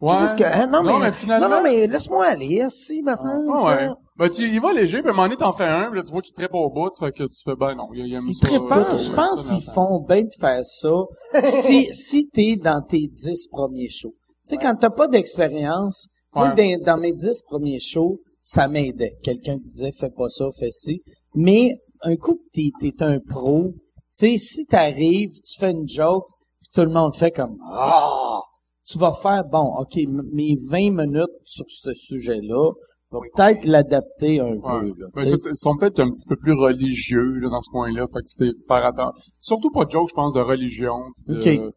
[0.00, 0.12] Ouais.
[0.20, 0.44] Qu'est-ce que...
[0.44, 3.12] hein, non, Non, mais, mais finalement- non, non, mais laisse-moi aller, si, ma.
[3.12, 3.38] Ah ça.
[3.66, 3.88] ouais.
[4.18, 6.04] Ben, tu y vas léger, puis à un moment donné, t'en fais un, puis là,
[6.04, 8.30] tu vois qu'il trippe au bout, fait que tu fais, ben non, il, il aime
[8.32, 8.46] ça.
[8.46, 10.90] euh, je pense qu'ils font bien de faire ça
[11.42, 14.14] si, si t'es dans tes dix premiers shows.
[14.46, 16.76] Tu sais, quand t'as pas d'expérience, moi, Ouais.
[16.78, 19.16] dans, dans mes dix premiers shows, ça m'aidait.
[19.22, 21.02] Quelqu'un qui disait, fais pas ça, fais ci.
[21.34, 25.88] Mais, un coup que t'es, t'es un pro, tu sais, si t'arrives, tu fais une
[25.88, 26.26] joke,
[26.60, 28.40] puis tout le monde fait comme, ah!
[28.84, 29.96] Tu vas faire, bon, ok,
[30.34, 32.72] mes 20 minutes sur ce sujet-là,
[33.12, 34.80] vais peut-être l'adapter un Ouais.
[34.80, 35.06] peu, là.
[35.14, 38.26] Ben, ils sont peut-être un petit peu plus religieux là, dans ce coin-là, fait que
[38.26, 39.12] c'est faire attention.
[39.40, 41.72] Surtout pas de joke, je pense, de religion, de,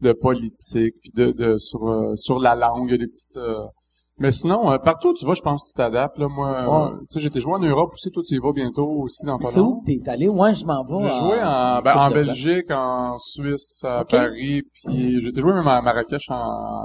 [0.00, 3.36] de politique, puis de, de sur euh, sur la langue, il y a des petites.
[3.36, 3.64] euh,
[4.20, 6.18] Mais sinon, euh, partout où tu vas, je pense que tu t'adaptes.
[6.18, 6.92] Là, moi, Ouais.
[6.92, 9.38] euh, tu sais, j'étais joué en Europe aussi, toi tu y vas bientôt aussi dans
[9.40, 10.28] C'est où que t'es allé?
[10.28, 11.10] Ouais, je m'en vais.
[11.10, 12.10] J'ai joué en, ben, en.
[12.10, 14.04] Belgique, en Suisse, à.
[14.04, 16.34] Paris, puis j'ai été joué même à Marrakech en,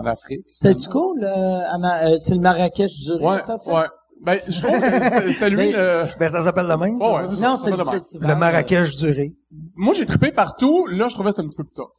[0.02, 0.46] en Afrique.
[0.48, 1.24] C'était-tu cool?
[1.24, 3.72] euh, à Ma- euh, c'est le Marrakech du Ouais, fait?
[3.72, 3.86] ouais.
[4.22, 6.06] Ben, je trouve que c'était c'était lui le...
[6.18, 6.96] Ben, ça s'appelle le même.
[7.02, 7.50] Ouais, ouais, ça?
[7.50, 8.30] Non, c'est le s'appelle le festival.
[8.30, 9.32] Le Marrakech duré.
[9.76, 10.86] Moi, j'ai trippé partout.
[10.86, 11.90] Là, je trouvais que c'était un petit peu plus tard.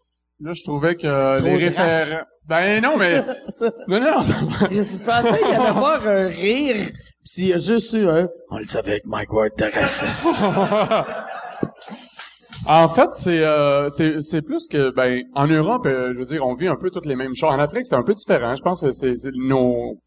[0.41, 2.23] Là, je trouvais que Trop les référents...
[2.47, 3.21] Ben non, mais...
[3.89, 6.77] non, non, Je pensais qu'il allait avoir un rire,
[7.25, 8.29] pis il y a juste eu un...
[8.51, 10.27] On le savait que Mike Ward était raciste.
[12.67, 16.47] En fait, c'est euh, c'est c'est plus que ben en Europe, euh, je veux dire,
[16.47, 17.51] on vit un peu toutes les mêmes choses.
[17.53, 18.55] En Afrique, c'est un peu différent.
[18.55, 19.99] Je pense que c'est nos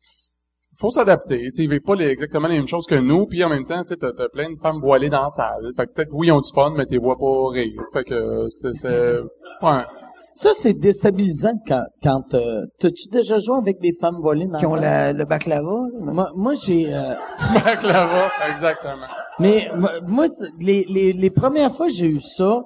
[0.79, 1.39] faut s'adapter.
[1.39, 3.27] Tu sais, ils vivent pas les- exactement les mêmes choses que nous.
[3.27, 5.71] Puis en même temps, tu t'as t'as plein de femmes voilées dans la salle.
[5.75, 7.79] Fait que peut-être oui, ils ont du fun, mais t'es vois pas rire.
[7.93, 9.19] Fait que euh, c'était c'était
[9.61, 9.83] ouais.
[10.39, 14.67] Ça, c'est déstabilisant quand, quand, euh, t'as-tu déjà joué avec des femmes volées dans Qui
[14.67, 15.63] ont la- le baklava.
[15.93, 16.13] là.
[16.13, 17.15] Moi, moi j'ai, euh,
[17.65, 19.07] Baklava, exactement.
[19.39, 19.67] mais
[20.05, 20.27] moi,
[20.59, 22.61] les, les, les premières fois que j'ai eu ça,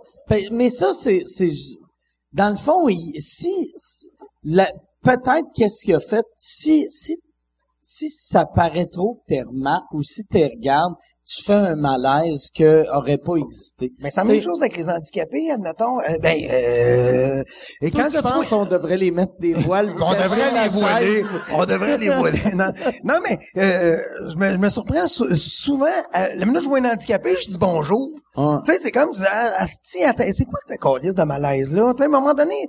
[0.52, 1.50] mais ça, c'est, c'est,
[2.34, 3.72] dans le fond, il- si,
[4.44, 4.70] la,
[5.02, 7.16] peut-être qu'est-ce qu'il a fait, si, si,
[7.82, 10.96] si ça paraît trop que t'es remarques ou si t'es regardes,
[11.34, 13.94] tu fais un malaise que aurait pas existé.
[14.00, 16.00] Mais c'est la même chose avec les handicapés, admettons.
[16.02, 17.44] Euh, ben, euh,
[17.82, 19.96] et quand tu penses qu'on devrait les mettre des voiles?
[20.02, 21.24] On devrait les voiler.
[21.54, 22.42] On devrait les voiler.
[22.54, 22.72] Non,
[23.06, 23.98] non mais euh,
[24.30, 25.86] je, me, je me surprends sou- souvent.
[25.86, 28.10] Euh, la minute où je vois un handicapé, je dis bonjour.
[28.36, 28.62] Ah.
[28.66, 31.94] Tu sais, c'est comme, ah, c'est quoi cette calice de malaise-là?
[31.94, 32.68] Tu sais, à un moment donné,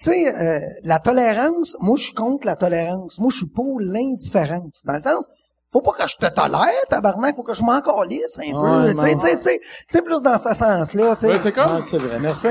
[0.00, 3.18] tu sais, euh, la tolérance, moi, je suis contre la tolérance.
[3.18, 4.82] Moi, je suis pour l'indifférence.
[4.86, 5.26] Dans le sens,
[5.72, 8.94] faut pas que je te tolère, tabarnak, faut que je m'en calisse un Ouais, peu.
[8.94, 11.28] Tu sais, tu sais, tu sais, plus dans ce sens-là, tu sais.
[11.28, 12.18] Ouais, c'est comme Ah, c'est vrai.
[12.18, 12.48] Merci.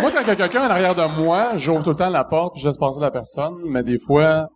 [0.00, 2.24] moi quand il y a quelqu'un en arrière de moi, j'ouvre tout le temps la
[2.24, 4.48] porte puis je laisse passer la personne, mais des fois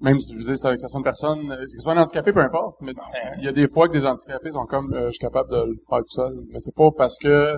[0.00, 2.32] même si je disais que ce soit une personne, euh, que ce soit un handicapé,
[2.32, 2.92] peu importe, mais
[3.38, 5.56] il y a des fois que des handicapés sont comme, euh, je suis capable de
[5.64, 6.32] le faire tout seul.
[6.50, 7.54] Mais c'est pas parce que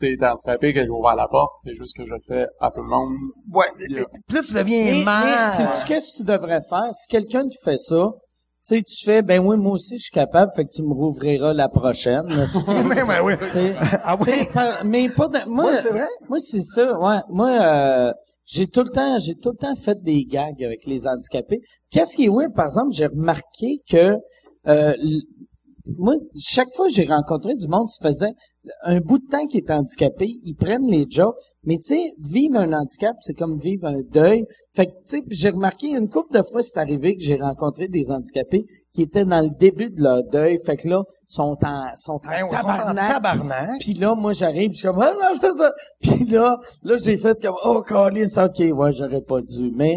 [0.00, 2.80] t'es handicapé que j'ai ouvert la porte, c'est juste que je le fais à tout
[2.82, 3.16] le monde.
[3.52, 3.66] Ouais.
[3.78, 3.94] Puis
[4.36, 5.24] là, tu deviens Mais, mal.
[5.26, 6.92] mais sais-tu qu'est-ce que tu devrais faire?
[6.92, 8.08] Si quelqu'un te fait ça,
[8.68, 10.92] tu sais, tu fais, ben oui, moi aussi, je suis capable, fait que tu me
[10.92, 12.24] rouvriras la prochaine.
[12.88, 13.34] Mais, ben oui.
[14.04, 14.32] Ah oui?
[14.52, 16.06] par- mais pas de, moi, Ouais, c'est vrai?
[16.28, 17.18] moi, c'est ça, ouais.
[17.28, 18.12] Moi, euh,
[18.44, 21.60] j'ai tout le temps, j'ai tout le temps fait des gags avec les handicapés.
[21.90, 24.16] Qu'est-ce qui est weird, par exemple, j'ai remarqué que,
[24.66, 24.94] euh,
[25.98, 28.34] moi, chaque fois que j'ai rencontré du monde, ça faisait
[28.82, 32.56] un bout de temps qu'il est handicapé, ils prennent les jokes, mais tu sais, vivre
[32.56, 34.44] un handicap, c'est comme vivre un deuil.
[34.74, 37.88] Fait que, tu sais, j'ai remarqué une couple de fois, c'est arrivé que j'ai rencontré
[37.88, 38.64] des handicapés
[38.94, 40.58] qui étaient dans le début de leur deuil.
[40.64, 43.80] Fait que là, sont en, sont en Ben, sont en tabarnak.
[43.80, 45.72] Puis là, moi, j'arrive, je suis comme, ah, non, c'est ça.
[46.00, 49.96] Puis là, là, j'ai fait comme, oh, calice, ok, ouais, j'aurais pas dû, mais,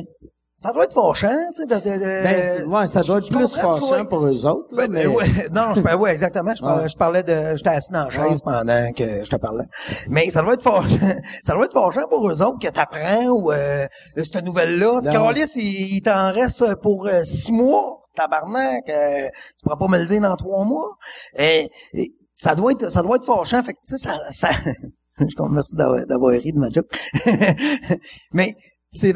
[0.61, 2.23] Ça doit être fâchant, tu sais, de, de, de-
[2.63, 5.25] ben, ouais, ça doit être plus fâchant pour eux autres, là, Ben, mais, ben, ouais,
[5.53, 6.53] non, je, ouais, exactement.
[6.53, 6.89] Je, parlais, Ouais.
[6.89, 9.63] je parlais de, j'étais assis dans la chaise pendant que je te parlais.
[10.09, 10.97] Mais ça doit être fâchant,
[11.45, 13.87] ça doit être fâchant pour eux autres que t'apprends ou, euh,
[14.17, 14.99] cette nouvelle-là.
[15.09, 17.95] Carlis, il, il t'en reste pour euh, six mois.
[18.15, 20.97] Tabarnak, euh, tu pourras pas me le dire dans trois mois.
[21.37, 23.63] Et, et ça doit être, ça doit être fâchant.
[23.63, 24.49] Fait que, tu sais, ça, ça,
[25.19, 26.87] je te remercie d'avoir, d'avoir ri de ma joke.
[28.33, 28.55] Mais,
[28.91, 29.13] c'est,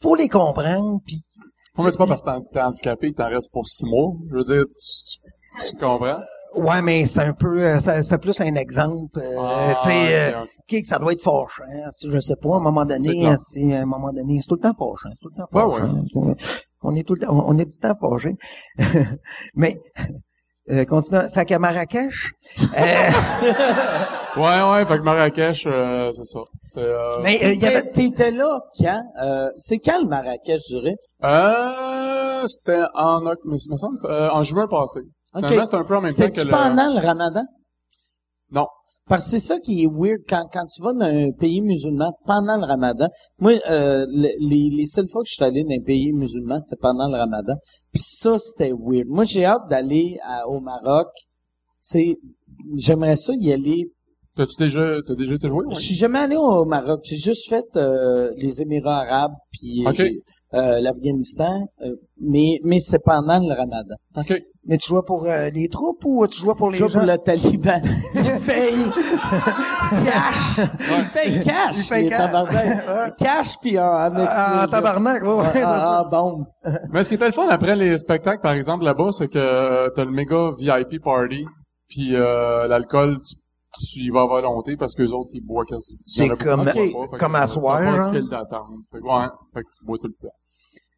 [0.00, 1.22] faut les comprendre puis
[1.74, 4.12] Pas mais c'est pas parce que t'es- handicapé que t'en restes pour six mois.
[4.30, 5.18] Je veux dire, tu,
[5.66, 6.20] tu- tu comprends?
[6.54, 10.80] Ouais, mais c'est un peu, euh, c'est plus un exemple, euh, Ah, tu sais, euh,
[10.84, 11.62] ça doit être fâchant.
[11.70, 14.48] hein, si Je sais pas, à un moment donné, c'est à un moment donné, c'est
[14.48, 16.34] tout le temps fâchant, c'est tout le temps Ouais, fâchant.
[16.82, 18.36] On est tout le temps, on on est tout le temps fâché.
[19.54, 19.78] mais,
[20.70, 21.28] euh, continuons.
[21.34, 22.30] Fait qu'à Marrakech,
[22.60, 23.10] euh,
[24.36, 26.40] Ouais, ouais, fait que Marrakech, euh, c'est ça.
[26.72, 29.02] C'est, euh, mais euh, y T'étais- avait, t'étais là quand?
[29.22, 30.96] Euh, c'est quand le Marrakech, je dirais?
[31.24, 35.00] euh, c'était en, oct- mais me semble, euh, en juin passé.
[35.34, 35.46] Ok.
[35.46, 36.50] Finalement, c'était un peu en même temps que C'était-tu le...
[36.52, 37.44] pendant le ramadan?
[38.52, 38.66] Non.
[39.08, 42.12] Parce que c'est ça qui est weird quand, quand tu vas dans un pays musulman
[42.26, 43.06] pendant le ramadan.
[43.38, 46.60] Moi, euh, le- les, les seules fois que je suis allé dans un pays musulman,
[46.60, 47.54] c'est pendant le ramadan.
[47.92, 49.08] Puis ça, c'était weird.
[49.08, 51.08] Moi, j'ai hâte d'aller à- au Maroc.
[51.80, 52.18] C'est,
[52.76, 53.90] j'aimerais ça y aller.
[54.38, 55.66] T'as-tu déjà, t'as déjà été joué?
[55.66, 55.74] ouais?
[55.74, 57.00] Je suis jamais allé au Maroc.
[57.02, 60.22] J'ai juste fait euh, les Émirats arabes puis j'ai-
[60.54, 61.66] euh, l'Afghanistan.
[61.82, 63.96] euh, mais mais c'est pendant le ramadan.
[64.16, 64.32] OK.
[64.66, 66.98] mais tu jouais pour euh, les troupes ou tu jouais pour les Je gens?
[67.00, 67.80] pour le Taliban.
[68.14, 68.90] Il paye
[70.04, 70.58] cash.
[70.58, 71.76] Il paye cash.
[71.84, 72.18] Il paye cash.
[72.18, 73.16] tabarnak.
[73.18, 75.98] Cash puis en, en en tabarnak, ouais, ouais, Ah, c'est ça.
[76.00, 76.44] ah, bombe.
[76.92, 79.88] Mais ce qui était le fun après les spectacles, par exemple, là-bas, c'est que euh,
[79.94, 81.44] t'as le méga VIP party,
[81.88, 83.34] puis euh, l'alcool, tu,
[83.78, 85.96] tu y vas à volonté parce que les autres, ils boivent quasi.
[86.02, 88.12] C'est comme- boivent pas, comme à soir, genre?
[88.12, 88.66] file d'attente.
[88.92, 90.34] Fait que, ouais, fait que tu bois tout le temps.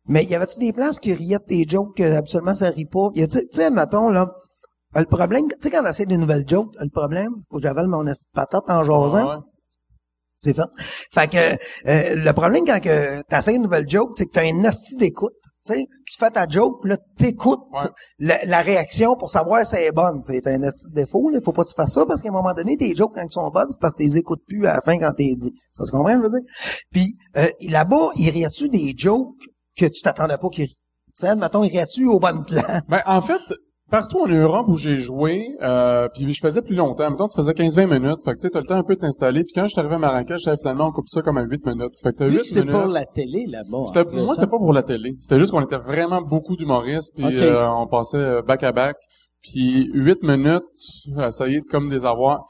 [0.06, 3.10] Mais y avait-tu des places qui riaient de tes jokes que absolument ça rit pas?
[3.14, 4.30] Tu sais- mettons, là,
[4.96, 8.02] le problème, tu sais, quand t'essaies des nouvelles jokes, le problème, faut que j'avale mon
[8.04, 9.28] de patate en jasant.
[9.28, 9.40] Ouais, ouais.
[10.36, 10.62] C'est fait.
[11.12, 14.64] Fait que euh, le problème quand que t'essayes une nouvelle joke, c'est que t'as un
[14.64, 15.34] hostie d'écoute.
[15.70, 17.88] Tu sais, tu fais ta joke, puis là, t'écoutes Ouais.
[18.18, 20.20] la, la réaction pour savoir si elle est bonne.
[20.22, 20.58] C'est un
[20.92, 21.38] défaut, là.
[21.44, 23.32] Faut pas que tu fasses ça parce qu'à un moment donné, tes jokes, quand ils
[23.32, 25.52] sont bonnes, c'est parce que tu les écoutes plus à la fin quand t'es dit.
[25.74, 26.48] Ça se comprend, je veux dire?
[26.90, 29.28] Puis euh, là-bas, il riait-tu des jokes
[29.76, 30.76] que tu t'attendais pas qu'il rit?
[31.16, 32.82] Tu sais, admettons, il riait-tu aux bonnes places?
[32.88, 33.40] Ben, en fait,
[33.90, 37.10] Partout en Europe où j'ai joué, euh, puis je faisais plus longtemps.
[37.10, 38.24] Mettons, tu faisais 15-20 minutes.
[38.24, 39.42] Fait que tu sais, t'as le temps un peu de t'installer.
[39.42, 41.66] Puis quand je suis arrivé à Marrakech, j'avais finalement, on coupe ça comme à 8
[41.66, 41.90] minutes.
[42.02, 42.72] Fait que t'as Vu 8 que c'est minutes.
[42.76, 43.84] pour la télé là-bas.
[43.86, 44.26] C'était, moi, hein?
[44.34, 45.16] c'était pas pour la télé.
[45.20, 48.96] C'était juste qu'on était vraiment beaucoup d'humoristes, puis euh, on passait euh, back à back.
[49.42, 50.62] Puis 8 minutes,
[51.16, 52.44] à essayer de comme des avoirs.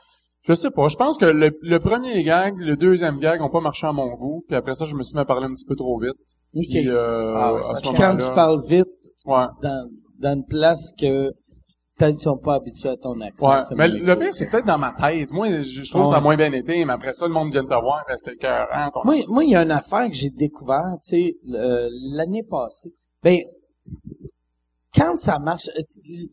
[0.49, 0.89] Je sais pas.
[0.89, 4.09] Je pense que le, le premier gag, le deuxième gag ont pas marché à mon
[4.17, 4.43] goût.
[4.49, 6.13] Puis après ça, je me suis mis à parler un petit peu trop vite.
[6.55, 6.65] OK.
[6.71, 7.97] Puis, euh, Ah ouais, à ça ce pique.
[7.97, 8.87] Quand tu parles vite
[9.27, 9.45] Ouais.
[9.63, 9.89] dans,
[10.21, 11.31] dans une place que
[11.97, 13.51] peut-être qu'ils sont pas habitués à ton accent.
[13.51, 15.31] Ouais, mais le pire, c'est peut-être dans ma tête.
[15.31, 17.69] Moi, je, je trouve ça moins bien été, mais après ça, le monde vient te
[17.69, 18.91] voir, reste écœurant.
[18.93, 22.91] ton- Moi, moi, il y a une affaire que j'ai découvert, tu sais, l'année passée.
[23.23, 23.39] Ben,
[24.95, 25.69] quand ça marche,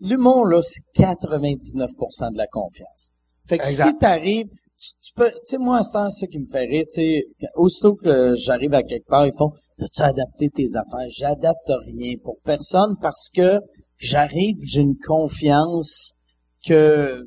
[0.01, 3.11] l'humour, là, c'est 99% de la confiance.
[3.47, 3.87] Fait que Exact.
[3.89, 7.01] si t'arrives, tu, tu peux, tu sais, moi, c'est ça qui me fait rire, tu
[7.01, 7.23] sais,
[7.55, 11.07] aussitôt que j'arrive à quelque part, ils font, t'as-tu adapté tes affaires?
[11.09, 13.59] J'adapte rien pour personne parce que
[13.97, 16.13] j'arrive, j'ai une confiance
[16.65, 17.23] que,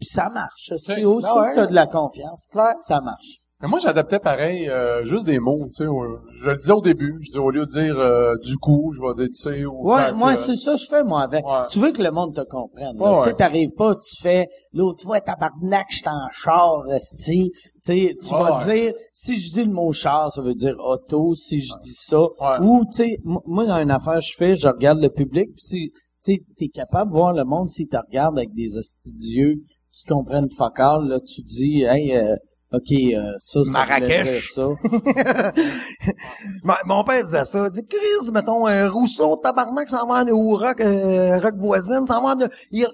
[0.00, 0.72] ça marche.
[0.72, 1.50] Aussitôt Ah ouais.
[1.50, 2.46] que t'as de la confiance,
[2.78, 3.40] ça marche.
[3.62, 5.86] Mais moi, j'adaptais pareil, euh, juste des mots, tu sais.
[5.86, 7.18] au- Je le disais au début.
[7.20, 9.64] Je disais, au lieu de dire euh, du coup, je vais dire tu sais.
[9.66, 11.44] Ou Ouais, moi, c'est ça que je fais, moi, avec.
[11.46, 11.66] Ouais.
[11.68, 12.98] Tu veux que le monde te comprenne.
[12.98, 17.52] Ouais, Tu sais, t'arrives pas, tu fais, l'autre fois, tabarnak, je en char, esti.
[17.84, 21.58] Tu tu vas dire, si je dis le mot char, ça veut dire auto, si
[21.58, 22.18] je dis ça.
[22.20, 22.58] Ouais.
[22.62, 25.62] Ou, tu sais, mo- moi, dans une affaire, je fais, je regarde le public, puis
[25.62, 25.90] si,
[26.22, 29.56] tu sais, t'es capable de voir le monde, si tu regardes avec des hostidieux
[29.92, 32.36] qui comprennent fuck all, là, tu dis, hey, euh,
[32.72, 34.52] OK, euh, ça, ça Marrakech.
[34.54, 34.62] ça.
[36.64, 37.66] Mon- Mon père disait ça.
[37.66, 42.22] Il dit, Chris, mettons, euh, Rousseau, tabarnak, s'en va au rock, euh, rock voisine, s'en
[42.22, 42.86] va de, il,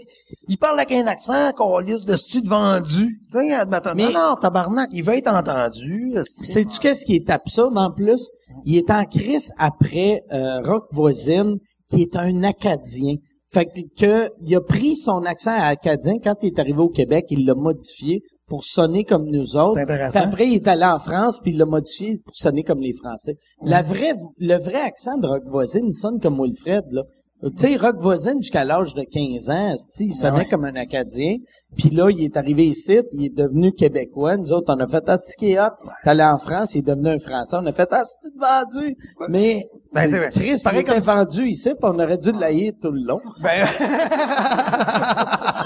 [0.49, 3.21] il parle avec un accent, qu'on liste de style vendu.
[3.31, 6.15] Tu sais, admettons, Mais- non, non, tabarnak, il veut être entendu.
[6.25, 8.31] c'est- Sais-tu qu'est-ce qui est absurde en plus?
[8.65, 11.57] Il est en crise après euh, Rock Voisine,
[11.89, 13.17] qui est un Acadien.
[13.53, 17.27] Fait que, que il a pris son accent acadien quand il est arrivé au Québec,
[17.31, 19.75] il l'a modifié pour sonner comme nous autres.
[19.77, 20.21] C'est intéressant.
[20.21, 22.93] Puis après, il est allé en France, puis il l'a modifié pour sonner comme les
[22.93, 23.37] Français.
[23.63, 27.03] La vraie, le vrai accent de Rock Voisine, il sonne comme Wilfred, là.
[27.43, 30.49] Tu sais, Rock Voisine, jusqu'à l'âge de 15 ans, il sonnait ouais.
[30.49, 31.37] comme un Acadien.
[31.77, 34.39] Puis là, il est arrivé ici, il est devenu Québécois.
[34.39, 35.69] Nous autres, on a fait Asti est hot?
[36.03, 37.57] T'es allé en France, il est devenu un Français.
[37.61, 38.97] On a fait Asti de vendu?
[39.29, 40.31] Mais, Ben, c'est vrai.
[40.31, 43.21] Chris, il était vendu ici, on aurait dû le laïr tout le long.
[43.43, 43.67] Ben,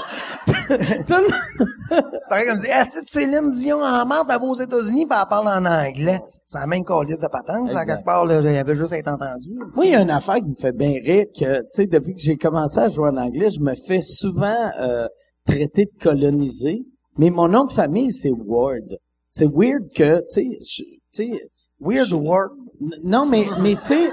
[2.29, 5.27] pareil comme dit, est-ce que Céline Dion en marde, elle va aux États-Unis, puis elle
[5.29, 6.19] parle en anglais.
[6.45, 7.85] C'est la même calice de patente, là, Exact.
[7.95, 9.49] quelque part, là, il y avait juste à être entendu.
[9.75, 12.13] Moi, il y a une affaire qui me fait bien rire que, tu sais, depuis
[12.13, 15.07] que j'ai commencé à jouer en anglais, je me fais souvent euh,
[15.47, 16.81] traiter de colonisé,
[17.17, 18.97] mais mon nom de famille, c'est Ward.
[19.31, 20.57] C'est weird que, tu
[21.13, 21.29] sais,
[21.79, 24.09] Weird je- n- non, mais, mais tu sais,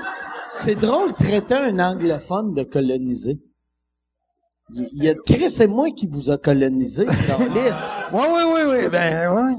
[0.54, 3.36] c'est drôle de traiter un anglophone de colonisé.
[4.74, 7.78] Il y a Chris et moi qui vous a colonisé, Carlis.
[8.12, 9.54] Oui, oui, oui, oui, ben, ouais.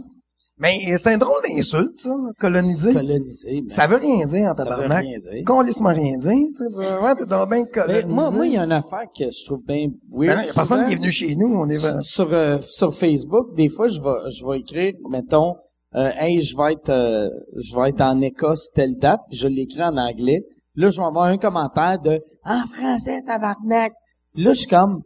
[0.62, 2.92] Mais c'est un drôle d'insulte, ça, coloniser.
[2.94, 5.04] Colonisé, mais Ça veut rien dire en ça veut tabarnak.
[5.06, 5.44] rien dire.
[5.46, 6.98] Colissement rien dire, tu sais.
[7.02, 8.06] Ouais, t'es donc bien colonisé.
[8.06, 10.38] moi, moi, il y a une affaire que je trouve bien Ben weird.
[10.38, 11.78] non, y a personne qui est venu chez nous, on est...
[11.78, 15.56] sur sur, euh, sur Facebook, des fois je vais je vais écrire mettons
[15.96, 19.48] euh, hey, je vais être euh, je vais être en Écosse telle date, puis je
[19.48, 20.44] l'écris en anglais.
[20.76, 23.94] Là, je vais avoir un commentaire de en français tabarnak.
[24.36, 25.02] Là, je suis comme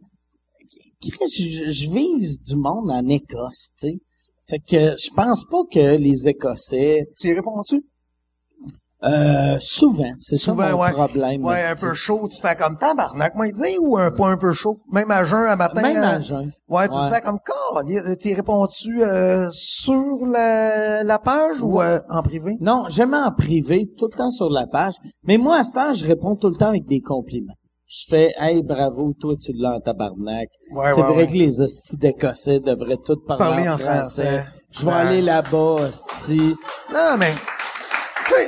[1.01, 3.97] je, je vise du monde en Écosse, tu sais.
[4.49, 7.81] Fait que je pense pas que les Écossais Tu y réponds-tu?
[9.03, 10.93] euh, souvent, c'est ça Souvent, mon ouais.
[10.93, 11.43] problème.
[11.43, 14.37] Ouais, un peu chaud, tu fais comme tabarnak, moi, il dit, ou un, pas un
[14.37, 14.79] peu chaud?
[14.93, 15.81] Même à jeun, à matin?
[15.81, 16.53] Même à jeun.
[16.69, 17.09] Ouais, tu Ouais.
[17.09, 17.37] te fais comme,
[17.73, 22.55] Caliste, tu y réponds-tu euh, sur la, la page ou euh, en privé?
[22.61, 24.93] Non, jamais en privé, tout le temps sur la page.
[25.23, 27.55] Mais moi, à ce temps, je réponds tout le temps avec des compliments.
[27.95, 30.49] Je fais, hey, bravo, toi, tu l'as en tabarnak.
[30.71, 31.27] Ouais, c'est ouais, vrai ouais.
[31.27, 33.99] que les hosties d'Écossais devraient tous parler, Parler en en français.
[33.99, 34.45] français.
[34.71, 36.55] Je vais aller là-bas, hostie.
[36.91, 37.33] Non, mais,
[38.25, 38.47] tu sais...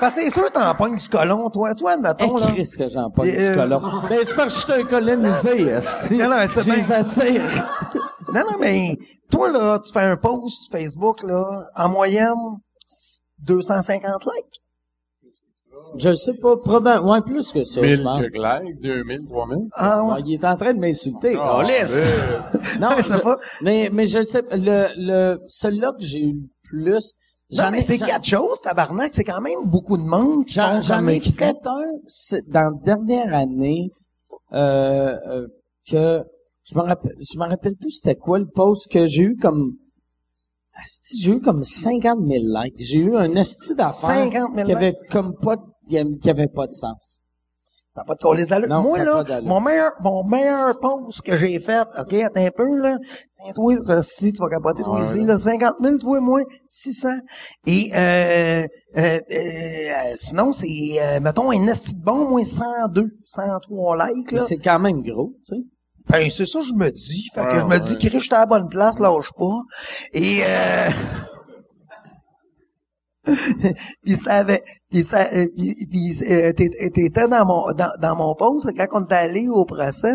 [0.00, 1.74] Parce que c'est sûr, t'en pognes du colon, toi.
[1.74, 2.46] Toi, admettons, là.
[2.46, 3.82] Chris que j'en pogne du euh, colon.
[4.08, 6.16] Ben, c'est parce que je suis un colonisé, hostie.
[6.16, 7.42] Non, non, c'est Je les attire.
[8.32, 8.96] Non, non, mais
[9.30, 11.42] toi, là, tu fais un post sur Facebook, là,
[11.76, 12.32] en moyenne,
[13.40, 14.62] 250 likes.
[15.98, 18.20] Je sais pas, probablement, ouais, plus que ça, je 1000 pense.
[18.20, 19.58] quelques likes, 2000, 3000.
[19.72, 20.20] Ah, Ouais, ouais.
[20.26, 22.02] il est en train de m'insulter, Ah, câlisse.
[22.04, 22.40] euh,
[22.80, 23.36] Non, Je sais je- pas.
[23.62, 27.12] mais, mais je sais, le, le, celui-là que j'ai eu le plus,
[27.52, 29.10] Non, j'en mais ai- c'est quatre choses, tabarnak.
[29.14, 32.72] C'est quand même beaucoup de monde qui J'en, font j'en ai fait un c'est dans
[32.74, 33.90] la dernière année
[34.52, 35.46] euh, euh,
[35.88, 36.22] que
[36.64, 39.72] je me rappelle je me rappelle plus c'était quoi le post que j'ai eu comme
[41.18, 42.74] j'ai eu comme 50 000 likes.
[42.78, 43.92] J'ai eu un esti d'affaires
[44.32, 47.20] 50 000 qui avait comme pas avait- qui avait pas de sens.
[47.96, 48.68] Ça n'a pas de coller d'allure.
[48.68, 52.76] Non, Moi, là, mon meilleur, mon meilleur post que j'ai fait, OK, attends un peu,
[52.82, 52.98] là.
[53.34, 56.42] Tiens, toi, euh, si tu vas capoter, toi, Ouais, ici, là, 50 000, toi, moi,
[56.66, 57.08] 600.
[57.66, 58.66] Et, euh,
[58.98, 60.66] euh, euh, sinon, c'est,
[61.00, 64.44] euh, mettons, un esti de bon, moi, 102, 103 likes, là.
[64.46, 65.62] c'est quand même gros, tu sais.
[66.10, 67.28] Ben, c'est ça, je me dis.
[67.34, 67.80] Fait que je me ouais.
[67.80, 69.62] dis, Chris, j'étais à la bonne place, lâche pas.
[70.12, 70.90] Et, euh,
[74.04, 75.44] puis avec, puis euh,
[76.30, 80.14] euh, t'é- t'étais dans mon, dans, dans mon poste, quand on est allé au procès,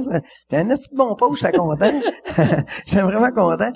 [0.49, 1.91] puis un de bon poste, j'étais content.
[2.85, 3.71] j'étais vraiment content.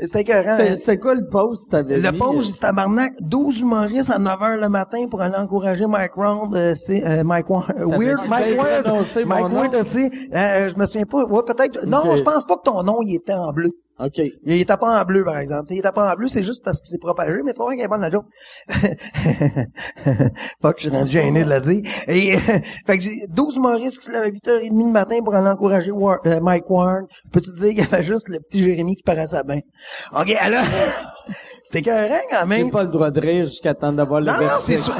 [0.00, 0.56] C'était écœurant.
[0.56, 2.18] C'est, c'est quoi le post que t'avais Le mis?
[2.18, 6.54] post, c'était tabarnak, 12 humoristes à 9 h le matin pour aller encourager Mike Round,
[6.54, 8.86] euh, c'est, euh, Mike Ward, euh, Weird, Mike Ward,
[9.26, 9.52] Mike?
[9.52, 12.16] Ward aussi, euh, je me souviens pas, ouais, peut-être, non, Ok.
[12.18, 13.70] je pense pas que ton nom, il était en bleu.
[14.00, 14.20] OK.
[14.44, 15.64] Il était pas en bleu, par exemple.
[15.66, 17.58] Tu sais, il était pas en bleu, c'est juste parce qu'il s'est propagé, mais tu
[17.58, 18.26] vois qu'il est bonne la joke.
[20.62, 21.82] Fuck, je suis rendu gêné de la dire.
[22.06, 22.38] Et, euh,
[22.86, 25.90] fait que j'ai 12 humoristes qui se lèvent à 8h30 le matin pour aller encourager
[25.90, 27.06] War- euh, Mike Warren.
[27.32, 29.60] Peux-tu dire qu'il y avait juste le petit Jérémy qui paraissait bien?
[30.12, 30.64] OK, alors,
[31.64, 32.70] c'était écœurant quand J'ai même.
[32.70, 34.94] pas le droit de rire jusqu'à temps d'avoir le Non, non, c'est sûr.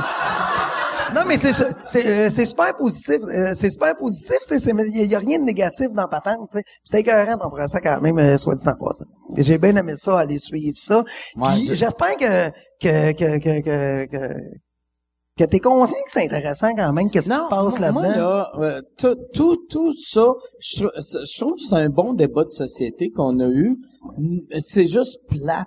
[1.15, 3.17] Non, mais c'est euh, c'est super positif.
[3.25, 4.37] euh, c'est super positif.
[4.49, 6.49] tu sais, Il y, a rien de négatif dans Patente.
[6.51, 6.65] tu sais.
[6.85, 9.07] C'est écœurant d'en prendre ça quand même, euh, soit dit en passant.
[9.37, 10.99] J'ai bien aimé ça, aller suivre ça.
[11.37, 12.49] Ouais, Puis c'est- j'espère que
[12.81, 14.35] que que que que, que,
[15.39, 18.03] que t'es conscient que c'est intéressant quand même, qu'est-ce qui se passe moi, là-dedans.
[18.03, 20.27] là, euh, tout, tout, tout ça,
[20.61, 23.77] je, je trouve que c'est un bon débat de société qu'on a eu.
[24.65, 25.67] C'est juste plate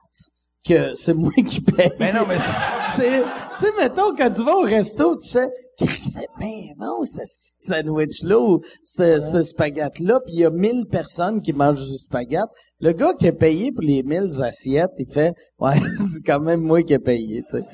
[0.68, 1.92] que c'est moi qui paye.
[2.00, 3.24] Ben non, mais c'est-
[3.60, 7.56] tu sais, mettons, quand tu vas au resto, tu sais, c'est bien bon, ce petit
[7.68, 12.44] sandwich-là, ou ce, ce spaghetti-là, puis il y a mille personnes qui mangent du spaghetti.
[12.80, 16.62] Le gars qui a payé pour les mille assiettes, il fait, ouais, c'est quand même
[16.62, 17.66] moi qui ai payé, tu sais.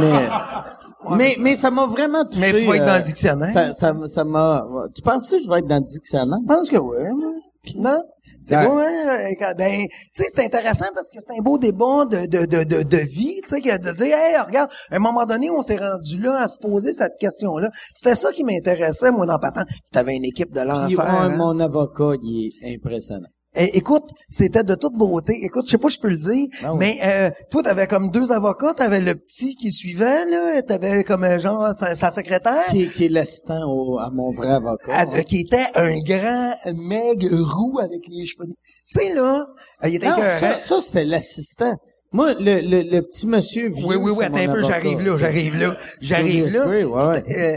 [0.00, 0.28] mais,
[1.16, 2.40] mais, mais ça m'a vraiment touché.
[2.40, 3.52] Mais tu vas être dans euh, le dictionnaire.
[3.52, 4.64] Ça, ça, ça m'a,
[4.94, 6.38] tu penses que je vais être dans le dictionnaire?
[6.42, 6.98] Je pense que oui.
[7.16, 7.32] moi.
[7.76, 8.02] Non?
[8.42, 8.66] C'est Ouais.
[8.66, 9.30] beau, hein?
[9.38, 12.64] quand- Ben, tu sais, c'est intéressant parce que c'est un beau débat de, de, de,
[12.64, 15.62] de, de vie, tu sais, que de dire, hey, regarde, à un moment donné, on
[15.62, 17.68] s'est rendu là à se poser cette question-là.
[17.94, 19.64] C'était ça qui m'intéressait, moi, dans Patent.
[19.66, 21.00] Puis t'avais une équipe de l'enfer.
[21.00, 21.28] hein?
[21.36, 23.28] mon avocat, il est impressionnant.
[23.56, 25.36] Eh, écoute, c'était de toute beauté.
[25.42, 26.78] Écoute, je sais pas si je peux le dire, Ah oui.
[26.78, 31.24] mais euh, toi, t'avais comme deux avocats, t'avais le petit qui suivait, là, t'avais comme
[31.24, 32.64] euh, genre sa, sa secrétaire.
[32.70, 33.56] Qui, qui est l'assistant
[33.98, 34.92] à mon vrai avocat.
[34.94, 38.46] à- euh, qui était un grand meg roux avec les cheveux.
[38.92, 39.46] Tu sais, là,
[39.84, 41.74] euh, il était Non, ça, ça c'était l'assistant.
[42.12, 44.68] Moi, le, le, le petit monsieur vieux, Oui, oui, oui, attends un peu, avocat.
[44.80, 46.66] j'arrive là, j'arrive là, j'arrive là.
[46.68, 47.56] Ouais, euh,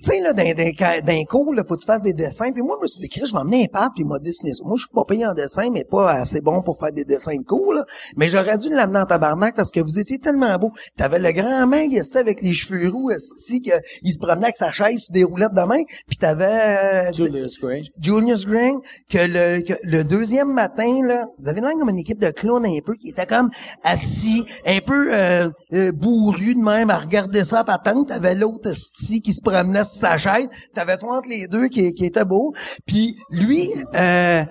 [0.00, 2.50] tu sais, là, dans, dans, dans un cours, là, faut que tu fasses des dessins.
[2.52, 4.52] Puis moi, je me suis dit, je vais emmener un pâte, puis il m'a dessiné
[4.52, 4.64] ça.
[4.64, 7.36] Moi, je suis pas payé en dessin, mais pas assez bon pour faire des dessins
[7.36, 7.84] de cours, là.
[8.16, 10.72] Mais j'aurais dû l'amener en tabarnak parce que vous étiez tellement beau.
[10.96, 13.72] T'avais le grand mec, avec les cheveux roux, esti, que
[14.02, 15.82] il se promenait avec sa chaise sur des roulettes de main.
[16.08, 17.08] Puis t'avais...
[17.08, 17.82] euh, Julius Gray.
[18.00, 18.78] Julius Green,
[19.08, 22.66] que le, que le deuxième matin, là, vous avez l'air comme une équipe de clowns
[22.66, 23.50] un peu, qui était comme
[23.84, 28.08] assis, un peu euh, euh, bourru de même, à regarder ça à patente.
[28.08, 30.48] T'avais l'autre esti qui se promenait sur sa chaise.
[30.74, 32.54] T'avais toi entre les deux qui, qui était beau.
[32.86, 34.44] Puis lui, euh,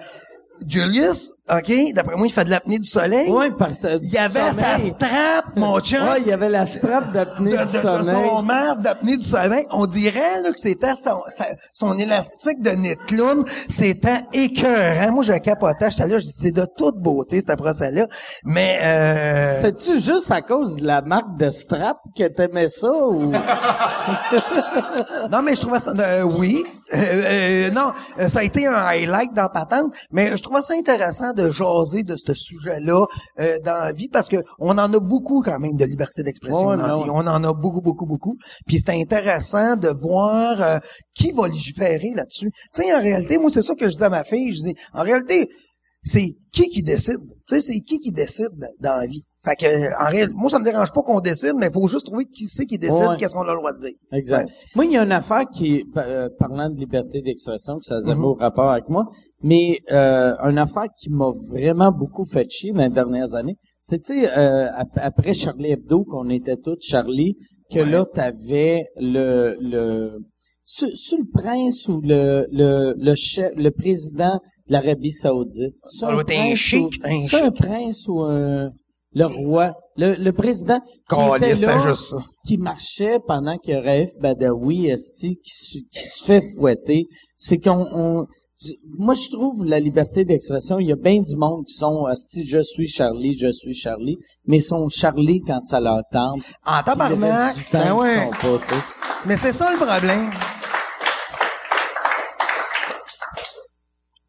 [0.66, 3.30] Julius, OK, d'après moi, il fait de l'apnée du soleil.
[3.30, 4.00] Ouais, parce que.
[4.02, 7.58] Il y avait sa strap, mon chum Ouais, il y avait la strap d'apnée de,
[7.58, 8.30] du de- de sommeil.
[8.30, 9.66] son masque d'apnée du sommeil.
[9.72, 11.22] On dirait là, que c'était son,
[11.74, 13.44] son élastique de de clown.
[13.70, 15.12] C'était écœurant.
[15.12, 15.90] Moi, je capotais.
[15.90, 18.08] J'étais là, je dis, c'est de toute beauté, ce procès-là.
[18.44, 23.32] Mais, euh, C'est-tu juste à cause de la marque de strap que t'aimais ça ou?
[25.32, 26.64] non, mais je trouvais ça, euh, oui.
[26.94, 27.92] Euh, euh, non,
[28.30, 32.16] ça a été un highlight dans Patente, mais je trouvais ça intéressant de jaser de
[32.18, 33.06] ce sujet-là
[33.40, 36.68] euh, dans la vie parce que on en a beaucoup quand même de liberté d'expression
[36.68, 37.04] Ouais, dans la non.
[37.04, 37.10] vie.
[37.12, 38.36] On en a beaucoup, beaucoup, beaucoup.
[38.66, 40.78] Puis c'est intéressant de voir euh,
[41.16, 42.52] qui va légiférer là-dessus.
[42.74, 44.52] Tu sais, en réalité, moi, c'est ça que je dis à ma fille.
[44.52, 45.50] Je dis, en réalité,
[46.04, 47.20] c'est qui qui décide?
[47.48, 48.50] Tu sais, c'est qui qui décide
[48.80, 49.24] dans la vie?
[49.48, 52.06] Fait que, en réalité, moi, ça me dérange pas qu'on décide, mais il faut juste
[52.08, 53.18] trouver qui c'est qui décide, Ouais.
[53.18, 53.94] qu'est-ce qu'on a le droit de dire.
[54.12, 54.50] Exact.
[54.76, 58.00] Moi, il y a une affaire qui, euh, parlant de liberté d'expression, que ça a
[58.02, 59.06] zéro rapport avec moi,
[59.44, 64.28] mais euh, une affaire qui m'a vraiment beaucoup fait chier dans les dernières années, c'était
[64.38, 67.38] euh, ap- après Charlie Hebdo, qu'on était tous Charlie,
[67.72, 69.56] que là, t'avais le...
[69.62, 70.20] le
[70.70, 75.76] sur, sur le prince ou le le le chef, le président de l'Arabie Saoudite.
[75.84, 77.54] Ça doit être un prince chic, ou- un un chic.
[77.56, 78.72] prince ou un
[79.20, 80.80] le roi, le, le président
[81.10, 82.18] qui était là, juste ça.
[82.46, 87.86] qui marchait pendant que Raif Badawi, esti, qui, se- qui se fait fouetter, c'est qu'on,
[88.04, 88.26] on-
[88.98, 92.46] moi je trouve la liberté d'expression, il y a bien du monde qui sont, esti,
[92.48, 96.42] je suis Charlie, je suis Charlie, mais sont Charlie quand ça leur tente.
[96.66, 98.16] En tabarnak, ben ils ouais.
[98.26, 98.82] sont pas, tu sais.
[99.26, 100.30] Mais c'est ça le problème.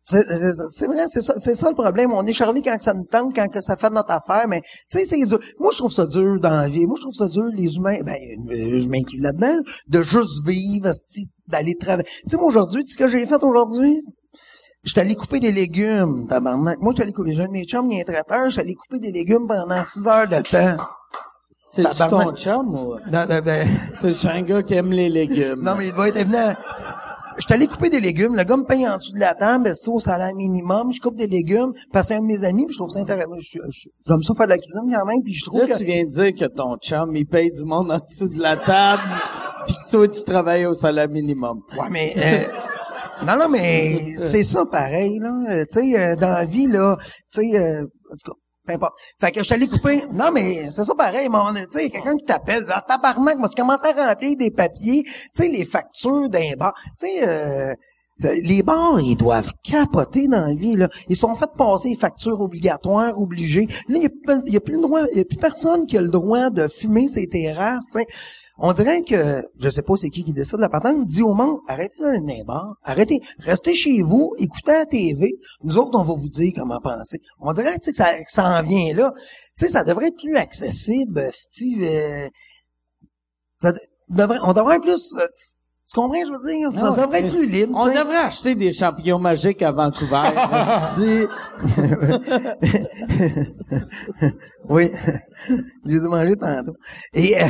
[0.09, 2.13] C'est vrai, c'est ça, c'est ça le problème.
[2.13, 4.99] On est charvé quand ça nous tente, quand que ça fait notre affaire, mais tu
[4.99, 5.39] sais, c'est dur.
[5.59, 6.87] Moi, je trouve ça dur dans la vie.
[6.87, 8.17] Moi, je trouve ça dur, les humains, ben,
[8.51, 10.91] euh, je m'inclus là-dedans, là, de juste vivre,
[11.47, 12.09] d'aller travailler.
[12.23, 14.03] Tu sais, moi, aujourd'hui, tu sais ce que j'ai fait aujourd'hui?
[14.85, 16.79] J'étais allé couper des légumes, tabarnak.
[16.81, 19.01] Moi, j'étais allé couper, j'ai un de mes chums, il est traiteur, j'étais allé couper
[19.01, 20.83] des légumes pendant six heures de temps.
[21.71, 22.95] C'est ton chum ou?
[23.13, 25.61] Non, non, ben, C'est un gars qui aime les légumes?
[25.61, 26.57] non, mais il doit être venu à-
[27.39, 28.35] J'étais allé couper des légumes.
[28.35, 30.93] Le gars me paye en dessous de la table, c'est au salaire minimum.
[30.93, 31.73] Je coupe des légumes.
[31.93, 33.31] Parce que c'est un de mes amis, puis je trouve ça intéressant.
[33.39, 35.77] Je- je- J'aime ça faire de la cuisine quand même, puis je trouve Là, que...
[35.79, 38.57] tu viens de dire que ton chum, il paye du monde en dessous de la
[38.57, 39.03] table,
[39.67, 41.61] pis que toi, tu travailles au salaire minimum.
[41.79, 42.13] Ouais, mais...
[42.17, 45.65] euh, Non, non, mais c'est ça pareil, là.
[45.71, 46.97] Tu sais, euh, dans la vie, là,
[47.33, 48.39] tu sais, euh, en tout cas,
[48.69, 48.95] peu importe.
[49.21, 50.03] Fait que je t'allais couper.
[50.13, 53.49] Non, mais c'est ça pareil, mon, tu sais, quelqu'un qui t'appelle, dit, ah, tabarnak, moi,
[53.49, 56.75] tu commences à remplir des papiers, tu sais, les factures d'un bar.
[57.01, 57.75] Tu sais, euh,
[58.21, 60.89] les bars, ils doivent capoter dans la vie, là.
[61.09, 63.69] Ils sont fait passer les factures obligatoires, obligées.
[63.89, 66.09] Là, il y a plus- le droit, il y a plus personne qui a le
[66.09, 67.97] droit de fumer ses terrasses.
[68.61, 71.33] On dirait que, je sais pas c'est qui qui décide de la patente, dit au
[71.33, 76.05] monde, arrêtez dans les bars, arrêtez, restez chez vous, écoutez la TV, nous autres, on
[76.05, 77.21] va vous dire comment penser.
[77.39, 79.13] On dirait tu sais, que ça, que ça en vient là.
[79.57, 81.83] Tu sais, ça devrait être plus accessible, Steve.
[81.83, 82.29] euh,
[83.63, 83.79] ça de-
[84.09, 85.15] devrait, on devrait plus...
[85.17, 85.27] euh,
[85.91, 86.71] tu comprends, je veux dire?
[86.73, 87.79] Ça devrait être plus libre.
[87.81, 90.29] On devrait acheter des champignons magiques à Vancouver.
[94.69, 94.91] oui.
[95.49, 96.75] Je les ai mangés tantôt.
[97.15, 97.41] Et...
[97.41, 97.47] Euh,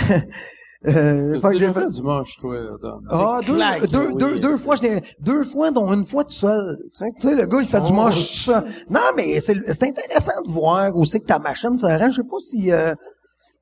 [0.86, 3.00] euh, fait que j'ai fait- du moche, toi, Adam.
[3.10, 4.14] Ah, deux, que deux, oui.
[4.16, 6.76] deux, deux fois, je l'ai- deux fois, dont une fois tout seul.
[6.96, 7.94] Tu sais, le gars, il fait du Oh.
[7.96, 8.64] moche tout seul.
[8.88, 12.10] Non, mais c'est, c'est intéressant de voir où c'est que ta machine se rend.
[12.10, 12.94] Je sais pas si, euh,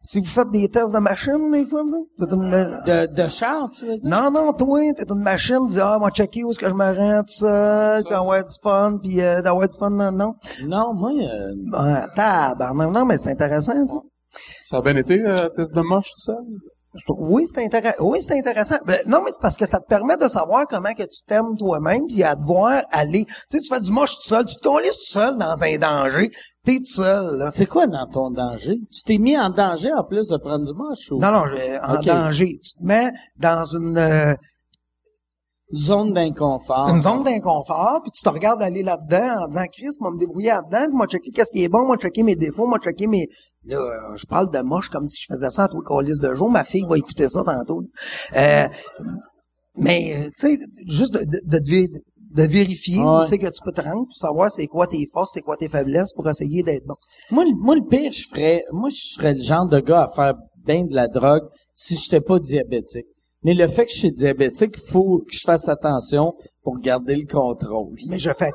[0.02, 2.50] si vous faites des tests de machine, des fois, vous une-
[2.86, 4.10] De, de char, tu veux dire?
[4.10, 6.74] Non, non, toi, t'es une machine, tu dis, ah, moi, checker où est-ce que je
[6.74, 10.34] me rends tout seul, puis avoir du fun, puis euh, d'avoir du fun, non, non.
[10.66, 12.90] Non, moi, euh, Ah, tabarnak.
[12.92, 13.94] non, mais c'est intéressant, ça.
[14.66, 16.34] Ça a bien été, euh, test de moche, tout ça?
[17.08, 18.04] Oui, c'est intéressant.
[18.04, 18.76] Oui, c'est intéressant.
[19.06, 22.06] Non, mais c'est parce que ça te permet de savoir comment que tu t'aimes toi-même,
[22.06, 23.24] puis à te voir aller.
[23.50, 25.76] Tu sais, tu fais du moche tout seul, tu te laisses tout seul dans un
[25.76, 26.30] danger.
[26.64, 27.50] T'es tout seul, là.
[27.52, 28.74] c'est quoi dans ton danger?
[28.92, 31.18] Tu t'es mis en danger en plus de prendre du moche ou?
[31.20, 31.44] Non, non,
[31.82, 32.58] en danger.
[32.62, 34.34] Tu te mets dans une, euh,
[35.74, 36.88] zone d'inconfort?
[36.88, 40.48] une zone d'inconfort, puis tu te regardes aller là-dedans en disant, Chris, moi me débrouiller
[40.50, 43.26] là-dedans, puis moi checker qu'est-ce qui est bon, moi checker mes défauts, moi checker mes...
[43.64, 46.34] Là, euh, je parle de moche comme si je faisais ça à tous les de
[46.34, 46.48] jour.
[46.48, 47.82] Ma fille va écouter ça tantôt.
[48.36, 48.68] Euh,
[49.76, 53.80] mais, euh, tu sais, juste de, de, de, vérifier où c'est que tu peux te
[53.80, 56.94] rendre pour savoir c'est quoi tes forces, c'est quoi tes faiblesses pour essayer d'être bon.
[57.32, 60.06] Moi, le- moi, le pire, je ferais, moi, je serais le genre de gars à
[60.14, 60.34] faire
[60.64, 61.42] bien de la drogue
[61.74, 63.06] si j'étais pas diabétique.
[63.46, 67.14] Mais le fait que je suis diabétique, il faut que je fasse attention pour garder
[67.14, 67.94] le contrôle.
[68.08, 68.50] Mais je fais...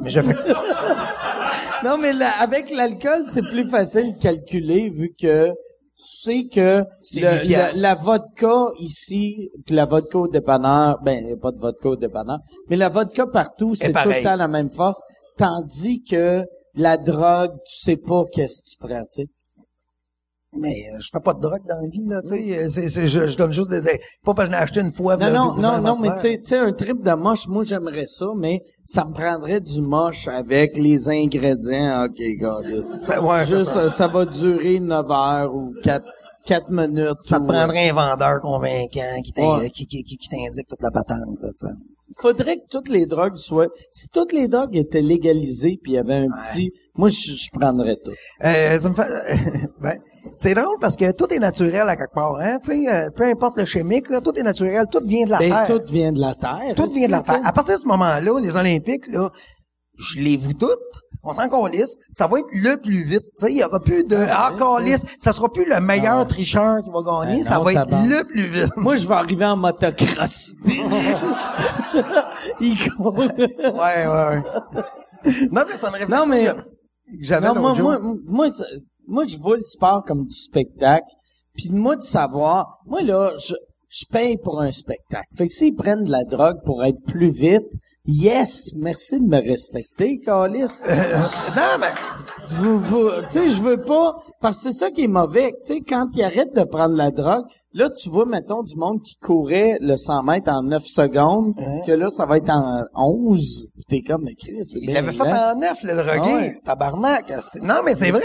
[0.00, 0.34] Mais je fais...
[1.84, 5.54] Non, mais avec l'alcool, c'est plus facile de calculer vu que tu
[5.96, 6.84] sais que
[7.20, 11.50] le- la, la vodka ici, puis la vodka au dépanneur, ben, il n'y a pas
[11.52, 12.38] de vodka au dépanneur,
[12.68, 15.00] mais la vodka partout, c'est tout le temps la même force,
[15.38, 16.44] tandis que
[16.74, 19.26] la drogue, tu sais pas qu'est-ce que tu prends, tu sais.
[20.56, 22.68] Mais euh, je fais pas de drogue dans la vie, là, tu sais.
[22.70, 23.80] c'est- c'est- je, je donne juste des...
[24.24, 25.16] Pas parce que je l'ai acheté une fois...
[25.16, 28.26] Non, non, 12 non, non, mais tu sais, un trip de moche, moi, j'aimerais ça,
[28.36, 32.04] mais ça me prendrait du moche avec les ingrédients.
[32.06, 33.88] OK, gars, Ça- ouais, Juste, ça.
[33.90, 36.04] ça va durer 9 heures ou 4,
[36.46, 37.18] 4 minutes.
[37.20, 39.70] Ça te ou- prendrait un vendeur convaincant qui t'in- Ouais.
[39.70, 41.72] qui, qui, qui, qui t'indique toute la patente, là, tu sais.
[42.16, 43.68] faudrait que toutes les drogues soient...
[43.90, 46.72] Si toutes les drogues étaient légalisées puis il y avait un petit...
[46.96, 48.12] Moi, je, je prendrais tout.
[48.44, 49.02] Euh, ça me fait,
[49.80, 49.98] ben,
[50.38, 53.24] c'est drôle parce que tout est naturel à quelque part, hein, tu sais, euh, peu
[53.24, 55.66] importe le chimique, là, tout est naturel, tout vient de la Ben, terre.
[55.66, 56.74] tout vient de la terre.
[56.76, 57.40] Tout vient de la terre.
[57.44, 59.30] À partir de ce moment-là, les Olympiques, là,
[59.98, 60.70] je les vous toutes.
[61.26, 61.96] On s'en calisse.
[62.12, 63.22] Ça va être le plus vite.
[63.38, 65.06] Tu sais, il y aura plus de, ah, calisse.
[65.18, 67.38] Ça sera plus le meilleur tricheur qui va gagner.
[67.38, 68.76] Ben ça non, va être le plus vite.
[68.76, 70.56] Moi, je vais arriver en motocross.
[72.60, 73.14] Il court.
[73.18, 74.42] ouais, ouais, ouais.
[75.50, 76.52] Non, mais ça me réflexion Non, mais-
[77.20, 78.46] j'avais moi, moi, moi,
[79.06, 81.06] moi, je vois le sport comme du spectacle.
[81.54, 83.54] Puis moi, de savoir, moi, là, je,
[83.88, 85.28] je paye pour un spectacle.
[85.36, 87.70] Fait que s'ils prennent de la drogue pour être plus vite,
[88.06, 90.80] yes, merci de me respecter, Calis.
[90.88, 91.92] non, mais,
[92.46, 95.52] Vous, vous, tu sais, je veux pas, parce que c'est ça qui est mauvais.
[95.64, 97.44] Tu sais, quand ils arrêtent de prendre la drogue,
[97.76, 101.80] Là, tu vois, mettons, du monde qui courait le 100 mètres en 9 secondes, Hein?
[101.84, 103.66] que là, ça va être en 11.
[103.74, 106.30] Puis T'es comme, mais Chris, c'est Il l'avait fait en neuf, le drogué.
[106.32, 106.58] Ah ouais.
[106.64, 107.32] Tabarnak.
[107.62, 108.22] Non, mais c'est vrai.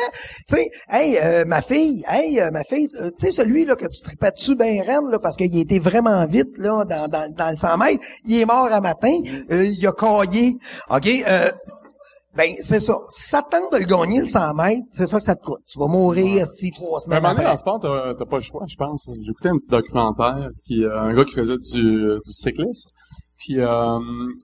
[0.47, 3.76] Tu sais, hey, euh, ma fille, hey, euh, ma fille, euh, tu sais, celui, là,
[3.76, 7.34] que tu tripais dessus ben raide, là, parce qu'il était vraiment vite, là, dans, dans,
[7.34, 9.17] dans le 100 mètres, il est mort à matin,
[9.51, 10.57] euh, il a caillé.
[10.91, 11.49] OK, euh,
[12.35, 12.95] ben, c'est ça.
[13.10, 15.43] Si ça te tente de le gagner, le 100 mètres, c'est ça que ça te
[15.43, 15.61] coûte.
[15.68, 17.53] Tu vas mourir, si trois Mais à un semaines moment donné, dans après.
[17.53, 19.10] le sport, t'as t'as pas le choix, je pense.
[19.14, 21.81] J'ai écouté un petit documentaire, qui euh, un gars qui faisait du,
[22.23, 22.89] du cyclisme.
[23.45, 23.99] Puis euh,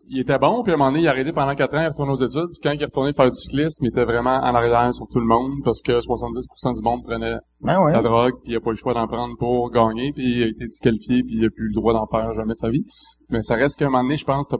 [0.07, 1.83] il était bon, puis à un moment donné, il a arrêté pendant quatre ans, il
[1.83, 2.47] est retourné aux études.
[2.53, 5.19] Puis quand il est retourné faire du cyclisme, il était vraiment en arrière sur tout
[5.19, 7.91] le monde parce que 70% du monde prenait Ben ouais.
[7.91, 10.43] la drogue, puis il a pas eu le choix d'en prendre pour gagner, puis il
[10.43, 12.85] a été disqualifié, puis il a plus le droit d'en faire jamais de sa vie.
[13.29, 14.57] Mais ça reste qu'à un moment donné, je pense, t'as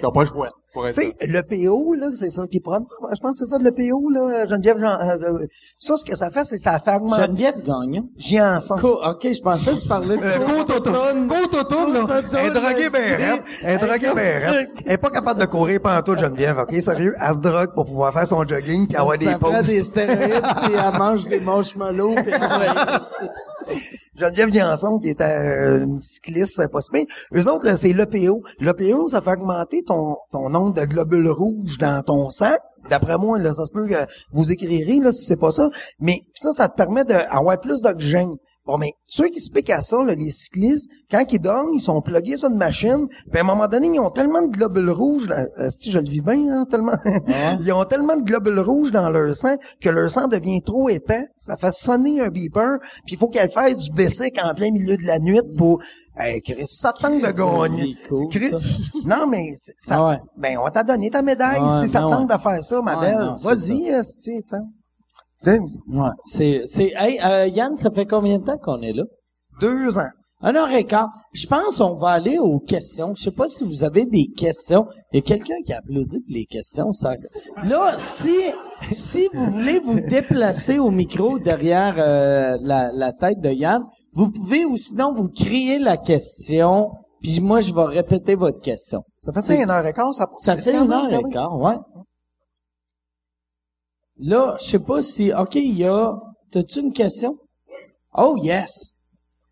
[0.00, 2.78] t'as pas le choix Tu sais, le PO, là, c'est ça qui prend.
[2.78, 5.46] Je pense que c'est ça le PO, là, Geneviève Jean, euh, euh,
[5.78, 7.22] ça, ce que ça fait, c'est que ça fait augmenter.
[7.22, 8.08] Geneviève Gagnon?
[8.16, 8.76] Giançon.
[8.78, 11.26] Co- OK, je pensais que tu parlais de Euh, côte automne.
[11.26, 12.20] Côte automne, là.
[12.38, 13.42] Elle est droguée raide.
[13.62, 14.68] Elle est droguée raide.
[14.86, 16.74] Elle est pas capable de courir pendant tout, Geneviève, OK?
[16.74, 17.14] Sérieux?
[17.20, 19.70] Elle se drogue pour pouvoir faire son jogging pis avoir des Ça prend posts.
[19.70, 22.32] des stéroïdes, puis elle mange des marshmallows, puis
[24.16, 26.90] Geneviève Janson, qui était euh, une cycliste, c'est pas si.
[27.34, 28.42] Eux autres, là, c'est l'EPO.
[28.60, 32.56] L'EPO, ça fait augmenter ton, ton nombre de globules rouges dans ton sang.
[32.88, 35.68] D'après moi, là, ça se peut que vous écrirez, là, si c'est pas ça.
[36.00, 38.36] Mais ça, ça te permet d'avoir plus d'oxygène.
[38.68, 41.80] Bon, mais ceux qui se piquent à ça, là, les cyclistes, quand ils dorment, ils
[41.80, 44.90] sont plugués sur une machine, puis à un moment donné, ils ont tellement de globules
[44.90, 46.92] rouges, là, euh, si je le vis bien, hein, tellement,
[47.60, 51.28] ils ont tellement de globules rouges dans leur sang que leur sang devient trop épais,
[51.38, 54.98] ça fait sonner un beeper, puis il faut qu'elle fasse du basic en plein milieu
[54.98, 55.80] de la nuit pour,
[56.18, 57.96] hey, Chris, ça tente de gagner.
[58.06, 58.52] cool, Chris-
[59.06, 60.18] non, mais ça, Ah ouais.
[60.36, 62.36] ben, on t'en donner ta médaille Ah ouais, si ça tente ouais.
[62.36, 63.34] de faire ça, ma belle.
[63.42, 63.94] Vas-y,
[65.44, 65.58] Deux,
[65.88, 69.04] Ouais, c'est, c'est, hey, euh, Yann, ça fait combien de temps qu'on est là?
[69.60, 70.08] deux ans.
[70.40, 71.08] Un heure et quart.
[71.32, 73.12] Je pense qu'on va aller aux questions.
[73.16, 74.86] Je sais pas si vous avez des questions.
[75.12, 76.92] Il y a quelqu'un qui a applaudi pour les questions.
[76.92, 77.16] Ça...
[77.64, 78.36] Là, si,
[78.92, 83.82] si vous voulez vous déplacer au micro derrière euh, la, la tête de Yann,
[84.12, 86.90] vous pouvez ou sinon vous criez la question,
[87.20, 89.02] puis moi je vais répéter votre question.
[89.18, 91.74] Ça fait ça une heure et quart, ça Ça fait une heure et quart, ouais.
[94.18, 95.32] Là, je sais pas si...
[95.32, 96.12] OK, il y a...
[96.50, 97.38] T'as-tu une question?
[98.16, 98.94] Oh, yes!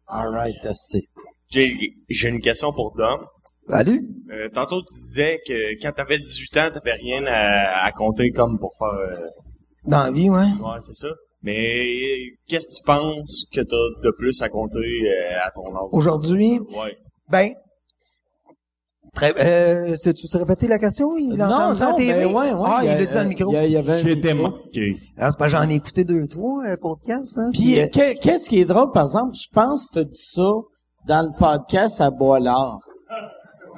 [0.09, 1.03] All right, c'est...
[1.51, 1.73] J'ai
[2.09, 3.25] j'ai une question pour Dom.
[3.69, 4.03] Salut.
[4.33, 8.59] Euh, tantôt, tu disais que quand t'avais 18 ans, t'avais rien à, à compter comme
[8.59, 8.89] pour faire...
[8.89, 9.27] euh,
[9.85, 10.37] Dans la vie, ouais.
[10.61, 11.09] Ouais, c'est ça.
[11.43, 11.85] Mais
[12.49, 15.89] qu'est-ce que tu penses que t'as de plus à compter euh, à ton âge?
[15.93, 16.97] Aujourd'hui, Ouais.
[17.31, 17.51] ben,
[19.17, 21.17] très, euh, tu tu répéter la question?
[21.17, 22.13] Il a non, entendu ça à non, TV?
[22.13, 22.63] ben ouais, ouais.
[22.65, 23.51] Ah, il y a- l'a dit dans le micro.
[23.51, 24.51] Il y, a- il y avait un J'étais micro.
[24.53, 24.97] manqué.
[25.19, 27.51] Ah, c'est pas j'en ai écouté deux, trois, euh, podcasts, hein.
[27.53, 30.11] Puis, euh, euh, que- qu'est-ce qui est drôle, par exemple, je pense que t'as dit
[30.15, 30.43] ça
[31.09, 32.79] dans le podcast à Boilard.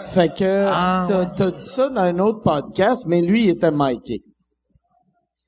[0.02, 3.70] Fait que Ah, t'as, t'as dit ça dans un autre podcast, mais lui, il était
[3.70, 4.20] Mikey.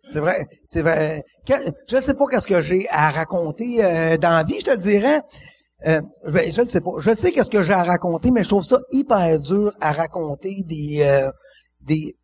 [0.09, 1.23] C'est vrai, c'est vrai.
[1.47, 4.77] Que- je sais pas qu'est-ce que j'ai à raconter euh, dans la vie, je te
[4.77, 5.21] dirais.
[5.87, 6.01] Euh,
[6.31, 6.91] ben, je ne sais pas.
[6.99, 10.63] Je sais qu'est-ce que j'ai à raconter, mais je trouve ça hyper dur à raconter
[10.67, 11.31] des euh,
[11.81, 12.17] des.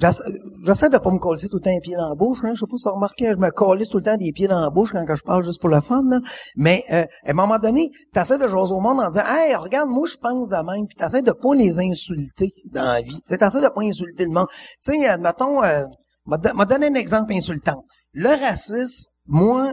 [0.00, 0.22] J'essa-
[0.64, 2.38] J'essaie de pas me coller tout le temps les pieds dans la bouche.
[2.44, 2.52] Hein.
[2.54, 4.60] Je sais pas si vous remarquez, je me colle tout le temps des pieds dans
[4.60, 6.02] la bouche quand je parle juste pour le fun.
[6.08, 6.20] Là.
[6.56, 9.54] Mais euh, à un moment donné, tu essaies de jouer au monde en disant Hey,
[9.56, 13.00] regarde, moi je pense de même, puis tu essaies de pas les insulter dans la
[13.00, 13.20] vie.
[13.26, 14.46] Tu essaies de pas insulter le monde.
[14.84, 15.82] Tu sais, admettons, euh,
[16.26, 17.84] m'a donné un exemple insultant.
[18.12, 19.72] Le racisme, moi,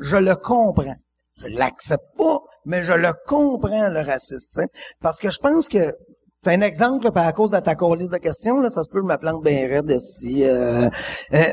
[0.00, 0.96] je le comprends.
[1.36, 4.66] Je l'accepte pas, mais je le comprends, le racisme.
[5.00, 5.92] Parce que je pense que
[6.44, 9.02] c'est un exemple, par à cause de ta liste de questions, là, ça se peut
[9.02, 10.44] me plante bien raide ici.
[10.44, 10.88] Euh,
[11.32, 11.44] euh,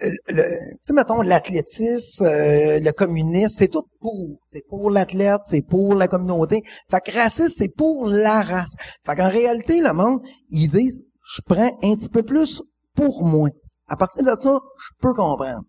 [0.00, 0.34] tu
[0.82, 4.38] sais, mettons, l'athlétisme, euh, le communisme, c'est tout pour.
[4.50, 6.62] C'est pour l'athlète, c'est pour la communauté.
[6.90, 8.74] Fait que racisme, c'est pour la race.
[9.04, 10.20] Fait qu'en réalité, le monde,
[10.50, 12.62] ils disent, je prends un petit peu plus
[12.94, 13.50] pour moi.
[13.88, 15.62] À partir de ça, je peux comprendre.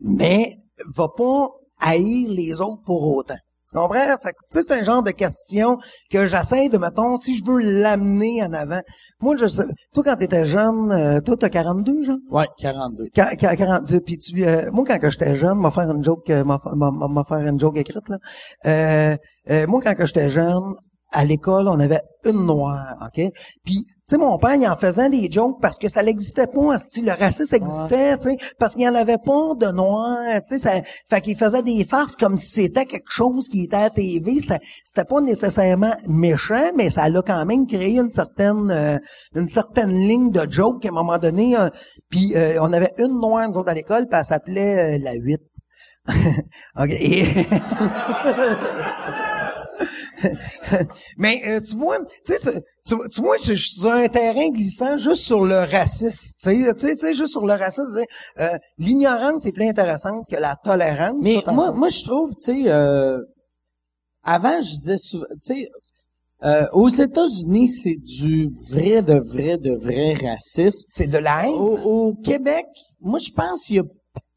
[0.00, 0.56] Mais,
[0.94, 1.48] va pas
[1.80, 3.36] haïr les autres pour autant.
[3.72, 3.96] Tu comprends?
[4.22, 5.76] Fait que, tu sais, c'est un genre de question
[6.10, 8.80] que j'essaie de, mettons, si je veux l'amener en avant.
[9.20, 12.18] Moi, je sais, toi, quand t'étais jeune, euh, toi, t'as 42, Jean?
[12.30, 13.06] Ouais, 42.
[13.12, 16.30] Qua- qua- 42, puis tu, euh, moi, quand que j'étais jeune, m'a faire une joke,
[16.30, 18.18] euh, m'a faire une joke écrite, là.
[18.66, 19.16] Euh,
[19.50, 20.74] euh, moi, quand que j'étais jeune,
[21.10, 23.20] à l'école, on avait une noire, OK?
[23.64, 27.02] Puis, sais, mon père, il en faisait des jokes parce que ça n'existait pas, si
[27.02, 30.58] le racisme existait, tu sais, parce qu'il n'y en avait pas de noirs, tu sais,
[30.58, 33.90] ça, fait qu'il faisait des farces comme si c'était quelque chose qui était à la
[33.90, 38.96] TV, c'était, pas nécessairement méchant, mais ça l'a quand même créé une certaine, euh,
[39.34, 41.68] une certaine ligne de joke à un moment donné, euh,
[42.08, 45.14] puis euh, on avait une noire, nous autres, à l'école, puis elle s'appelait euh, la
[45.14, 45.40] 8.
[46.78, 46.90] OK.
[51.18, 52.50] Mais euh, tu vois, tu tu-
[52.86, 56.34] tu, tu vois, je suis sur un terrain glissant juste sur le racisme.
[56.50, 57.98] Tu sais, tu sais, juste sur le racisme.
[58.40, 58.48] euh,
[58.78, 61.16] L'ignorance est plus intéressante que la tolérance.
[61.22, 63.18] Mais moi, moi, je trouve, tu sais, euh,
[64.22, 65.68] avant, je disais souvent, tu sais,
[66.44, 70.84] euh, aux États-Unis, c'est du vrai, de vrai, de vrai racisme.
[70.90, 71.54] c'est de la haine?
[71.54, 71.76] Au,
[72.08, 72.66] au Québec,
[73.00, 73.84] moi, je pense qu'il y a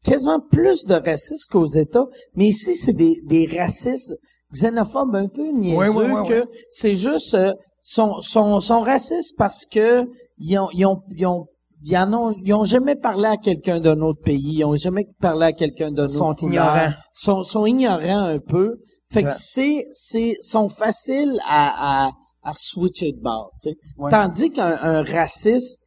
[0.02, 4.16] quasiment plus de racisme qu'aux États, mais ici, c'est des, des racistes
[4.52, 7.52] xénophobes un peu niaiseux Ouais, ouais, ouais, que c'est juste, euh,
[7.82, 10.06] sont, sont, sont racistes parce que
[10.38, 11.46] ils ont, ils ont, ils ont
[11.82, 15.06] ils en ont, ils ont jamais parlé à quelqu'un d'un autre pays, ils ont jamais
[15.18, 16.52] parlé à quelqu'un d'un autre Sont couleur.
[16.76, 16.92] ignorants.
[17.14, 18.76] Sont, sont ignorants un peu.
[19.10, 19.34] Fait que Ouais.
[19.34, 22.10] c'est, c'est, sont faciles à, à,
[22.42, 23.76] à switcher de bord, tu sais.
[23.96, 24.10] Ouais.
[24.10, 25.80] Tandis qu'un un raciste,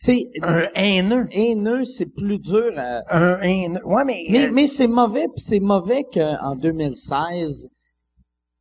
[0.00, 1.26] sais, Un haineux.
[1.32, 3.00] haineux, c'est plus dur à...
[3.10, 3.84] Un haineux.
[3.84, 4.16] Ouais, mais...
[4.30, 7.68] Mais, euh, mais c'est mauvais, puis c'est mauvais qu'en 2016,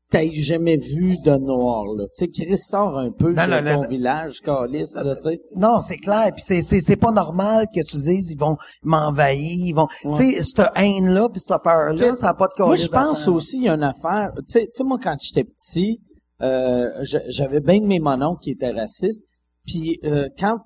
[0.10, 2.06] t'aies jamais vu de noir, là.
[2.16, 3.88] Tu sais, Chris sort un peu Non, de non, ton non.
[3.90, 5.42] village, calice, là, tu sais.
[5.56, 6.32] Non, c'est clair.
[6.34, 9.88] Puis c'est c'est c'est pas normal que tu dises ils vont m'envahir, ils vont.
[10.16, 12.70] Tu sais, cette haine là, puis cette peur là, Que- ça a pas de Moi,
[12.76, 14.32] calice je pense aussi, il y a une affaire.
[14.50, 16.00] Tu sais, moi, quand j'étais petit,
[16.42, 16.90] euh,
[17.28, 19.26] j'avais bien de mes mononcles qui étaient racistes.
[19.66, 20.60] Puis euh, quand,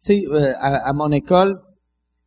[0.00, 1.60] sais, euh, à, à mon école,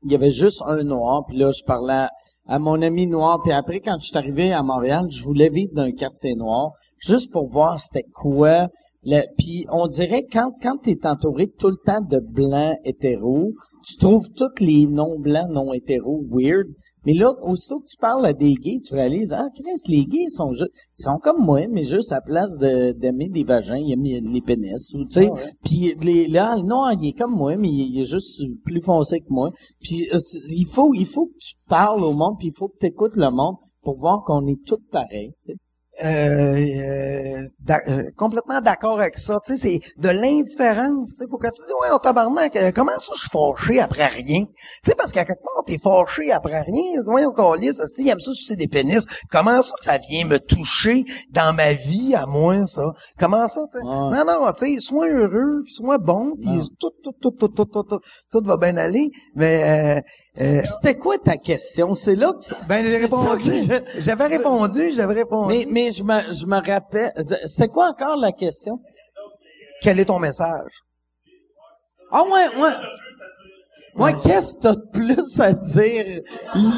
[0.04, 1.26] il y avait juste un noir.
[1.28, 2.08] Puis là, je parlais
[2.46, 3.40] à, mon ami noir.
[3.44, 6.72] Puis après, quand je suis arrivé à Montréal, je voulais vivre dans un quartier noir,
[6.98, 8.68] juste pour voir c'était quoi.
[9.04, 13.54] Le, puis on dirait quand quand t'es entouré tout le temps de blancs hétéros,
[13.86, 16.68] tu trouves tous les non blancs non hétéros weird.
[17.10, 20.30] Mais là, aussitôt que tu parles à des gays, tu réalises, ah, Chris, les gays
[20.30, 20.70] sont juste,
[21.00, 24.42] ils sont comme moi, mais juste à place de, d'aimer des vagins, ils aiment les
[24.42, 25.30] pénis, ou, tu sais.
[25.34, 25.40] Ah.
[25.64, 29.22] Puis les, là, noir, il est comme moi, mais il, il est juste plus foncé
[29.22, 29.50] que moi.
[29.82, 30.20] Puis euh,
[30.50, 33.18] il faut, il faut que tu parles au monde, puis il faut que tu écoutes
[33.18, 35.58] le monde pour voir qu'on est tous pareils, tu sais.
[36.04, 37.48] Euh, euh,
[37.88, 39.38] euh, complètement d'accord avec ça.
[39.46, 41.10] Tu sais, c'est de l'indifférence.
[41.10, 43.80] Tu sais, faut que tu dis, ouais, on tabarnak, euh, comment ça je suis fâché
[43.80, 44.46] après rien?
[44.46, 44.52] Tu
[44.84, 47.02] sais, parce qu'à quelque part, t'es fâché après rien.
[47.08, 49.06] Ouais, on calisse, si, il aime ça sucer des pénis.
[49.30, 52.84] Comment ça que ça vient me toucher dans ma vie, à moi, ça?
[53.20, 53.86] Comment ça, tu sais?
[53.86, 53.92] Ouais.
[53.92, 57.66] Non, non, tu sais, sois heureux, puis sois bon, puis tout, tout, tout, tout, tout,
[57.66, 58.00] tout, tout,
[58.32, 59.10] tout va bien aller.
[59.36, 60.02] Mais, euh,
[60.40, 61.96] euh, Puis c'était quoi ta question?
[61.96, 63.52] C'est là que ça- ben, j'ai répondu.
[63.64, 65.54] je- J'avais répondu, j'avais répondu.
[65.54, 67.14] Mais, mais je me, je me rappelle,
[67.46, 68.80] c'est quoi encore la question?
[69.82, 70.72] Quel est ton message?
[72.12, 72.72] Ah ouais, ouais.
[73.96, 76.22] Ouais, qu'est-ce que t'as de plus à dire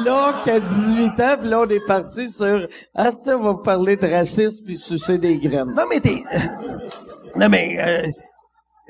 [0.04, 3.96] là qu'à 18 ans, puis là on est parti sur Ah, c'était, on va parler
[3.96, 5.72] de racisme puis sucer des graines.
[5.76, 6.24] Non, mais t'es...
[7.36, 7.76] non, mais...
[7.78, 8.10] euh,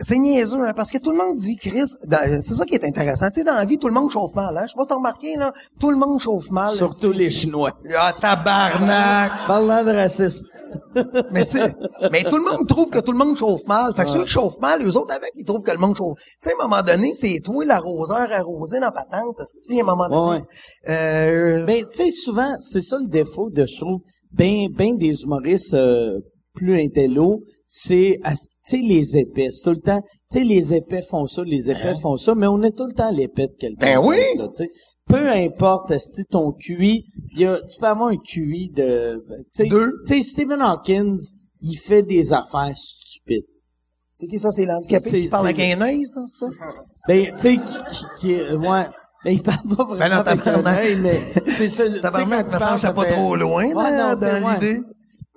[0.02, 1.86] c'est niaiseux, hein, parce que tout le monde dit, Chris,
[2.40, 3.28] c'est ça qui est intéressant.
[3.28, 4.62] Tu sais, dans la vie, tout le monde chauffe mal, hein.
[4.66, 5.52] Je sais pas si t'as remarqué, là.
[5.80, 6.72] Tout le monde chauffe mal.
[6.72, 7.72] Surtout les Chinois.
[7.96, 9.46] Ah, tabarnak!
[9.46, 10.44] Parlant de racisme.
[11.32, 11.74] mais c'est,
[12.10, 13.92] mais tout le monde trouve que tout le monde chauffe mal.
[13.94, 16.18] Fait que ceux qui chauffent mal, eux autres avec, ils trouvent que le monde chauffe.
[16.18, 19.36] Tu sais, à un moment donné, c'est toi l'arroseur arrosé dans la patente.
[19.46, 20.40] Si, à un moment donné.
[20.40, 20.44] Ouais,
[20.88, 24.00] Euh, Ben, tu sais, souvent, c'est ça le défaut de, je trouve,
[24.32, 26.20] ben, ben des humoristes euh,
[26.54, 27.40] plus intello,
[27.74, 28.20] c'est,
[28.72, 29.48] les épais.
[29.50, 32.46] C'est tout le temps, tu sais, les épais font ça, les épais font ça, mais
[32.46, 33.98] on est tout le temps l'épais de quelqu'un.
[33.98, 34.16] Ben oui!
[34.36, 34.46] là.
[35.08, 39.66] Peu importe, si ton QI, y a, tu peux avoir un QI de, tu sais,
[39.66, 39.94] Deux.
[40.06, 41.16] tu sais, Stephen Hawkins,
[41.62, 43.46] il fait des affaires stupides.
[44.14, 44.52] c'est qui ça?
[44.52, 46.20] C'est l'handicapé qui parle avec un œil, ça?
[46.26, 46.46] ça?
[47.08, 48.86] Ben, tu sais, qui, qui, qui est- ouais.
[49.24, 51.84] Ben, il parle pas vraiment Ben non, avec un œil, mais c'est ça.
[52.02, 54.54] Tabarnak, semble que parles, t'es pas trop loin, Ouais, là, non, dans ouais.
[54.60, 54.80] l'idée.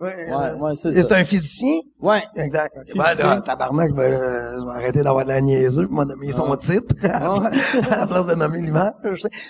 [0.05, 1.79] Ouais, Ouais, ouais, c'est un physicien?
[2.01, 2.23] Ouais.
[2.35, 2.75] Exact.
[2.95, 6.55] Ben, là, tabarnak, ben, euh, je vais arrêter d'avoir de la niaiseux, pour nommer son
[6.57, 7.49] titre, à Ouais.
[7.89, 8.93] la place de nommer l'image.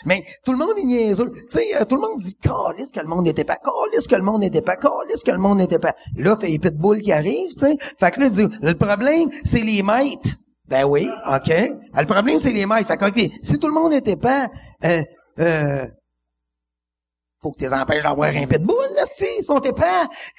[0.05, 1.31] Mais tout le monde est niaiseux.
[1.33, 4.15] Tu sais, euh, tout le monde dit, calisse que le monde n'était pas, calisse que
[4.15, 5.93] le monde n'était pas, calisse que le monde n'était pas.
[6.17, 7.77] Là, t'as les pitbulls qui arrivent, tu sais.
[7.99, 10.29] Fait que là, il dit, le problème, c'est les maîtres.
[10.67, 11.51] Ben oui, OK.
[11.93, 12.87] Ah, Le problème, c'est les maîtres.
[12.87, 14.47] Fait que, OK, si tout le monde n'était pas,
[14.83, 15.01] euh,
[15.39, 15.85] euh,
[17.45, 19.83] faut que tu les empêches d'avoir un pitbull, là, si, ils sont épais.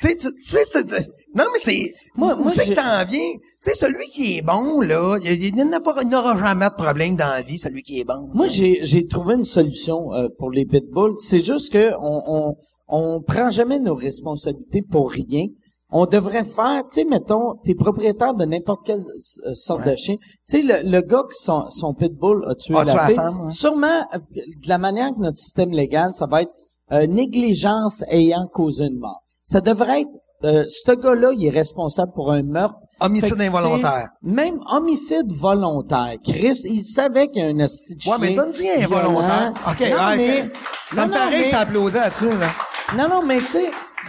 [0.00, 1.06] Tu sais, tu sais,
[1.36, 3.32] non, mais c'est, Moi- moi, c'est que t'en viens?
[3.34, 7.58] Tu sais, celui qui est bon, là, il, n'aura jamais de problème dans la vie,
[7.58, 8.28] celui qui est bon.
[8.34, 11.14] Moi, j'ai, j'ai trouvé une solution euh, pour les pitbulls.
[11.18, 12.54] C'est juste que on, on,
[12.88, 15.46] on prend jamais nos responsabilités pour rien.
[15.90, 19.00] On devrait faire, tu sais, mettons, t'es propriétaire de n'importe quelle
[19.46, 20.16] euh, sorte de chien.
[20.48, 23.46] Tu sais, le, le gars qui son, son pitbull a tué A la fille, femme,
[23.46, 23.52] ouais.
[23.52, 26.50] sûrement, euh, de la manière que notre système légal, ça va être
[26.92, 29.22] euh, négligence ayant causé une mort.
[29.42, 30.10] Ça devrait être
[30.44, 32.76] euh, ce gars-là, il est responsable pour un meurtre.
[33.00, 34.08] Homicide involontaire.
[34.22, 36.14] Même homicide volontaire.
[36.22, 39.12] Chris, il savait qu'il y a un hostie Ouais, mais donne-y un violent.
[39.12, 39.52] volontaire.
[39.66, 40.50] OK, non, mais.
[40.94, 42.48] Ça non, me rire que ça applaudit là-dessus, là.
[42.96, 43.46] non, non, mais tu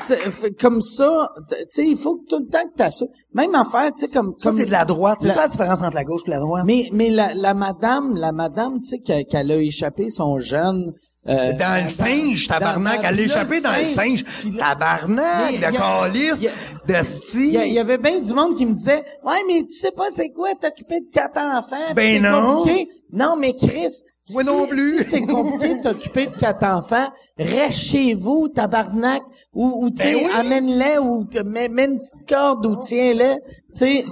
[0.05, 3.05] sais, comme ça, tu sais, il faut que tout le temps que t'as ça.
[3.33, 4.33] Même affaire, tu sais, comme...
[4.37, 5.17] Ça, c'est de la droite.
[5.21, 6.63] C'est La- ça la différence entre la gauche et la droite.
[6.65, 10.91] Mais, mais la, la madame, la madame, tu sais, qu'elle qu'elle a échappé son jeune...
[11.29, 14.23] euh, Dans le singe, tabarnak, là, échappé dans le singe.
[14.57, 16.45] Tabarnak, de calice,
[16.85, 17.53] d'esti.
[17.53, 20.29] Il y, avait bien du monde qui me disait Ouais, mais tu sais pas c'est
[20.29, 21.93] quoi t'occuper de quatre enfants.
[21.95, 22.57] Ben non.
[22.57, 22.89] compliqué.
[23.11, 24.03] Non, mais Chris.
[24.23, 24.97] Si- non plus.
[25.03, 29.21] Si c'est compliqué de t'occuper de quatre enfants, reste chez vous, tabarnak,
[29.53, 30.31] ou, ou tu sais, Ben oui.
[30.35, 33.35] amène-les, ou mets, mets une petite corde, ou tiens-les.
[33.73, 34.05] Tu sais,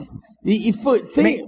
[0.45, 1.43] il, il faut, tu sais,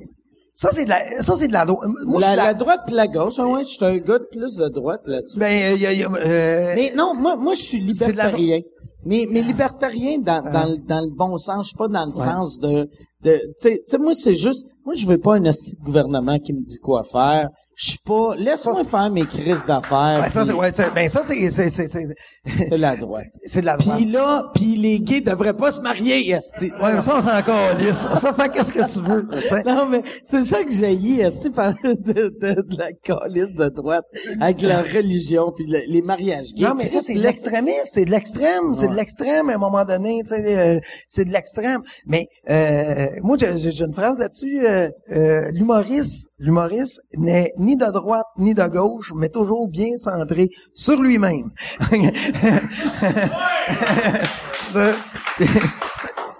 [0.58, 1.88] ça, c'est de la, ça, c'est de la droite.
[2.08, 4.18] Moi, je la, la la- droite puis la gauche, hein, ouais, je suis un gars
[4.18, 5.38] de plus de droite là-dessus.
[5.38, 8.62] Ben, il y a, y a, euh, Mais non, moi, moi, je suis libertarien.
[9.06, 12.12] Mais, mais libertarien dans, dans, le- dans le bon sens, je suis pas dans le
[12.12, 12.90] sens de,
[13.24, 15.44] de, tu sais, moi, c'est juste, moi, je veux pas un
[15.84, 17.50] gouvernement qui me dit quoi faire.
[17.80, 20.20] Je suis pas, laisse-moi faire mes crises d'affaires.
[20.24, 22.06] ouais, ça, c'est, ouais, ben, ça, c'est, c'est, c'est, c'est,
[22.70, 23.28] c'est la droite.
[23.46, 23.98] c'est de la droite.
[24.00, 26.72] Puis là, puis les gays devraient pas se marier, esti.
[26.82, 27.98] Ouais, mais ça, on s'en calisse.
[28.20, 29.28] Ça fait qu'est-ce que tu veux.
[29.64, 33.70] Non, mais c'est ça que j'ai eu, esti, par de, de, de la calice de
[33.70, 34.06] droite,
[34.42, 36.66] avec la religion, puis le- les mariages gays.
[36.66, 39.86] Non, mais ça, c'est de l'extrémisme, c'est de l'extrême, c'est de l'extrême à un moment
[39.86, 41.82] donné, tu sais, euh, c'est de l'extrême.
[42.08, 48.26] Mais euh, moi, j'ai une phrase là-dessus, euh, euh, l'humoriste, l'humoriste n'est ni de droite
[48.38, 51.52] ni de gauche, mais toujours bien centré sur lui-même.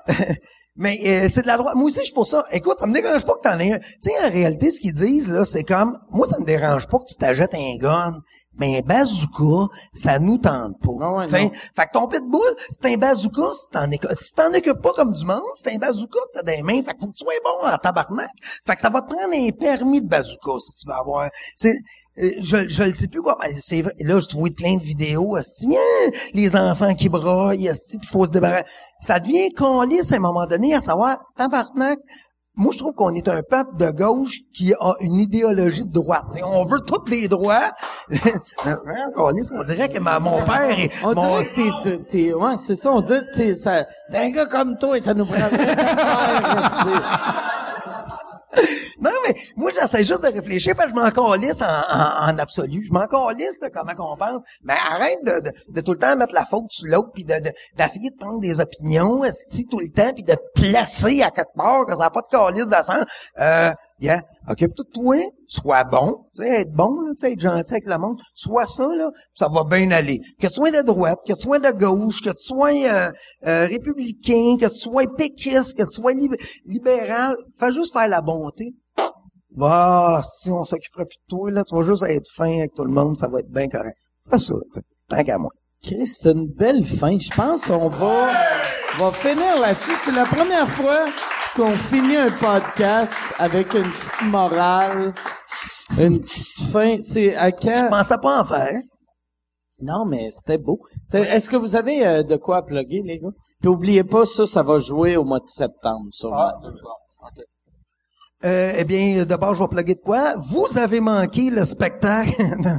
[0.78, 1.76] Mais euh, c'est de la droite.
[1.76, 2.46] Moi aussi, je suis pour ça.
[2.52, 3.80] Écoute, ça me dérange pas que t'en aies un.
[3.80, 5.98] Tu sais, en réalité, ce qu'ils disent, là, c'est comme...
[6.12, 8.20] Moi, ça me dérange pas que tu t'achètes un gun.
[8.60, 10.92] Mais un bazooka, ça nous tente pas.
[11.02, 11.52] Ah ouais, non.
[11.76, 15.26] fait que ton pitbull, c'est un bazooka si t'en si t'en occupes pas comme du
[15.26, 16.82] monde, c'est un bazooka que t'as dans les mains.
[16.84, 18.30] Fait que faut que tu sois bon en tabarnak.
[18.66, 21.30] Fait que ça va te prendre un permis de bazooka si tu veux avoir.
[21.56, 21.76] C'est,
[22.20, 23.38] euh, je, je le sais plus quoi.
[23.40, 23.94] Ben, c'est vrai.
[24.00, 25.36] Là, je vois plein de vidéos.
[25.76, 28.66] hein, les enfants qui braillent, puis faut se débarrasser.
[29.02, 29.50] Ça devient
[29.88, 32.00] lisse à un moment donné à savoir, tabarnak,
[32.58, 36.24] moi, je trouve qu'on est un peuple de gauche qui a une idéologie de droite.
[36.32, 37.72] T'sais, on veut tous les droits.
[38.10, 40.90] Câlisse, on dirait que ma- mon père est...
[41.04, 41.52] On mon- dirait
[41.84, 44.98] que t'es, ouais, c'est ça, on dirait que t'es, ça, t'es un gars comme toi
[44.98, 45.50] et ça nous faire
[49.00, 52.38] Non, mais moi, j'essaie juste de réfléchir parce que je m'en calisse en, en, en
[52.40, 52.82] absolu.
[52.82, 54.42] Je m'en calisse de comment qu'on pense.
[54.64, 57.36] Mais arrête de, de, de tout le temps mettre la faute sur l'autre puis de,
[57.40, 61.32] de- d'essayer de prendre des opinions, esti, tout le temps puis de te placer à
[61.32, 63.04] quelque part que ça n'a pas de calice de sang.
[63.40, 64.22] Euh, yeah?
[64.48, 65.18] Occupe-toi
[65.48, 68.66] sois bon, tu sais, être bon, là, tu sais, être gentil avec le monde, sois
[68.68, 70.20] ça, là, ça va bien aller.
[70.40, 73.12] Que tu sois de droite, que tu sois de gauche, que tu sois euh,
[73.46, 78.22] euh, républicain, que tu sois péquiste, que tu sois lib- libéral, fais juste faire la
[78.22, 78.74] bonté.
[79.60, 82.84] Ah, si on s'occuperait plus de toi, là, tu vas juste être fin avec tout
[82.84, 83.98] le monde, ça va être bien correct.
[84.30, 84.82] Fais ça, tu sais.
[85.10, 85.50] Tant qu'à moi.
[85.82, 87.18] Chris, c'est une belle fin.
[87.18, 88.34] Je pense qu'on va,
[89.00, 89.92] va finir là-dessus.
[90.04, 91.06] C'est la première fois
[91.58, 95.14] qu'on finit un podcast avec une petite morale,
[95.98, 96.98] une petite fin.
[97.02, 97.90] C'est à Je quand?
[97.90, 98.80] pensais pas en faire.
[99.82, 100.80] Non, mais c'était beau.
[101.06, 103.30] C'est- Est-ce que vous avez euh, de quoi plugger, les gars?
[103.60, 106.38] Puis oubliez pas, ça, ça va jouer au mois de septembre, sûrement.
[106.38, 106.94] Ah, c'est ça.
[108.46, 110.36] Euh, eh bien, d'abord, je vais plugger de quoi?
[110.38, 112.34] Vous avez manqué le spectacle.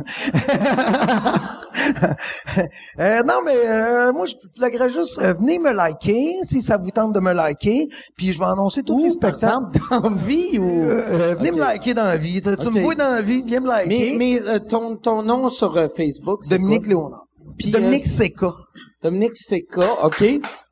[2.98, 6.90] Euh, non, mais euh, moi, je pluggerais juste, euh, venez me liker, si ça vous
[6.90, 9.76] tente de me liker, puis je vais annoncer tous les par spectacles.
[9.76, 10.64] exemple, dans vie ou...
[10.64, 12.40] Euh, venez me liker dans la vie.
[12.40, 14.16] Tu, me vois dans la vie, viens me liker.
[14.18, 16.88] Mais, mais ton, ton nom sur Facebook, c'est Dominique quoi?
[16.88, 17.26] Léonard.
[17.66, 18.54] Dominique Seca.
[19.02, 20.24] Dominique Seca, OK.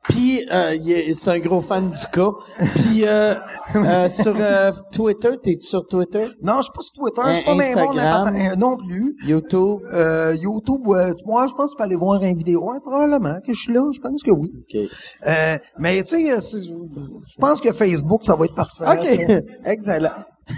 [0.03, 2.29] Puis, euh, il est- c'est un gros fan du cas.
[2.75, 3.35] Puis, euh,
[3.75, 6.25] euh, sur euh, Twitter, t'es sur Twitter?
[6.41, 8.23] Non, je suis pas sur Twitter, je Un suis pas même bon Instagram.
[8.33, 9.15] n'importe- euh, non plus.
[9.25, 9.79] YouTube?
[9.93, 10.81] Euh, YouTube,
[11.25, 13.73] moi, je pense que tu peux aller voir une vidéo, ouais, probablement, que je suis
[13.73, 14.51] là, je pense que oui.
[14.57, 14.89] OK.
[15.27, 18.85] Euh, mais tu sais, euh, je pense que Facebook, ça va être parfait.
[18.85, 19.43] OK.
[19.65, 20.11] Excellent.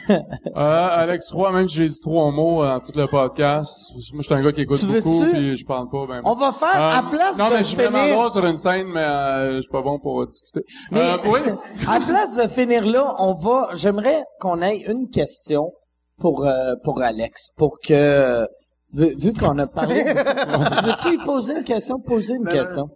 [0.10, 0.16] Euh,
[0.56, 4.34] Alex Roy, même si j'ai dit trois mots dans tout le podcast, moi, je suis
[4.34, 7.00] un gars qui écoute Tu beaucoup, puis je parle pas, ben, On va faire, à
[7.00, 8.16] Euh, place non, de mais je suis vraiment finir...
[8.16, 10.62] drôle sur une scène, mais euh, je suis pas bon pour discuter.
[10.92, 11.40] Mais, Euh, oui.
[11.88, 15.72] à place de finir là, on va, j'aimerais qu'on ait une question
[16.20, 18.46] pour, euh, pour Alex, pour que,
[18.94, 20.04] vu, vu qu'on a parlé,
[20.84, 22.00] veux-tu lui poser une question?
[22.00, 22.90] Poser une Ben, question.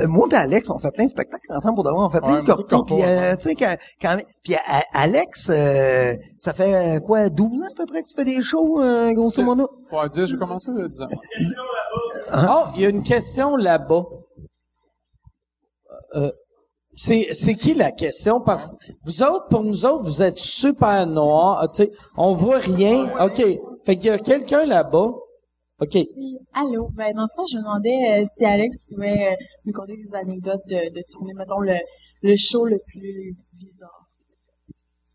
[0.00, 2.00] Euh, Moi et Alex, on fait plein de spectacles ensemble pour de vrai.
[2.00, 2.82] On fait plein Ouais, de corpos.
[2.84, 7.62] Puis, euh, tu sais, quand, quand, puis euh, Alex, euh, ça fait euh, quoi, 12
[7.62, 9.68] ans à peu près que tu fais des shows, euh, grosso modo?
[9.92, 11.06] Ouais, 10, j'ai commencé à 10 ans.
[12.34, 14.02] Oh, il y a une question là-bas.
[16.16, 16.32] euh,
[16.96, 18.40] c'est, c'est qui la question?
[18.40, 21.58] Parce que vous autres, pour nous autres, vous êtes super noirs.
[21.62, 23.12] ah, tu sais, on voit rien.
[23.24, 23.40] OK.
[23.86, 25.12] Fait qu'il y a quelqu'un là-bas.
[25.80, 25.96] OK.
[26.54, 26.88] Allô.
[26.94, 29.34] Ben, dans le fond, je me demandais euh, si Alex pouvait euh,
[29.64, 31.76] nous conter des anecdotes de, de tournée, mettons, le,
[32.22, 34.08] le show le plus bizarre.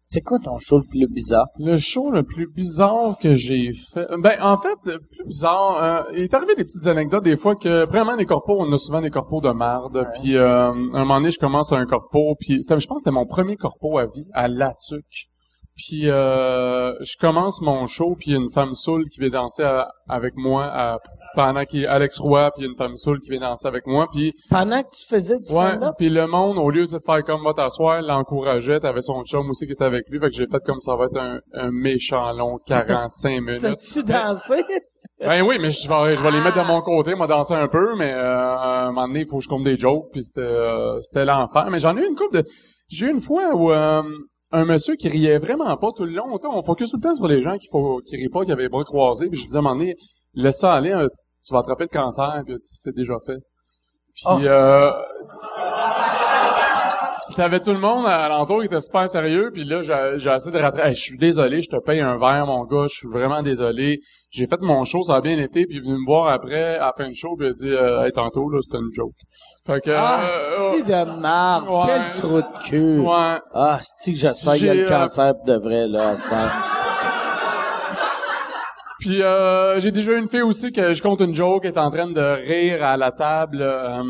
[0.06, 1.48] C'est quoi ton show le plus bizarre?
[1.58, 6.12] Le show le plus bizarre que j'ai fait, ben en fait, le plus bizarre, euh,
[6.14, 9.02] il est arrivé des petites anecdotes des fois que vraiment les corpos, on a souvent
[9.02, 10.06] des corpos de marde.
[10.20, 13.16] Puis euh, un moment donné, je commence un corpo, puis c'était, je pense que c'était
[13.16, 15.32] mon premier corpo à vie à Latuc.
[15.76, 19.30] Puis euh, je commence mon show, puis il y a une femme saoule qui vient
[19.30, 21.00] danser à- avec moi à-
[21.36, 23.88] pendant qu'il Alex Roy, puis il y a une femme saoule qui vient danser avec
[23.88, 25.96] moi, puis Pendant que tu faisais du Ouais, stand-up?
[25.98, 29.66] puis le monde, au lieu de faire comme va t'asseoir, l'encourageait, t'avais son chum aussi
[29.66, 32.32] qui était avec lui, fait que j'ai fait comme ça va être un, un méchant
[32.34, 33.62] long 45 minutes.
[33.62, 34.64] T'as-tu dansé?
[35.20, 37.70] Ben oui, mais je vais, je vais les mettre de mon côté, moi danser un
[37.70, 40.22] peu, mais euh, à un moment donné, il faut que je compte des jokes, puis
[40.22, 41.68] c'était euh, c'était l'enfer.
[41.72, 42.48] Mais j'en ai eu une couple de...
[42.90, 44.02] J'ai eu une fois où euh,
[44.54, 47.02] un monsieur qui riait vraiment pas tout le long, tu sais, on focus tout le
[47.02, 49.40] temps sur les gens qui, faut, qui rient pas, qui avaient les bras croisés, puis
[49.40, 49.96] je disais à un moment donné,
[50.36, 51.08] laisse ça aller, euh,
[51.46, 53.38] tu vas attraper le cancer, puis c'est déjà fait.
[54.14, 54.38] Puis Oh.
[54.42, 54.92] euh,
[57.36, 60.52] T'avais tout le monde à l'entour qui était super sérieux, puis là, j'ai j'ai essayé
[60.52, 60.90] de rattraper.
[60.90, 64.00] Hey, je suis désolé, je te paye un verre, mon gars, je suis vraiment désolé.
[64.30, 66.76] J'ai fait mon show, ça a bien été, puis il est venu me voir après,
[66.76, 68.92] à la fin du show, puis il a dit euh, Hey, tantôt, là, c'était une
[68.94, 69.16] joke.
[69.66, 69.92] Fait que...
[69.92, 71.70] Ah, euh, c'est de marde.
[71.70, 71.82] ouais.
[71.86, 73.00] Quel trou de cul.
[73.00, 73.38] ouais.
[73.54, 76.16] Ah, c'est que j'espère qu'il y a le euh, cancer pour de vrai, là, à
[76.18, 76.30] ce.
[79.00, 82.10] Puis euh, j'ai déjà une fille aussi que je compte une joke, est en train
[82.10, 84.02] de rire à la table euh,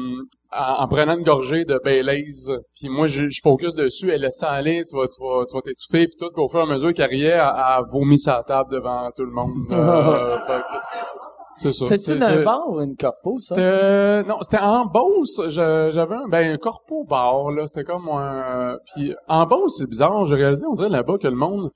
[0.52, 2.32] en, en prenant une gorgée de Baileys.
[2.80, 5.56] Puis moi, je, je focus dessus, elle laisse ça aller, tu vas, tu vas, tu
[5.56, 8.20] vas t'étouffer, puis tout, puis au fur et à mesure qu'elle riait, elle, elle vomit
[8.20, 9.54] sa table devant tout le monde.
[9.72, 11.33] Euh, fait que-
[11.72, 11.86] c'est ça.
[11.98, 13.56] C'est-tu c'est- bar ou une corpo, ça?
[13.56, 15.42] C'était non, c'était en Beauce.
[15.48, 17.66] Je- J'avais un ben un corpo bar là.
[17.68, 18.78] C'était comme un.
[18.94, 20.26] Puis en Beauce, c'est bizarre.
[20.26, 21.72] J'ai réalisé, on dirait là-bas que le monde,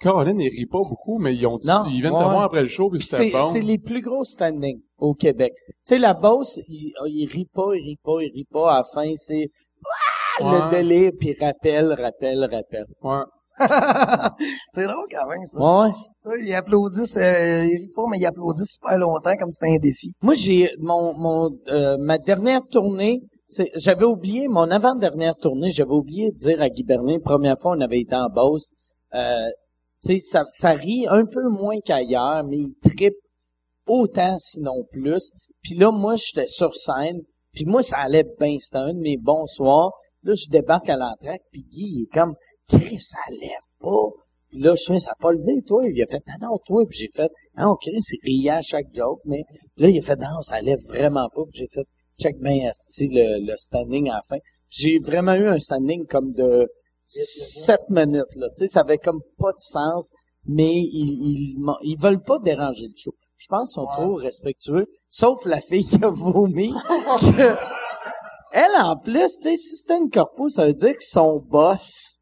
[0.00, 2.18] Caroline, ils rient pas beaucoup, mais ils ont, Non, ils viennent ouais.
[2.20, 3.50] te voir après le show puis C'est, c'était bon.
[3.50, 5.52] c'est les plus gros standings au Québec.
[5.66, 8.72] Tu sais, la bosse, il, il rit pas, il rit pas, il rit pas.
[8.74, 9.48] À la fin, c'est
[10.40, 10.52] Ah, Ouais.
[10.52, 12.84] le délire, puis rappel, rappel, rappel.
[13.02, 13.22] Ouais.
[14.74, 15.58] c'est drôle quand même, ça.
[15.58, 15.92] Ouais.
[16.44, 20.12] Ils applaudissent, euh, ils rient pas, mais ils applaudissent super longtemps comme c'était un défi.
[20.22, 23.20] Moi, j'ai mon mon euh, ma dernière tournée.
[23.46, 25.70] c'est- J'avais oublié mon avant-dernière tournée.
[25.70, 28.68] J'avais oublié de dire à Guy Bernier, première fois on avait été en Beauce.
[29.14, 29.46] Euh,
[30.04, 33.16] tu sais, ça, ça rit un peu moins qu'ailleurs, mais il trippe
[33.86, 35.30] autant, sinon plus.
[35.62, 37.20] Puis là, moi, j'étais sur scène.
[37.54, 38.56] Puis moi, ça allait bien.
[38.60, 39.90] C'était un de mes bons soirs.
[40.22, 42.34] Là, je débarque à l'entraque, puis Guy, il est comme,
[42.68, 43.50] Chris, ça lève
[43.80, 44.08] pas.
[44.50, 45.82] Puis là, je fais, ça a pas levé, toi.
[45.86, 46.84] Il a fait, non, non, toi.
[46.88, 49.20] Puis j'ai fait, ah, Chris, il riait à chaque joke.
[49.24, 49.42] Mais
[49.76, 51.42] là, il a fait, non, ça lève vraiment pas.
[51.50, 51.86] Puis j'ai fait,
[52.20, 54.38] check ben asti le, le standing à la fin.
[54.70, 56.68] Puis j'ai vraiment eu un standing comme de
[57.06, 58.48] sept minutes, là.
[58.50, 60.10] Tu sais, ça avait comme pas de sens,
[60.46, 63.12] mais ils, ils, ils veulent pas déranger le show.
[63.38, 66.70] Je pense qu'ils sont trop respectueux, sauf la fille qui a vomi.
[66.72, 67.56] que-
[68.52, 72.17] elle, en plus, tu sais, si c'était une corpo, ça veut dire que son boss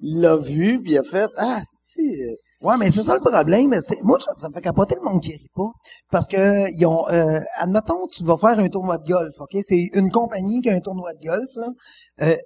[0.00, 3.68] l'a vu, puis il a fait, ah, c'est Ouais, mais c'est ça le problème.
[4.02, 5.70] Moi, ça, ça me fait capoter le monde qui rit pas.
[6.10, 9.56] Parce que, ils ont, euh, admettons, tu vas faire un tournoi de golf, OK?
[9.62, 11.68] C'est une compagnie qui a un tournoi de golf, là.
[12.22, 12.36] Euh,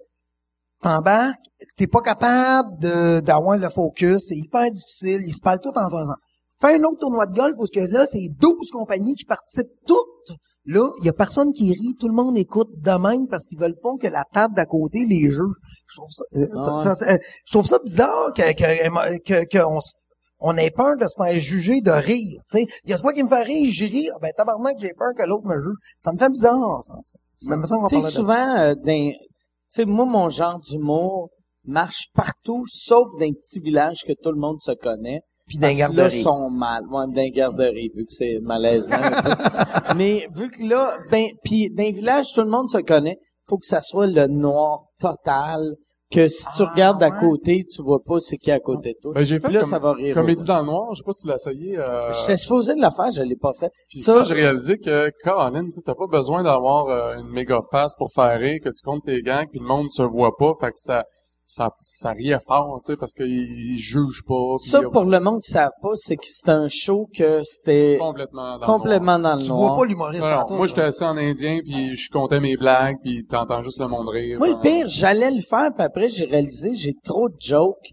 [0.82, 1.38] t'embarques,
[1.76, 5.88] t'es pas capable de, d'avoir le focus, c'est hyper difficile, ils se parlent tout en
[5.88, 6.20] trois ans.
[6.60, 9.72] Fais un autre tournoi de golf où ce que là, c'est 12 compagnies qui participent
[9.86, 10.36] toutes.
[10.64, 13.58] Là, il y a personne qui rit, tout le monde écoute de même parce qu'ils
[13.58, 15.56] veulent pas que la table d'à côté les juge.
[15.92, 16.46] Je trouve ça, euh,
[16.82, 19.92] ça- Ah ça- je trouve ça bizarre que, que, que, que on se-
[20.40, 22.40] on ait peur de se faire juger de rire.
[22.50, 24.08] Tu sais, il y a toi qui me fait rire, j'y ris.
[24.14, 25.76] Ah, Ben tabarnak, j'ai peur que l'autre me juge.
[25.98, 26.94] Ça me fait bizarre, ça.
[27.42, 28.18] Mais me semble qu'on Tu sais, parlait de ça.
[28.20, 31.30] souvent, euh, dans- moi, mon genre d'humour
[31.64, 35.20] marche partout, sauf dans les petits villages que tout le monde se connaît.
[35.46, 36.22] Puis dans que là, garderies.
[36.22, 36.82] sont mal.
[36.90, 38.96] Ouais, dans garderies, vu que c'est malaisant.
[39.96, 43.18] Mais vu que là, ben, puis dans les villages, tout le monde se connaît,
[43.52, 45.74] faut que ça soit le noir total,
[46.10, 47.20] que si tu Ah, regardes à ouais.
[47.20, 49.12] côté, tu vois pas c'est qui est à côté de toi.
[49.14, 50.14] Ben, j'ai fait là, comme- ça va rire.
[50.14, 51.78] Comédie dans le noir, je sais pas si tu l'as essayé.
[51.78, 52.10] Euh...
[52.12, 53.70] J'étais supposé de la faire, je l'ai pas fait.
[53.90, 57.94] Puis ça, j'ai réalisé que, Colin, tu t'as pas besoin d'avoir euh, une méga face
[57.96, 60.68] pour faire rire, que tu comptes tes gangs, puis le monde se voit pas, fait
[60.70, 61.04] que ça,
[61.52, 64.56] ça, ça riait fort, tu sais, parce qu'ils ils jugent pas.
[64.58, 67.98] Ça, a pour le monde qui savent pas, c'est que c'était un show que c'était
[68.00, 69.74] complètement dans complètement dans le Tu noir.
[69.74, 70.40] vois pas l'humoriste le noir.
[70.40, 70.54] partout.
[70.54, 74.08] Moi, j'étais assis en indien, puis je comptais mes blagues, puis t'entends juste le monde
[74.08, 74.38] rire.
[74.38, 77.90] Moi, le pire, j'allais le faire, puis après, j'ai réalisé, j'ai trop de jokes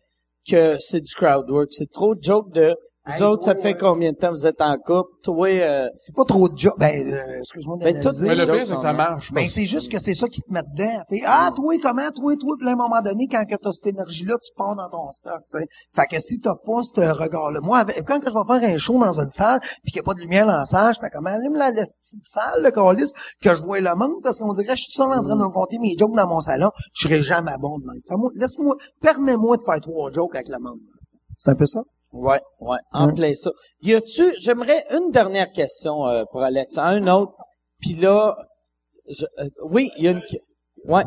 [0.49, 1.67] que c'est du crowd work.
[1.71, 2.73] C'est trop de jokes de,
[3.09, 3.77] Vous Hey, autres, ça fait ouais.
[3.79, 5.09] combien de temps vous êtes en couple?
[5.23, 6.73] Toi, euh, C'est pas trop de job.
[6.77, 9.31] Ben, euh, excuse-moi Ben, Mais le pire, c'est que ça marche.
[9.33, 11.23] Ben, c'est que- juste que c'est ça qui te met dedans, tu sais.
[11.25, 14.35] Ah, toi, comment, toi, toi, puis à un moment donné, quand que t'as cette énergie-là,
[14.41, 15.65] tu pars dans ton stock, tu sais.
[15.95, 18.77] Fait que si t'as pas ce regard-là, moi, avec- quand que je vais faire un
[18.77, 20.99] show dans une salle, puis qu'il n'y a pas de lumière dans la salle, je
[20.99, 24.39] fais comme, allume la la petite salle, le calice, que je vois le monde, parce
[24.39, 26.69] qu'on dirait, je suis seul en train de me compter mes jokes dans mon salon,
[26.93, 28.01] je serai jamais bon de même.
[28.07, 30.79] Fais-moi- Laisse-moi, permets-moi de faire trois jokes avec le monde.
[31.37, 31.81] C'est un peu ça?
[32.11, 33.13] Ouais, ouais, en Ouais.
[33.13, 33.51] plein ça.
[33.81, 37.33] Y a-tu, j'aimerais une dernière question euh, pour Alex, un autre,
[37.79, 38.35] puis là,
[39.07, 40.21] je, euh, oui, il y a une,
[40.85, 41.03] ouais.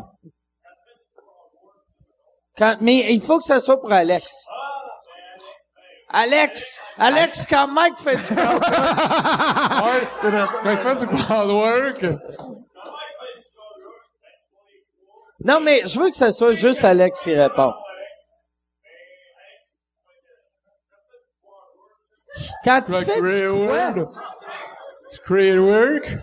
[2.56, 4.46] Quand, mais il faut que ça soit pour Alex.
[6.14, 8.60] Alex, Alex, quand Mike fait du crowd
[10.20, 12.04] quand il fait du crowdwork,
[15.44, 17.72] Non, mais je veux que ça soit juste Alex qui répond.
[22.64, 24.08] Quand tu fais du quoi?
[25.58, 26.18] work.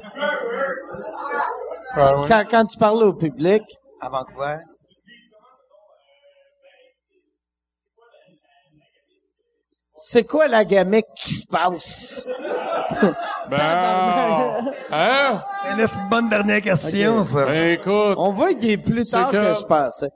[2.27, 3.61] Quand, quand tu parles au public,
[4.01, 4.57] À Vancouver.
[9.95, 12.25] c'est quoi la gamique qui se passe?
[13.49, 13.57] Ben,
[14.91, 15.41] hein?
[15.65, 17.45] Eh, là, C'est une bonne dernière question, ça.
[17.45, 18.15] Ben, écoute.
[18.17, 19.37] On voit qu'il est plus tard que...
[19.37, 20.07] que- je pensais.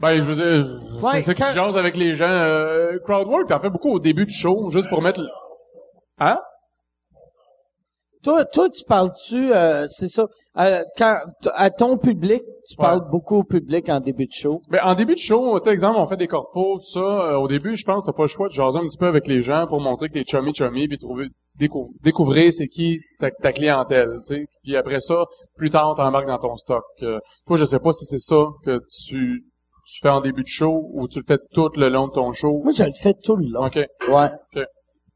[0.00, 2.24] Ben, je veux dire, Ouais, c'est ça qui quand- jase avec les gens.
[2.30, 5.20] Euh, crowdwork, t'en fais beaucoup au début du show, juste pour mettre...
[5.20, 5.28] le-
[6.18, 6.38] Hein?
[8.22, 10.26] Toi, toi, tu parles-tu, euh, c'est ça,
[10.58, 11.14] euh, quand,
[11.54, 12.84] à ton public, tu Ouais.
[12.86, 14.60] parles beaucoup au public en début de show?
[14.68, 17.00] Ben, en début de show, tu sais, exemple, on fait des corpos, tout ça.
[17.00, 19.26] euh, au début, je pense, t'as pas le choix de jaser un petit peu avec
[19.26, 21.28] les gens pour montrer que t'es chummy chummy puis trouver,
[21.58, 24.44] décou- découvrir c'est qui ta, ta clientèle, tu sais.
[24.64, 25.24] Puis après ça,
[25.56, 26.84] plus tard, t'embarques dans ton stock.
[27.02, 29.46] Euh, toi, je sais pas si c'est ça que tu,
[29.94, 32.32] tu fais en début de show ou tu le fais tout le long de ton
[32.32, 32.60] show?
[32.62, 33.66] Moi, je le fais tout le long.
[33.66, 33.76] OK.
[33.76, 34.30] Ouais.
[34.56, 34.62] Ok.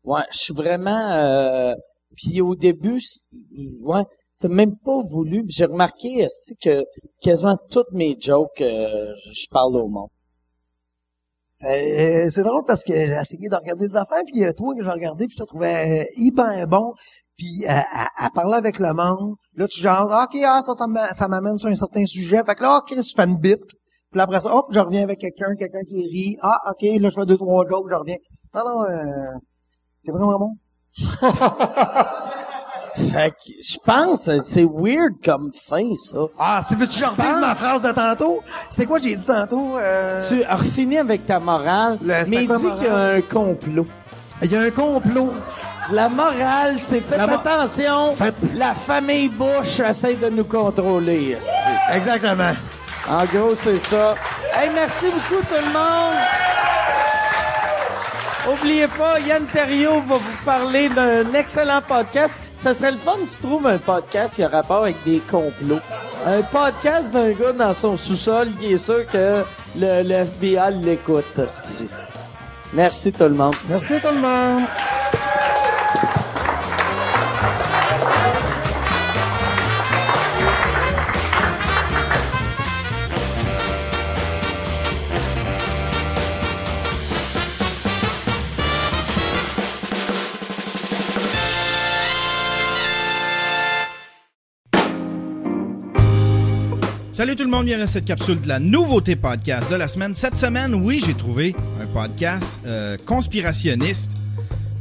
[0.04, 1.10] Ouais, je suis vraiment...
[1.12, 1.74] Euh,
[2.16, 3.36] puis au début, c'est-
[3.80, 5.44] ouais, c'est même pas voulu.
[5.48, 6.26] J'ai remarqué
[6.62, 6.84] que
[7.20, 10.08] quasiment toutes mes jokes, euh, je parle au monde?
[11.64, 14.52] Euh, c'est drôle parce que j'ai essayé de regarder des affaires, puis il y a
[14.52, 16.92] toi que j'ai regardé, puis je te trouvais euh, hyper bon.
[17.38, 20.74] Puis euh, à, à parler avec le monde, là tu genre ah, ok ah ça
[20.74, 22.42] ça m'a- ça m'amène sur un certain sujet.
[22.46, 23.64] Fait que là ok je fais une bite.
[24.14, 26.36] Puis après ça hop je reviens avec quelqu'un, quelqu'un qui rit.
[26.40, 28.16] Ah ok là je fais deux trois jokes, je reviens.
[28.54, 29.38] Non non euh,
[30.04, 30.52] c'est vraiment bon.
[32.96, 36.18] Fait que je pense, c'est weird comme fin, ça.
[36.38, 38.40] Ah si veux-tu que je ma phrase de tantôt?
[38.70, 42.46] C'est quoi j'ai dit tantôt euh, Tu as refini avec ta morale, Le- mais dis
[42.46, 42.74] morale?
[42.76, 43.86] qu'il y a un complot.
[44.42, 45.32] Il y a un complot.
[45.90, 51.36] La morale, c'est faites La mo- attention, Faites- la famille Bush essaie de nous contrôler.
[51.92, 52.52] Exactement.
[53.08, 54.14] En gros, c'est ça.
[54.54, 56.14] Hey, merci beaucoup tout le monde.
[58.50, 62.34] Oubliez pas, Yann Terriot va vous parler d'un excellent podcast.
[62.56, 65.80] Ça serait le fun que tu trouves un podcast qui a rapport avec des complots.
[66.26, 69.44] Un podcast d'un gars dans son sous-sol qui est sûr que
[69.76, 71.40] le, le FBI l'écoute.
[72.72, 73.54] Merci tout le monde.
[73.68, 74.62] Merci tout le monde.
[97.14, 100.16] Salut tout le monde, bienvenue à cette capsule de la nouveauté podcast de la semaine.
[100.16, 104.14] Cette semaine, oui, j'ai trouvé un podcast euh, conspirationniste.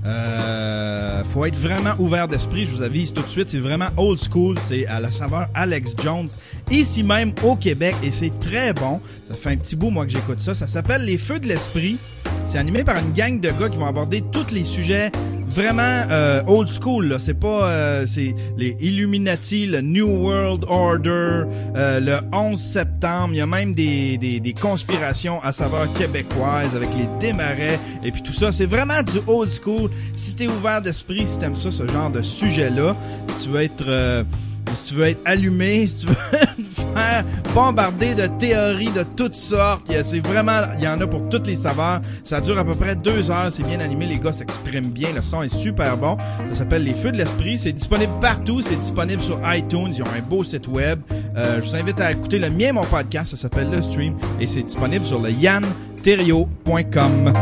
[0.07, 4.19] Euh, faut être vraiment ouvert d'esprit, je vous avise tout de suite, c'est vraiment old
[4.19, 6.27] school, c'est à la saveur Alex Jones,
[6.71, 8.99] ici même au Québec, et c'est très bon.
[9.25, 10.55] Ça fait un petit bout, moi, que j'écoute ça.
[10.55, 11.99] Ça s'appelle Les Feux de l'Esprit.
[12.45, 15.11] C'est animé par une gang de gars qui vont aborder tous les sujets
[15.53, 17.15] vraiment euh, old school.
[17.19, 21.43] C'est pas euh, c'est les Illuminati, le New World Order,
[21.75, 23.29] euh, le 11 septembre.
[23.33, 28.21] Il y a même des, des, conspirations à saveur québécoise avec les démarrais et puis
[28.21, 28.51] tout ça.
[28.51, 29.91] C'est vraiment du old school.
[30.15, 32.95] Si t'es ouvert d'esprit, si t'aimes ça, ce genre de sujet-là,
[33.29, 34.23] si tu veux être euh,
[34.73, 39.35] si tu veux être allumé, si tu veux te faire bombarder de théories de toutes
[39.35, 42.01] sortes, c'est vraiment, il y en a pour toutes les saveurs.
[42.23, 45.21] Ça dure à peu près deux heures, c'est bien animé, les gars s'expriment bien, le
[45.21, 46.17] son est super bon.
[46.49, 50.07] Ça s'appelle Les Feux de l'Esprit, c'est disponible partout, c'est disponible sur iTunes, ils ont
[50.07, 50.99] un beau site web.
[51.35, 54.47] Euh, je vous invite à écouter le mien, mon podcast, ça s'appelle Le Stream, et
[54.47, 57.33] c'est disponible sur le yanterrio.com.